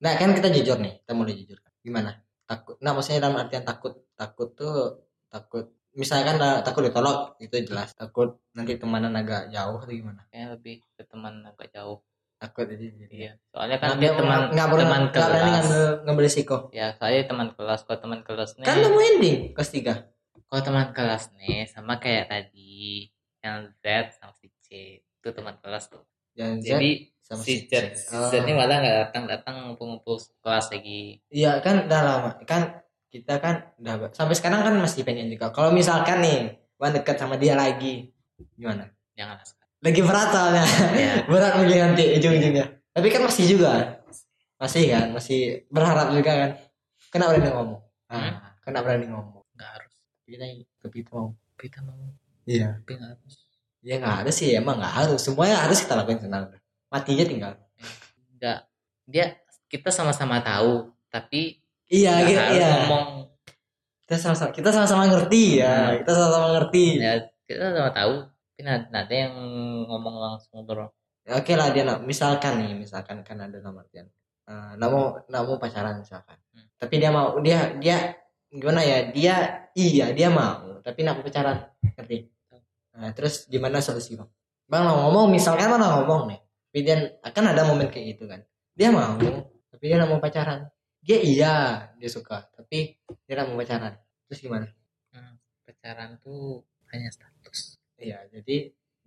Nah 0.00 0.12
kan 0.16 0.30
kita 0.32 0.48
jujur 0.54 0.78
nih. 0.78 1.02
Kita 1.02 1.12
mulai 1.12 1.34
jujur. 1.34 1.58
Gimana? 1.82 2.14
Takut 2.48 2.80
nah 2.80 2.96
maksudnya 2.96 3.28
dalam 3.28 3.36
artian 3.36 3.66
takut 3.66 4.08
takut 4.16 4.54
tuh 4.56 5.04
takut 5.28 5.68
misalkan 5.98 6.38
lah, 6.38 6.62
takut 6.62 6.86
ditolak 6.86 7.36
itu 7.42 7.58
jelas. 7.66 7.92
Takut 7.98 8.38
nanti 8.54 8.78
temanan 8.78 9.12
agak 9.18 9.50
jauh 9.50 9.82
atau 9.82 9.90
gimana? 9.90 10.22
Kayak 10.30 10.56
lebih 10.56 10.80
ke 10.94 11.02
teman 11.04 11.42
agak 11.42 11.74
jauh 11.74 12.00
takut. 12.38 12.64
Jadi 12.64 12.86
jadi 12.96 13.14
iya 13.14 13.32
soalnya 13.46 13.76
kan 13.76 13.88
Nggak- 13.90 14.00
dia 14.00 14.10
teman 14.14 14.38
nggak 14.48 14.68
pernah 14.68 14.86
teman 14.86 15.00
nggak 15.04 15.26
berani 15.28 15.38
kelas. 15.44 15.52
ngambil, 15.60 15.84
ngambil 16.02 16.24
risiko. 16.24 16.56
Ya 16.70 16.86
saya 16.92 17.20
teman 17.22 17.48
kelas 17.52 17.80
kalau 17.82 17.98
teman 18.00 18.20
kelas 18.22 18.50
nih 18.54 18.64
kan 18.64 18.74
udah 18.76 18.90
mau 18.90 19.02
ending 19.04 19.38
kelas 19.52 19.70
tiga? 19.70 19.94
Kalau 20.44 20.62
teman 20.62 20.86
kelas 20.90 21.24
nih 21.34 21.66
sama 21.66 21.92
kayak 21.96 22.24
tadi 22.26 23.10
yang 23.38 23.70
Z 23.76 23.86
sama 24.14 24.32
si 24.32 24.46
C 24.58 24.66
itu 24.98 25.28
teman 25.28 25.58
kelas 25.58 25.86
tuh. 25.88 26.02
Dan 26.32 26.58
jadi 26.58 26.90
sama 27.20 27.42
si 27.42 27.52
si 27.58 27.66
Z 27.66 27.72
C. 27.92 27.94
si 28.00 28.14
Oh. 28.14 28.30
Z 28.30 28.40
ini 28.40 28.52
malah 28.52 28.78
nggak 28.78 28.96
datang 29.04 29.24
datang 29.26 29.54
ngumpul-ngumpul 29.66 30.16
kelas 30.38 30.70
lagi. 30.70 31.18
Iya 31.28 31.58
kan 31.58 31.84
udah 31.84 32.00
lama. 32.00 32.30
Kan 32.42 32.80
kita 33.08 33.36
kan 33.38 33.72
udah 33.76 34.08
sampai 34.10 34.32
sekarang 34.32 34.60
kan 34.62 34.74
masih 34.76 35.02
pengen 35.02 35.26
juga. 35.26 35.48
Kalau 35.48 35.68
misalkan 35.68 36.20
nih 36.20 36.38
Wan 36.76 36.94
dekat 36.94 37.18
sama 37.18 37.34
dia 37.34 37.52
lagi 37.52 38.14
gimana? 38.54 38.86
jangan 39.12 39.34
Lagi 39.78 40.00
berat 40.02 40.28
soalnya. 40.34 40.64
ya 40.98 41.12
berat 41.30 41.52
mungkin 41.58 41.78
nanti 41.78 42.04
ujung-ujungnya. 42.18 42.66
Tapi 42.90 43.06
kan 43.08 43.22
masih 43.24 43.44
juga. 43.46 44.02
Masih 44.58 44.90
kan, 44.90 45.06
masih 45.14 45.62
berharap 45.70 46.10
juga 46.10 46.32
kan. 46.34 46.50
Kena 47.14 47.30
berani 47.30 47.48
ngomong. 47.54 47.80
Ah, 48.10 48.58
kena 48.60 48.82
berani 48.82 49.06
ngomong. 49.06 49.44
nggak 49.54 49.70
harus 49.74 49.94
Kita 50.26 50.44
tapi 50.78 50.98
mau. 51.10 51.34
kita 51.54 51.78
mau 51.82 51.94
Iya. 52.46 52.78
tapi 52.78 52.94
nggak 52.94 53.10
harus 53.18 53.34
Ya 53.78 53.94
nggak 53.96 54.16
ada 54.26 54.30
sih, 54.34 54.50
emang 54.52 54.82
nggak 54.82 54.94
harus. 54.94 55.20
Semuanya 55.22 55.62
harus 55.62 55.78
kita 55.78 55.94
lakuin 55.94 56.18
sebenarnya. 56.18 56.58
Matinya 56.90 57.24
tinggal. 57.24 57.52
nggak 58.38 58.58
dia 59.06 59.26
kita 59.66 59.90
sama-sama 59.90 60.38
tahu 60.38 60.90
tapi 61.08 61.58
Iya, 61.88 62.20
harus 62.20 62.36
iya. 62.54 62.70
ngomong 62.84 63.08
Kita 64.04 64.16
sama-sama 64.20 64.50
kita 64.52 64.68
sama-sama 64.70 65.02
ngerti 65.06 65.62
ya. 65.62 65.74
Hmm. 65.92 65.96
Kita 66.02 66.12
sama-sama 66.12 66.46
ngerti. 66.58 66.84
ya 66.98 67.12
kita 67.46 67.64
sama 67.72 67.90
tahu 67.92 68.14
nanti 68.62 68.90
ada 68.90 69.14
yang 69.14 69.34
ngomong 69.86 70.16
langsung 70.18 70.66
bro 70.66 70.90
Ya, 71.28 71.36
Oke 71.36 71.52
lah 71.60 71.68
dia 71.76 71.84
misalkan 72.00 72.56
nih 72.56 72.72
misalkan 72.72 73.20
kan 73.20 73.36
ada 73.36 73.60
nomor 73.60 73.84
artian 73.84 74.08
uh, 74.48 74.72
mau 74.80 75.20
nak 75.28 75.42
mau 75.44 75.60
pacaran 75.60 76.00
misalkan. 76.00 76.40
Hmm. 76.56 76.66
tapi 76.80 76.94
dia 76.96 77.10
mau 77.12 77.36
dia 77.44 77.76
dia 77.76 78.16
gimana 78.48 78.80
ya 78.80 79.12
dia 79.12 79.34
iya 79.76 80.08
dia 80.16 80.32
mau 80.32 80.80
tapi 80.80 81.04
nak 81.04 81.20
pacaran. 81.20 81.68
Ngerti? 82.00 82.32
Nah, 82.96 83.12
terus 83.12 83.44
gimana 83.44 83.84
solusi 83.84 84.16
bang? 84.16 84.24
Bang 84.64 84.88
mau 84.88 85.04
ngomong 85.08 85.36
misalkan 85.36 85.68
mana 85.68 86.00
ngomong 86.00 86.32
nih? 86.32 86.40
Tapi 86.40 86.78
dia 86.80 86.96
akan 87.20 87.44
ada 87.52 87.62
momen 87.68 87.92
kayak 87.92 88.16
gitu 88.16 88.24
kan. 88.24 88.40
Dia 88.72 88.88
mau 88.88 89.20
tapi 89.68 89.84
dia 89.84 90.00
mau 90.08 90.16
pacaran. 90.16 90.64
Dia 91.04 91.20
iya 91.20 91.54
dia 92.00 92.08
suka 92.08 92.48
tapi 92.56 92.96
dia 93.28 93.44
mau 93.44 93.60
pacaran. 93.60 94.00
Terus 94.32 94.40
gimana? 94.40 94.66
Hmm, 95.12 95.36
pacaran 95.68 96.16
tuh 96.24 96.64
hanya 96.88 97.12
status 97.12 97.37
iya 97.98 98.18
jadi 98.30 98.56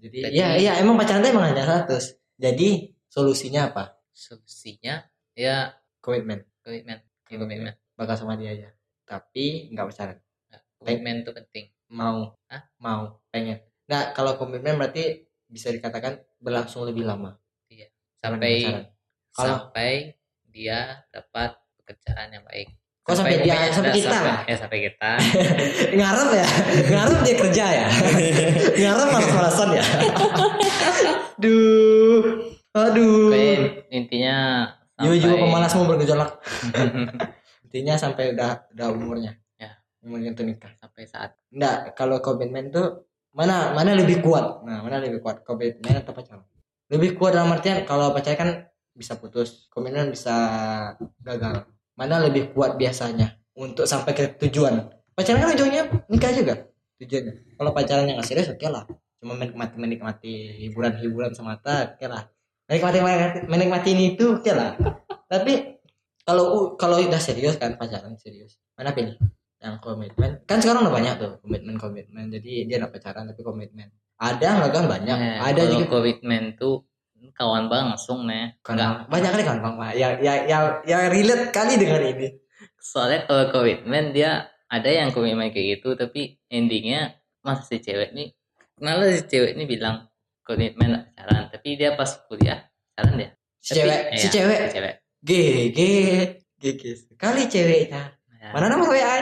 jadi 0.01 0.17
iya 0.29 0.47
iya 0.59 0.71
emang 0.79 0.99
pacaran 0.99 1.23
tuh 1.23 1.31
emang 1.31 1.51
hanya 1.51 1.63
status 1.63 2.21
jadi 2.41 2.89
solusinya 3.05 3.69
apa? 3.69 4.01
Solusinya 4.09 5.05
ya 5.37 5.77
komitmen. 6.01 6.41
komitmen 6.65 7.05
Komitmen. 7.29 7.37
komitmen. 7.69 7.73
Bakal 7.93 8.15
sama 8.17 8.33
dia 8.33 8.57
aja. 8.57 8.73
Tapi 9.05 9.69
nggak 9.69 9.85
pacaran 9.85 10.17
komitmen 10.81 11.21
itu 11.21 11.29
penting. 11.29 11.65
Mau. 11.93 12.33
Hah? 12.49 12.65
mau 12.81 13.21
pengen. 13.29 13.61
Nah 13.85 14.09
kalau 14.17 14.41
komitmen 14.41 14.73
berarti 14.73 15.29
bisa 15.45 15.69
dikatakan 15.69 16.17
berlangsung 16.41 16.81
lebih 16.89 17.05
lama. 17.05 17.37
Sampai 18.17 18.65
pacaran. 18.65 18.85
Kalau- 19.31 19.69
sampai 19.69 19.91
dia 20.49 21.05
dapat 21.13 21.61
pekerjaan 21.77 22.27
yang 22.33 22.43
baik 22.49 22.73
Kok 23.01 23.13
sampai 23.13 23.41
dia- 23.41 23.73
sampai 23.73 23.91
kita? 23.93 24.17
ya 24.45 24.55
sampai 24.55 24.77
kita 24.83 25.11
ngarep 25.97 26.29
ya 26.31 26.47
ngarep 26.87 27.17
dia 27.21 27.35
kerja 27.35 27.65
ya 27.67 27.87
ngarep 28.79 29.07
malas-malasan 29.09 29.69
ya 29.73 29.83
duh 31.41 32.21
aduh 32.71 33.27
Pokoknya 33.27 33.57
intinya 33.89 34.35
sampai- 34.95 35.41
pemalas 35.41 35.73
mau 35.73 35.85
bergejolak 35.87 36.31
intinya 37.63 37.93
sampai 37.95 38.31
udah 38.31 38.69
udah 38.69 38.87
umurnya 38.89 39.33
Ya. 39.57 39.77
umurnya 39.99 40.31
tuh 40.31 40.45
nikah 40.45 40.71
sampai 40.75 41.03
saat 41.05 41.31
Enggak, 41.49 41.93
kalau 41.93 42.17
komitmen 42.17 42.69
tuh 42.69 43.05
mana 43.31 43.71
mana 43.71 43.91
lebih 43.91 44.19
kuat. 44.19 44.59
Nah, 44.61 44.79
mana 44.79 44.99
lebih 44.99 45.19
kuat? 45.19 45.39
Komitmen 45.41 45.95
atau 45.95 46.11
pacaran? 46.11 46.43
Lebih 46.87 47.15
kuat 47.15 47.31
dalam 47.31 47.47
artian 47.49 47.83
kalau 47.83 48.11
pacaran 48.11 48.35
kan 48.37 48.49
bisa 48.91 49.15
putus, 49.15 49.67
komitmen 49.67 50.07
bisa 50.07 50.31
gagal. 51.17 51.63
Mana 51.95 52.21
lebih 52.23 52.51
kuat 52.55 52.75
biasanya 52.79 53.37
untuk 53.57 53.85
sampai 53.85 54.11
ke 54.15 54.23
tujuan? 54.47 54.89
Pacaran 55.15 55.43
kan 55.43 55.51
ujungnya 55.53 55.83
nikah 56.07 56.31
juga 56.31 56.53
tujuannya. 57.01 57.33
Kalau 57.57 57.71
pacaran 57.75 58.05
yang 58.07 58.17
nggak 58.19 58.29
serius 58.29 58.49
oke 58.51 58.67
lah. 58.67 58.83
Cuma 59.21 59.37
menikmati 59.37 59.75
menikmati 59.77 60.33
hiburan-hiburan 60.65 61.35
semata 61.35 61.95
oke 61.97 62.07
lah. 62.07 62.25
Menikmati 62.71 62.97
menikmati, 63.03 63.39
menikmati 63.47 63.89
ini 63.93 64.03
itu 64.15 64.39
oke 64.39 64.51
lah. 64.53 64.77
Tapi 65.27 65.81
kalau 66.23 66.77
kalau 66.79 67.01
udah 67.01 67.21
serius 67.21 67.57
kan 67.57 67.75
pacaran 67.75 68.15
serius, 68.15 68.57
mana 68.77 68.93
pilih? 68.95 69.17
yang 69.61 69.77
komitmen 69.77 70.41
kan 70.49 70.57
sekarang 70.57 70.89
udah 70.89 70.93
banyak 70.93 71.13
tuh 71.21 71.31
komitmen 71.45 71.77
komitmen 71.77 72.33
jadi 72.33 72.65
dia 72.65 72.75
nggak 72.81 72.97
pacaran 72.97 73.29
tapi 73.29 73.41
komitmen 73.45 73.93
ada 74.17 74.57
nggak 74.57 74.71
kan 74.73 74.85
banyak 74.89 75.17
Eh, 75.21 75.37
ada 75.37 75.61
kalau 75.61 75.71
juga 75.77 75.85
komitmen 76.01 76.57
tuh 76.57 76.81
kawan 77.33 77.67
bang 77.67 77.89
langsung 77.89 78.25
nih 78.25 78.55
Nggak. 78.61 79.07
banyak 79.07 79.31
kali 79.31 79.43
kan 79.43 79.57
bang 79.59 79.75
Pak. 79.75 79.91
yang 79.95 80.13
yang 80.19 80.39
yang 80.45 80.63
yang 80.83 81.01
relate 81.09 81.45
kali 81.49 81.73
dengan 81.75 82.01
ini. 82.03 82.27
Soalnya 82.77 83.25
kalau 83.25 83.49
komitmen 83.49 84.11
dia 84.11 84.45
ada 84.67 84.89
yang 84.89 85.09
komitmen 85.09 85.49
kayak 85.49 85.79
gitu 85.79 85.93
tapi 85.93 86.39
endingnya 86.47 87.15
masa 87.41 87.65
si 87.67 87.79
cewek 87.79 88.13
nih 88.13 88.31
malah 88.79 89.09
si 89.11 89.25
cewek 89.25 89.53
ini 89.53 89.65
bilang 89.65 90.07
komitmen 90.41 91.09
pacaran 91.13 91.49
tapi 91.49 91.75
dia 91.75 91.93
pas 91.93 92.09
kuliah 92.25 92.65
pacaran 92.91 93.17
dia. 93.17 93.29
Si 93.57 93.71
Tapi- 93.71 93.77
cewek 93.83 93.99
iya, 94.01 94.17
si 94.17 94.27
cewek 94.27 94.57
si 94.57 94.69
cewek. 94.73 94.93
GG 95.21 95.79
GG 96.57 96.83
sekali 97.07 97.45
ceweknya. 97.45 98.03
Ya. 98.41 98.49
mana 98.57 98.73
nomor 98.73 98.89
WA 98.89 99.21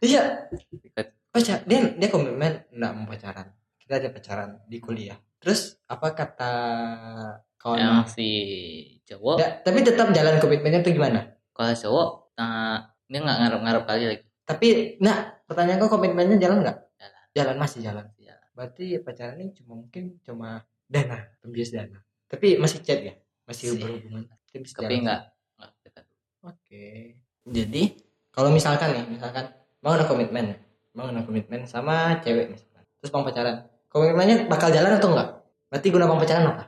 iya. 0.00 0.22
Pacar 1.28 1.66
dia 1.66 1.78
dia 1.92 2.08
komitmen 2.08 2.64
nggak 2.70 2.92
mau 2.94 3.04
pacaran. 3.04 3.50
Kita 3.76 4.00
ada 4.00 4.08
pacaran 4.08 4.50
di 4.64 4.80
kuliah 4.80 5.18
terus 5.44 5.76
apa 5.84 6.16
kata 6.16 6.52
kawan 7.60 7.76
yang 7.76 7.96
si 8.08 8.28
cowok? 9.04 9.36
Nggak, 9.36 9.52
tapi 9.60 9.78
tetap 9.84 10.08
jalan 10.16 10.40
komitmennya 10.40 10.80
tuh 10.80 10.92
gimana? 10.96 11.20
Kalau 11.52 11.72
cowok 11.76 12.08
nah, 12.40 12.88
dia 13.04 13.20
nggak 13.20 13.38
ngarep-ngarep 13.44 13.82
kali 13.84 14.04
lagi. 14.08 14.24
Tapi 14.44 14.66
nah 15.04 15.36
pertanyaan 15.44 15.80
kau 15.84 15.92
komitmennya 15.92 16.36
jalan 16.40 16.64
nggak? 16.64 16.78
Jalan. 16.96 17.22
jalan 17.36 17.56
masih 17.60 17.80
jalan. 17.84 18.06
Jalan. 18.16 18.48
berarti 18.54 19.02
pacaran 19.02 19.36
ini 19.42 19.50
cuma 19.50 19.72
mungkin 19.74 20.16
cuma 20.22 20.62
dana 20.88 21.26
tembias 21.44 21.74
dana. 21.74 22.00
Tapi 22.30 22.56
masih 22.56 22.80
chat 22.80 23.04
ya? 23.04 23.14
Masih 23.44 23.74
Masih. 23.74 23.80
berhubungan? 23.82 24.24
Tapi, 24.30 24.56
tapi 24.72 24.94
enggak 25.02 25.20
dekat. 25.84 26.04
Oke. 26.46 26.86
Jadi 27.44 27.82
kalau 28.32 28.48
misalkan 28.54 28.96
nih 28.96 29.04
misalkan 29.12 29.52
mau 29.84 29.92
ada 29.92 30.08
komitmen 30.08 30.56
mau 30.94 31.10
ada 31.10 31.26
komitmen 31.26 31.66
sama 31.66 32.22
cewek 32.22 32.54
misalkan. 32.54 32.86
Terus 33.02 33.10
bang 33.10 33.24
pacaran 33.26 33.56
komitmennya 33.90 34.36
bakal 34.46 34.70
jalan 34.70 34.96
atau 34.96 35.10
enggak 35.12 35.28
berarti 35.74 35.90
guna 35.90 36.06
bang 36.06 36.22
pacaran 36.22 36.46
apa? 36.54 36.64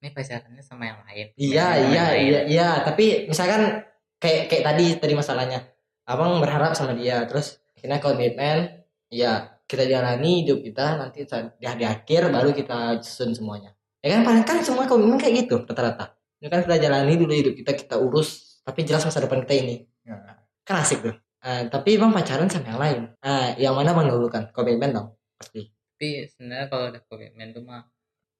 Ini 0.00 0.08
pacarannya 0.16 0.64
sama 0.64 0.88
yang 0.88 0.98
lain. 1.04 1.26
Iya 1.36 1.66
yang 1.76 1.90
iya 1.92 2.04
lain. 2.08 2.24
iya 2.24 2.40
iya. 2.48 2.68
Tapi 2.80 3.28
misalkan 3.28 3.84
kayak 4.16 4.48
kayak 4.48 4.64
tadi 4.64 4.86
tadi 4.96 5.12
masalahnya. 5.12 5.60
Abang 6.08 6.40
berharap 6.40 6.72
sama 6.72 6.96
dia 6.96 7.28
terus 7.28 7.60
akhirnya 7.76 8.00
komitmen 8.00 8.88
ya 9.12 9.60
kita 9.68 9.84
jalani 9.84 10.42
hidup 10.42 10.64
kita 10.64 10.96
nanti 10.96 11.28
di, 11.28 11.68
di 11.68 11.84
akhir 11.84 12.32
baru 12.32 12.56
kita 12.56 13.04
susun 13.04 13.36
semuanya. 13.36 13.76
Ya 14.00 14.16
kan 14.16 14.24
paling 14.24 14.48
kan 14.48 14.64
semua 14.64 14.88
komitmen 14.88 15.20
kayak 15.20 15.44
gitu 15.44 15.68
rata-rata. 15.68 16.16
Ya 16.40 16.48
kan 16.48 16.64
kita 16.64 16.80
jalani 16.80 17.20
dulu 17.20 17.36
hidup 17.36 17.52
kita 17.60 17.76
kita 17.76 18.00
urus 18.00 18.64
tapi 18.64 18.88
jelas 18.88 19.04
masa 19.04 19.20
depan 19.20 19.44
kita 19.44 19.60
ini. 19.60 19.84
Nah, 20.08 20.40
kan 20.64 20.80
asik 20.80 21.04
tuh. 21.04 21.12
Eh, 21.44 21.68
tapi 21.68 22.00
bang 22.00 22.08
pacaran 22.08 22.48
sama 22.48 22.72
yang 22.72 22.80
lain. 22.80 23.00
Ah, 23.20 23.52
yang 23.60 23.76
mana 23.76 23.92
bang 23.92 24.08
dahulukan 24.08 24.48
komitmen 24.56 24.96
dong 24.96 25.20
pasti 25.36 25.79
tapi 26.00 26.24
sebenarnya 26.32 26.72
kalau 26.72 26.88
udah 26.88 27.02
komitmen 27.12 27.52
tuh 27.52 27.60
mah 27.60 27.84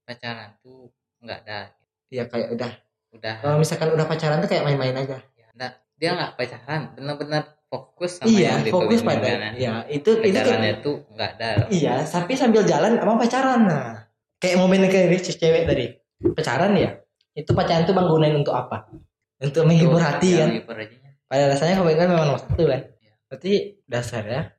pacaran 0.08 0.56
tuh 0.64 0.88
enggak 1.20 1.44
ada 1.44 1.68
Iya 2.08 2.24
kayak 2.24 2.56
udah 2.56 2.72
udah 3.12 3.34
kalau 3.44 3.61
misalkan 3.61 3.92
udah 3.92 4.08
pacaran 4.08 4.40
tuh 4.40 4.48
kayak 4.48 4.64
main-main 4.64 4.96
aja 4.96 5.20
enggak 5.52 5.76
dia 6.00 6.16
nggak 6.16 6.40
pacaran 6.40 6.96
benar-benar 6.96 7.61
fokus 7.68 8.16
sama 8.16 8.32
iya 8.32 8.56
yang 8.56 8.64
di 8.64 8.72
fokus 8.72 9.04
pada 9.04 9.28
kan. 9.36 9.52
ya 9.61 9.84
itu 9.92 10.08
itu 10.24 10.40
pacarannya 10.40 10.72
tuh 10.80 11.04
enggak 11.12 11.30
ada 11.36 11.50
Iya, 11.68 11.94
tapi 12.08 12.32
sambil 12.32 12.64
jalan 12.64 12.96
emang 12.96 13.20
pacaran 13.20 13.68
nah. 13.68 14.08
Kayak 14.40 14.56
momen 14.56 14.88
kayak 14.88 15.20
cewek 15.20 15.68
tadi. 15.68 15.86
Pacaran 16.32 16.72
ya. 16.80 16.96
Itu 17.36 17.52
pacaran 17.52 17.84
tuh 17.84 17.92
bang 17.92 18.08
gunain 18.08 18.40
untuk 18.40 18.56
apa? 18.56 18.88
Untuk 19.36 19.68
menghibur 19.68 20.00
hati 20.00 20.32
Ya, 20.32 20.48
kan. 20.48 20.56
menghibur 20.56 20.80
aja. 20.80 20.96
Pada 21.28 21.44
dasarnya 21.52 21.76
komitmen 21.76 22.08
memang 22.08 22.24
nomor 22.32 22.40
satu 22.40 22.64
kan. 22.64 22.88
Iya. 23.04 23.12
Berarti 23.28 23.52
dasarnya 23.84 24.56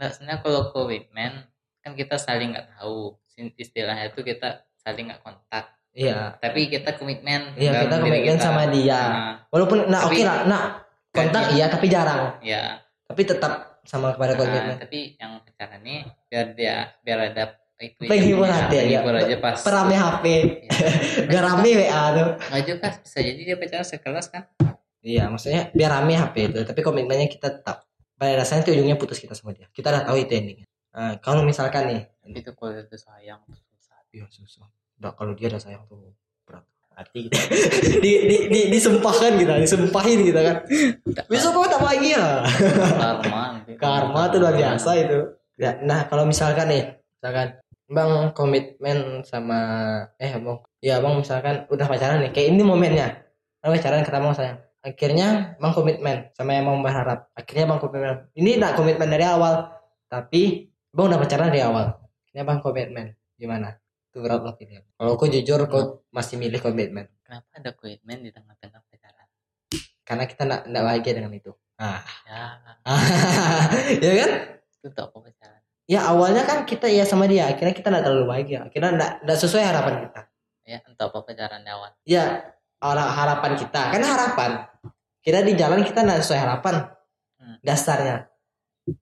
Nah, 0.00 0.08
sebenarnya 0.08 0.40
kalau 0.42 0.62
komitmen 0.74 1.49
kan 1.80 1.92
kita 1.92 2.16
saling 2.16 2.52
nggak 2.52 2.68
tahu 2.74 3.16
istilahnya 3.54 4.08
itu 4.08 4.20
kita 4.20 4.48
saling 4.76 5.08
nggak 5.08 5.20
kontak 5.20 5.64
iya. 5.90 6.36
tapi 6.36 6.66
kita 6.66 6.94
komitmen 6.94 7.52
Iya, 7.54 7.84
kita 7.84 7.96
komitmen 7.98 8.36
kita. 8.36 8.42
sama 8.42 8.68
dia. 8.68 9.00
Nah, 9.00 9.34
Walaupun 9.48 9.78
nah 9.86 10.00
oke 10.02 10.12
Tapi- 10.12 10.22
lah, 10.22 10.38
nah 10.44 10.62
kontak 11.10 11.44
iya 11.50 11.66
tapi 11.66 11.86
jarang. 11.86 12.36
ya 12.40 12.78
Tapi 13.04 13.22
tetap 13.24 13.52
sama 13.82 14.12
kepada 14.12 14.32
nah, 14.32 14.38
komitmen. 14.38 14.76
tapi 14.78 14.98
yang 15.16 15.40
pacaran 15.40 15.80
nih 15.80 16.00
biar 16.28 16.46
dia 16.52 16.74
biar 17.00 17.18
ada 17.26 17.44
itu 17.76 18.04
Penghibur 18.04 18.44
ya, 18.44 18.54
hati 18.60 18.76
ya. 18.76 19.00
penghibur 19.00 19.14
aja 19.16 19.36
pas 19.40 19.56
Perame 19.58 19.96
HP, 19.96 20.24
ya. 20.62 20.72
gak 21.26 21.42
rame 21.42 21.70
WA 21.74 22.02
tuh. 22.14 22.28
nggak 22.46 22.62
juga 22.62 22.86
bisa 22.94 23.18
jadi 23.18 23.40
dia 23.42 23.56
pacaran 23.56 23.82
sekelas 23.82 24.26
kan 24.28 24.44
Iya, 25.00 25.26
maksudnya 25.26 25.72
biar 25.72 25.90
rame 25.90 26.12
HP 26.12 26.36
itu, 26.46 26.60
tapi 26.60 26.84
komitmennya 26.84 27.24
kita 27.26 27.48
tetap. 27.50 27.88
Pada 28.14 28.36
dasarnya 28.36 28.62
itu 28.62 28.76
ujungnya 28.76 28.94
putus 28.94 29.16
kita 29.16 29.32
sama 29.32 29.56
dia. 29.56 29.64
Kita 29.70 29.88
udah 29.88 30.04
tahu 30.04 30.20
itu 30.20 30.28
endingnya. 30.30 30.68
Nah, 30.90 31.14
kalau 31.22 31.46
misalkan 31.46 31.86
nih, 31.86 32.02
nanti 32.26 32.38
tuh 32.42 32.54
kalau 32.58 32.74
itu 32.74 32.98
sayang 32.98 33.38
susah 33.46 33.70
Iya 34.10 34.26
susah. 34.26 34.66
Nggak, 34.98 35.12
kalau 35.14 35.32
dia 35.38 35.46
udah 35.46 35.62
sayang 35.62 35.82
tuh 35.86 36.10
berat 36.42 36.66
hati. 36.98 37.20
Gitu. 37.30 37.38
di, 38.02 38.12
di, 38.26 38.36
di, 38.50 38.60
disumpahkan 38.74 39.38
gitu, 39.38 39.52
disumpahin 39.62 40.18
gitu 40.26 40.40
kan. 40.42 40.56
Besok 41.30 41.50
kau 41.54 41.70
tak 41.70 41.78
bahagia. 41.78 42.42
karma 42.98 43.42
nanti. 43.54 43.72
Karma 43.78 44.22
tuh 44.34 44.38
luar 44.42 44.54
biasa 44.58 44.90
itu. 44.98 45.18
Ya, 45.60 45.78
nah 45.84 46.10
kalau 46.10 46.26
misalkan 46.26 46.66
nih, 46.72 46.84
misalkan 47.20 47.48
bang 47.90 48.12
komitmen 48.34 49.22
sama 49.26 49.60
eh 50.18 50.32
bang, 50.34 50.58
ya 50.82 50.98
bang 50.98 51.14
misalkan 51.20 51.54
udah 51.70 51.86
pacaran 51.86 52.18
nih, 52.26 52.32
kayak 52.34 52.48
ini 52.50 52.62
momennya. 52.66 53.08
Bang 53.62 53.76
pacaran 53.78 54.02
ketemu 54.02 54.34
sayang. 54.34 54.58
Akhirnya 54.80 55.28
bang 55.60 55.72
komitmen 55.76 56.16
sama 56.34 56.50
yang 56.56 56.66
mau 56.66 56.80
berharap. 56.82 57.30
Akhirnya 57.38 57.70
bang 57.70 57.78
komitmen. 57.78 58.16
Ini 58.34 58.50
enggak 58.58 58.74
komitmen 58.74 59.08
dari 59.12 59.24
awal, 59.28 59.70
tapi 60.10 60.69
bang 60.90 61.04
udah 61.06 61.18
pacaran 61.18 61.48
dari 61.48 61.62
awal. 61.62 61.86
Akhirnya 62.22 62.44
bang 62.44 62.58
komitmen. 62.60 63.06
Gimana? 63.34 63.68
Itu 64.06 64.20
berat 64.20 64.40
loh 64.40 64.54
ini. 64.58 64.82
Kalau 64.92 65.10
aku 65.14 65.26
jujur, 65.26 65.58
aku 65.60 65.78
masih 66.10 66.36
milih 66.36 66.58
komitmen. 66.58 67.06
kenapa 67.22 67.46
ada 67.54 67.70
komitmen 67.72 68.18
di 68.20 68.30
tengah-tengah 68.30 68.82
pacaran 68.82 69.28
Karena 70.02 70.26
kita 70.26 70.42
enggak, 70.42 70.62
enggak 70.66 70.84
bahagia 70.84 71.12
dengan 71.14 71.32
itu. 71.32 71.52
Ah. 71.76 72.02
ya 72.26 72.42
ya 74.04 74.12
kan? 74.18 74.30
itu 74.74 74.88
tak 74.90 75.08
apa 75.08 75.18
pacaran 75.20 75.60
Ya 75.86 76.00
awalnya 76.04 76.42
kan 76.42 76.62
kita 76.64 76.86
iya 76.86 77.02
sama 77.02 77.26
dia, 77.26 77.46
akhirnya 77.46 77.70
kita 77.70 77.86
nggak 77.88 78.04
terlalu 78.04 78.26
bahagia, 78.26 78.58
akhirnya 78.62 78.90
nggak 78.94 79.12
nggak 79.24 79.38
sesuai 79.38 79.64
harapan 79.64 79.94
kita. 80.04 80.20
ya 80.62 80.78
entah 80.84 81.06
apa 81.06 81.18
pacaran 81.20 81.60
di 81.60 81.70
awal 81.70 81.90
Ya 82.04 82.24
hara- 82.78 83.10
harapan 83.12 83.52
kita, 83.56 83.82
kan 83.88 84.02
harapan. 84.02 84.50
Kira 85.20 85.42
di 85.42 85.54
jalan 85.54 85.82
kita 85.82 86.02
nggak 86.02 86.20
sesuai 86.20 86.40
harapan 86.40 86.74
Hmm. 87.38 87.56
dasarnya. 87.60 88.26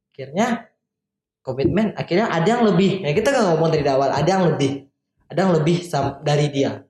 Akhirnya 0.08 0.67
komitmen, 1.48 1.96
akhirnya 1.96 2.28
ada 2.28 2.44
yang 2.44 2.62
lebih. 2.62 3.00
Ya 3.00 3.10
kita 3.10 3.32
nggak 3.32 3.46
ngomong 3.48 3.72
dari 3.72 3.82
awal, 3.84 4.12
ada 4.12 4.28
yang 4.28 4.44
lebih, 4.44 4.84
ada 5.26 5.38
yang 5.40 5.52
lebih 5.56 5.76
dari 6.20 6.46
dia. 6.48 6.84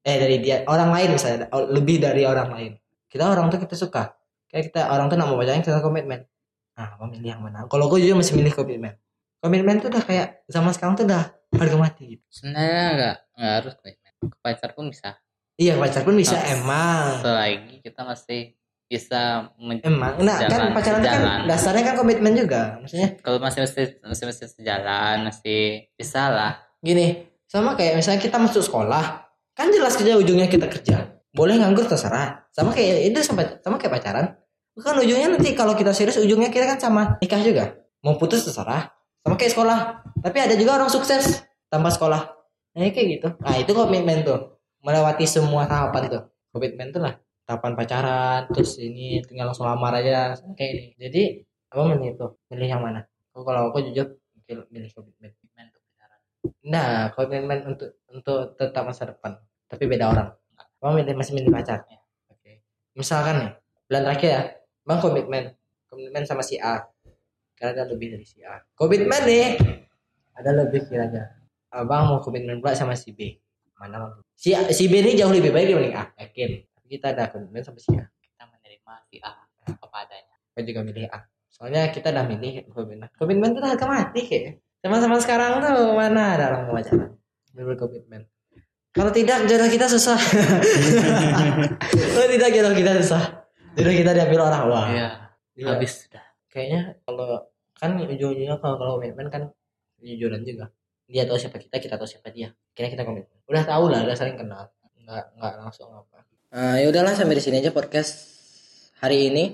Eh 0.00 0.16
dari 0.16 0.38
dia, 0.38 0.62
orang 0.64 0.88
lain 0.88 1.08
misalnya, 1.12 1.50
o- 1.50 1.66
lebih 1.68 1.98
dari 1.98 2.22
orang 2.22 2.48
lain. 2.48 2.72
Kita 3.06 3.26
orang 3.26 3.50
tuh 3.50 3.58
kita 3.58 3.74
suka, 3.74 4.14
kayak 4.46 4.70
kita 4.70 4.86
orang 4.86 5.10
tuh 5.10 5.18
nggak 5.18 5.26
mau 5.26 5.36
pacaran 5.36 5.60
kita 5.60 5.82
komitmen. 5.82 6.22
Nah, 6.72 6.94
mau 6.96 7.10
milih 7.10 7.26
yang 7.28 7.42
mana? 7.42 7.66
Kalau 7.66 7.90
gue 7.90 7.98
juga 7.98 8.14
masih 8.16 8.38
milih 8.38 8.54
komitmen. 8.54 8.94
Komitmen 9.38 9.78
tuh 9.78 9.90
udah 9.90 10.00
kayak 10.00 10.46
zaman 10.46 10.70
sekarang 10.70 10.94
tuh 10.94 11.04
udah 11.04 11.30
harga 11.50 11.76
mati 11.76 12.04
gitu. 12.12 12.24
sebenarnya 12.28 12.86
nggak 12.92 13.16
nggak 13.34 13.52
harus 13.54 13.72
komitmen 13.74 14.12
ke 14.20 14.36
pacar 14.38 14.70
pun 14.72 14.84
bisa 14.86 15.10
Iya 15.54 15.74
pacar 15.74 16.02
pun 16.02 16.14
bisa 16.14 16.34
Mas- 16.34 16.50
emang. 16.52 17.04
selagi 17.18 17.76
kita 17.80 18.00
masih 18.02 18.57
bisa 18.88 19.52
Emang. 19.60 20.16
Nah 20.24 20.40
kan 20.40 20.48
Sejalan, 20.48 20.72
pacaran 20.72 21.00
kan 21.04 21.12
sejalan. 21.20 21.40
dasarnya 21.44 21.84
kan 21.84 21.94
komitmen 22.00 22.32
juga. 22.32 22.80
Maksudnya 22.80 23.08
kalau 23.20 23.38
masih 23.38 23.60
masih 23.68 23.84
masih 24.00 24.24
masih 24.32 24.46
sejalan 24.48 25.16
masih 25.28 25.92
bisa 25.94 26.32
lah 26.32 26.52
gini, 26.80 27.28
sama 27.44 27.76
kayak 27.76 28.00
misalnya 28.00 28.20
kita 28.22 28.40
masuk 28.40 28.64
sekolah, 28.64 29.28
kan 29.52 29.68
jelas 29.68 29.94
kerja 29.98 30.16
ujungnya 30.16 30.48
kita 30.48 30.66
kerja. 30.72 31.20
Boleh 31.36 31.60
nganggur 31.60 31.84
terserah. 31.84 32.48
Sama 32.50 32.72
kayak 32.72 33.12
itu 33.12 33.20
sama, 33.20 33.44
sama 33.60 33.76
kayak 33.76 33.92
pacaran. 34.00 34.26
Kan 34.78 34.96
ujungnya 34.96 35.34
nanti 35.34 35.52
kalau 35.58 35.74
kita 35.74 35.90
serius 35.90 36.16
ujungnya 36.22 36.48
kita 36.48 36.64
kan 36.64 36.78
sama 36.78 37.20
nikah 37.20 37.42
juga. 37.42 37.76
Mau 38.00 38.16
putus 38.16 38.46
terserah. 38.46 38.94
Sama 39.20 39.34
kayak 39.34 39.52
sekolah. 39.52 39.78
Tapi 40.22 40.38
ada 40.38 40.54
juga 40.54 40.78
orang 40.78 40.88
sukses 40.88 41.44
tanpa 41.66 41.90
sekolah. 41.90 42.30
Nah 42.78 42.90
kayak 42.94 43.06
gitu. 43.18 43.28
Nah 43.42 43.54
itu 43.58 43.70
komitmen 43.74 44.22
tuh. 44.22 44.62
Melewati 44.86 45.26
semua 45.26 45.66
tahapan 45.66 46.06
tuh. 46.06 46.22
Komitmen 46.54 46.94
tuh 46.94 47.02
lah. 47.02 47.18
Tahapan 47.48 47.72
pacaran, 47.72 48.40
terus 48.52 48.76
ini 48.76 49.24
tinggal 49.24 49.48
langsung 49.48 49.64
lamar 49.64 49.96
aja. 50.04 50.36
Kayak 50.52 50.68
ini. 50.76 50.86
Jadi 51.00 51.22
apa 51.72 51.80
milih 51.88 52.12
itu? 52.12 52.26
Milih 52.52 52.68
yang 52.68 52.82
mana? 52.84 53.00
Oh, 53.32 53.40
Kalau 53.40 53.72
aku 53.72 53.80
jujur 53.88 54.20
milih 54.68 54.92
komitmen. 54.92 55.32
untuk 55.32 55.80
pacaran 55.88 56.20
Nah, 56.68 57.08
komitmen 57.16 57.64
untuk 57.72 57.96
untuk 58.12 58.52
tetap 58.60 58.84
masa 58.84 59.08
depan, 59.08 59.40
tapi 59.64 59.88
beda 59.88 60.12
orang. 60.12 60.28
Bang 60.76 60.92
milih 60.92 61.16
masih 61.16 61.32
milih 61.40 61.48
pacar. 61.48 61.88
Ya. 61.88 62.04
Oke. 62.28 62.60
Misalkan 62.92 63.40
nih, 63.40 63.50
bulan 63.88 64.02
terakhir 64.04 64.28
ya, 64.28 64.42
Bang 64.84 65.00
komitmen, 65.00 65.56
komitmen 65.88 66.28
sama 66.28 66.44
si 66.44 66.60
A. 66.60 66.84
Karena 67.56 67.72
ada 67.80 67.84
lebih 67.88 68.12
dari 68.12 68.28
si 68.28 68.44
A. 68.44 68.60
Komitmen 68.76 69.24
nih, 69.24 69.56
ada 70.36 70.50
lebih 70.52 70.84
kiranya. 70.84 71.32
Abang 71.68 72.08
mau 72.08 72.18
komitmen 72.20 72.60
pula 72.60 72.72
sama 72.72 72.96
si 72.96 73.12
B. 73.12 73.40
Mana 73.76 74.00
bang? 74.00 74.12
Si 74.32 74.56
si 74.72 74.84
B 74.88 75.00
ini 75.04 75.16
jauh 75.16 75.28
lebih 75.32 75.52
baik 75.52 75.72
dibanding 75.72 75.96
A, 75.96 76.08
yakin. 76.16 76.64
Kita 76.88 77.12
ada 77.12 77.28
komitmen 77.28 77.60
sama 77.60 77.76
si 77.76 77.92
A. 77.92 78.08
kita 78.08 78.48
menerima 78.48 78.92
si 79.12 79.20
A 79.20 79.32
apa 79.68 79.96
adanya 80.08 80.36
Aku 80.56 80.64
juga 80.64 80.80
milih 80.80 81.04
A. 81.12 81.20
Soalnya 81.52 81.92
kita 81.92 82.10
udah 82.10 82.24
milih 82.24 82.66
komitmen. 82.72 83.12
Komitmen 83.14 83.52
itu 83.52 83.60
harga 83.60 83.86
mati 83.86 84.20
kayak. 84.24 84.64
Sama-sama 84.80 85.20
sekarang 85.20 85.60
tuh 85.60 85.92
mana 85.92 86.34
ada 86.38 86.44
orang 86.54 86.62
mau 86.70 86.74
pacaran. 86.80 87.14
Berkomitmen. 87.52 88.26
Kalau 88.94 89.12
tidak 89.12 89.46
jodoh 89.46 89.68
kita 89.70 89.86
susah. 89.86 90.18
Kalau 92.14 92.28
tidak 92.30 92.48
jodoh 92.50 92.74
kita 92.74 92.92
susah. 93.04 93.22
Jodoh 93.76 93.94
kita 93.94 94.10
diambil 94.16 94.50
orang 94.50 94.62
wah. 94.66 94.86
iya 94.90 95.28
Iya. 95.58 95.74
habis 95.74 96.06
sudah 96.06 96.22
Kayaknya 96.48 97.02
kalau 97.02 97.50
kan 97.74 97.98
ujung-ujungnya 97.98 98.56
kalau 98.62 98.78
kalau 98.78 98.92
komitmen 98.98 99.26
kan 99.28 99.42
jujuran 100.00 100.46
juga. 100.46 100.70
Dia 101.10 101.26
tahu 101.26 101.36
siapa 101.40 101.58
kita, 101.58 101.76
kita 101.82 101.94
tahu 101.98 102.08
siapa 102.08 102.30
dia. 102.30 102.54
Kira 102.72 102.88
kita 102.88 103.02
komitmen. 103.04 103.38
Udah 103.50 103.62
tahu 103.66 103.90
lah, 103.90 104.06
udah 104.06 104.16
saling 104.16 104.38
kenal. 104.38 104.70
Nggak 105.02 105.24
nggak 105.36 105.52
langsung 105.60 105.90
apa. 105.92 106.17
Nah, 106.48 106.80
ya 106.80 106.88
udahlah 106.88 107.12
sampai 107.12 107.36
di 107.36 107.44
sini 107.44 107.60
aja 107.60 107.76
podcast 107.76 108.12
hari 109.04 109.28
ini. 109.28 109.44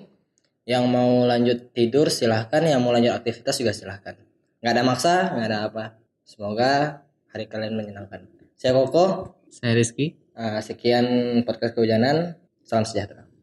Yang 0.65 0.85
mau 0.89 1.29
lanjut 1.29 1.77
tidur 1.77 2.09
silahkan, 2.09 2.65
yang 2.65 2.81
mau 2.81 2.89
lanjut 2.95 3.13
aktivitas 3.13 3.61
juga 3.61 3.77
silahkan. 3.77 4.17
Nggak 4.65 4.73
ada 4.73 4.83
maksa, 4.87 5.15
nggak 5.37 5.47
ada 5.51 5.59
apa. 5.69 5.85
Semoga 6.25 7.05
hari 7.35 7.51
kalian 7.51 7.77
menyenangkan. 7.77 8.25
Saya 8.57 8.73
Koko. 8.73 9.37
saya 9.53 9.77
Rizky 9.77 10.17
Ah, 10.35 10.59
sekian 10.65 11.05
podcast 11.45 11.77
kehujanan. 11.77 12.41
Salam 12.65 12.89
sejahtera. 12.89 13.24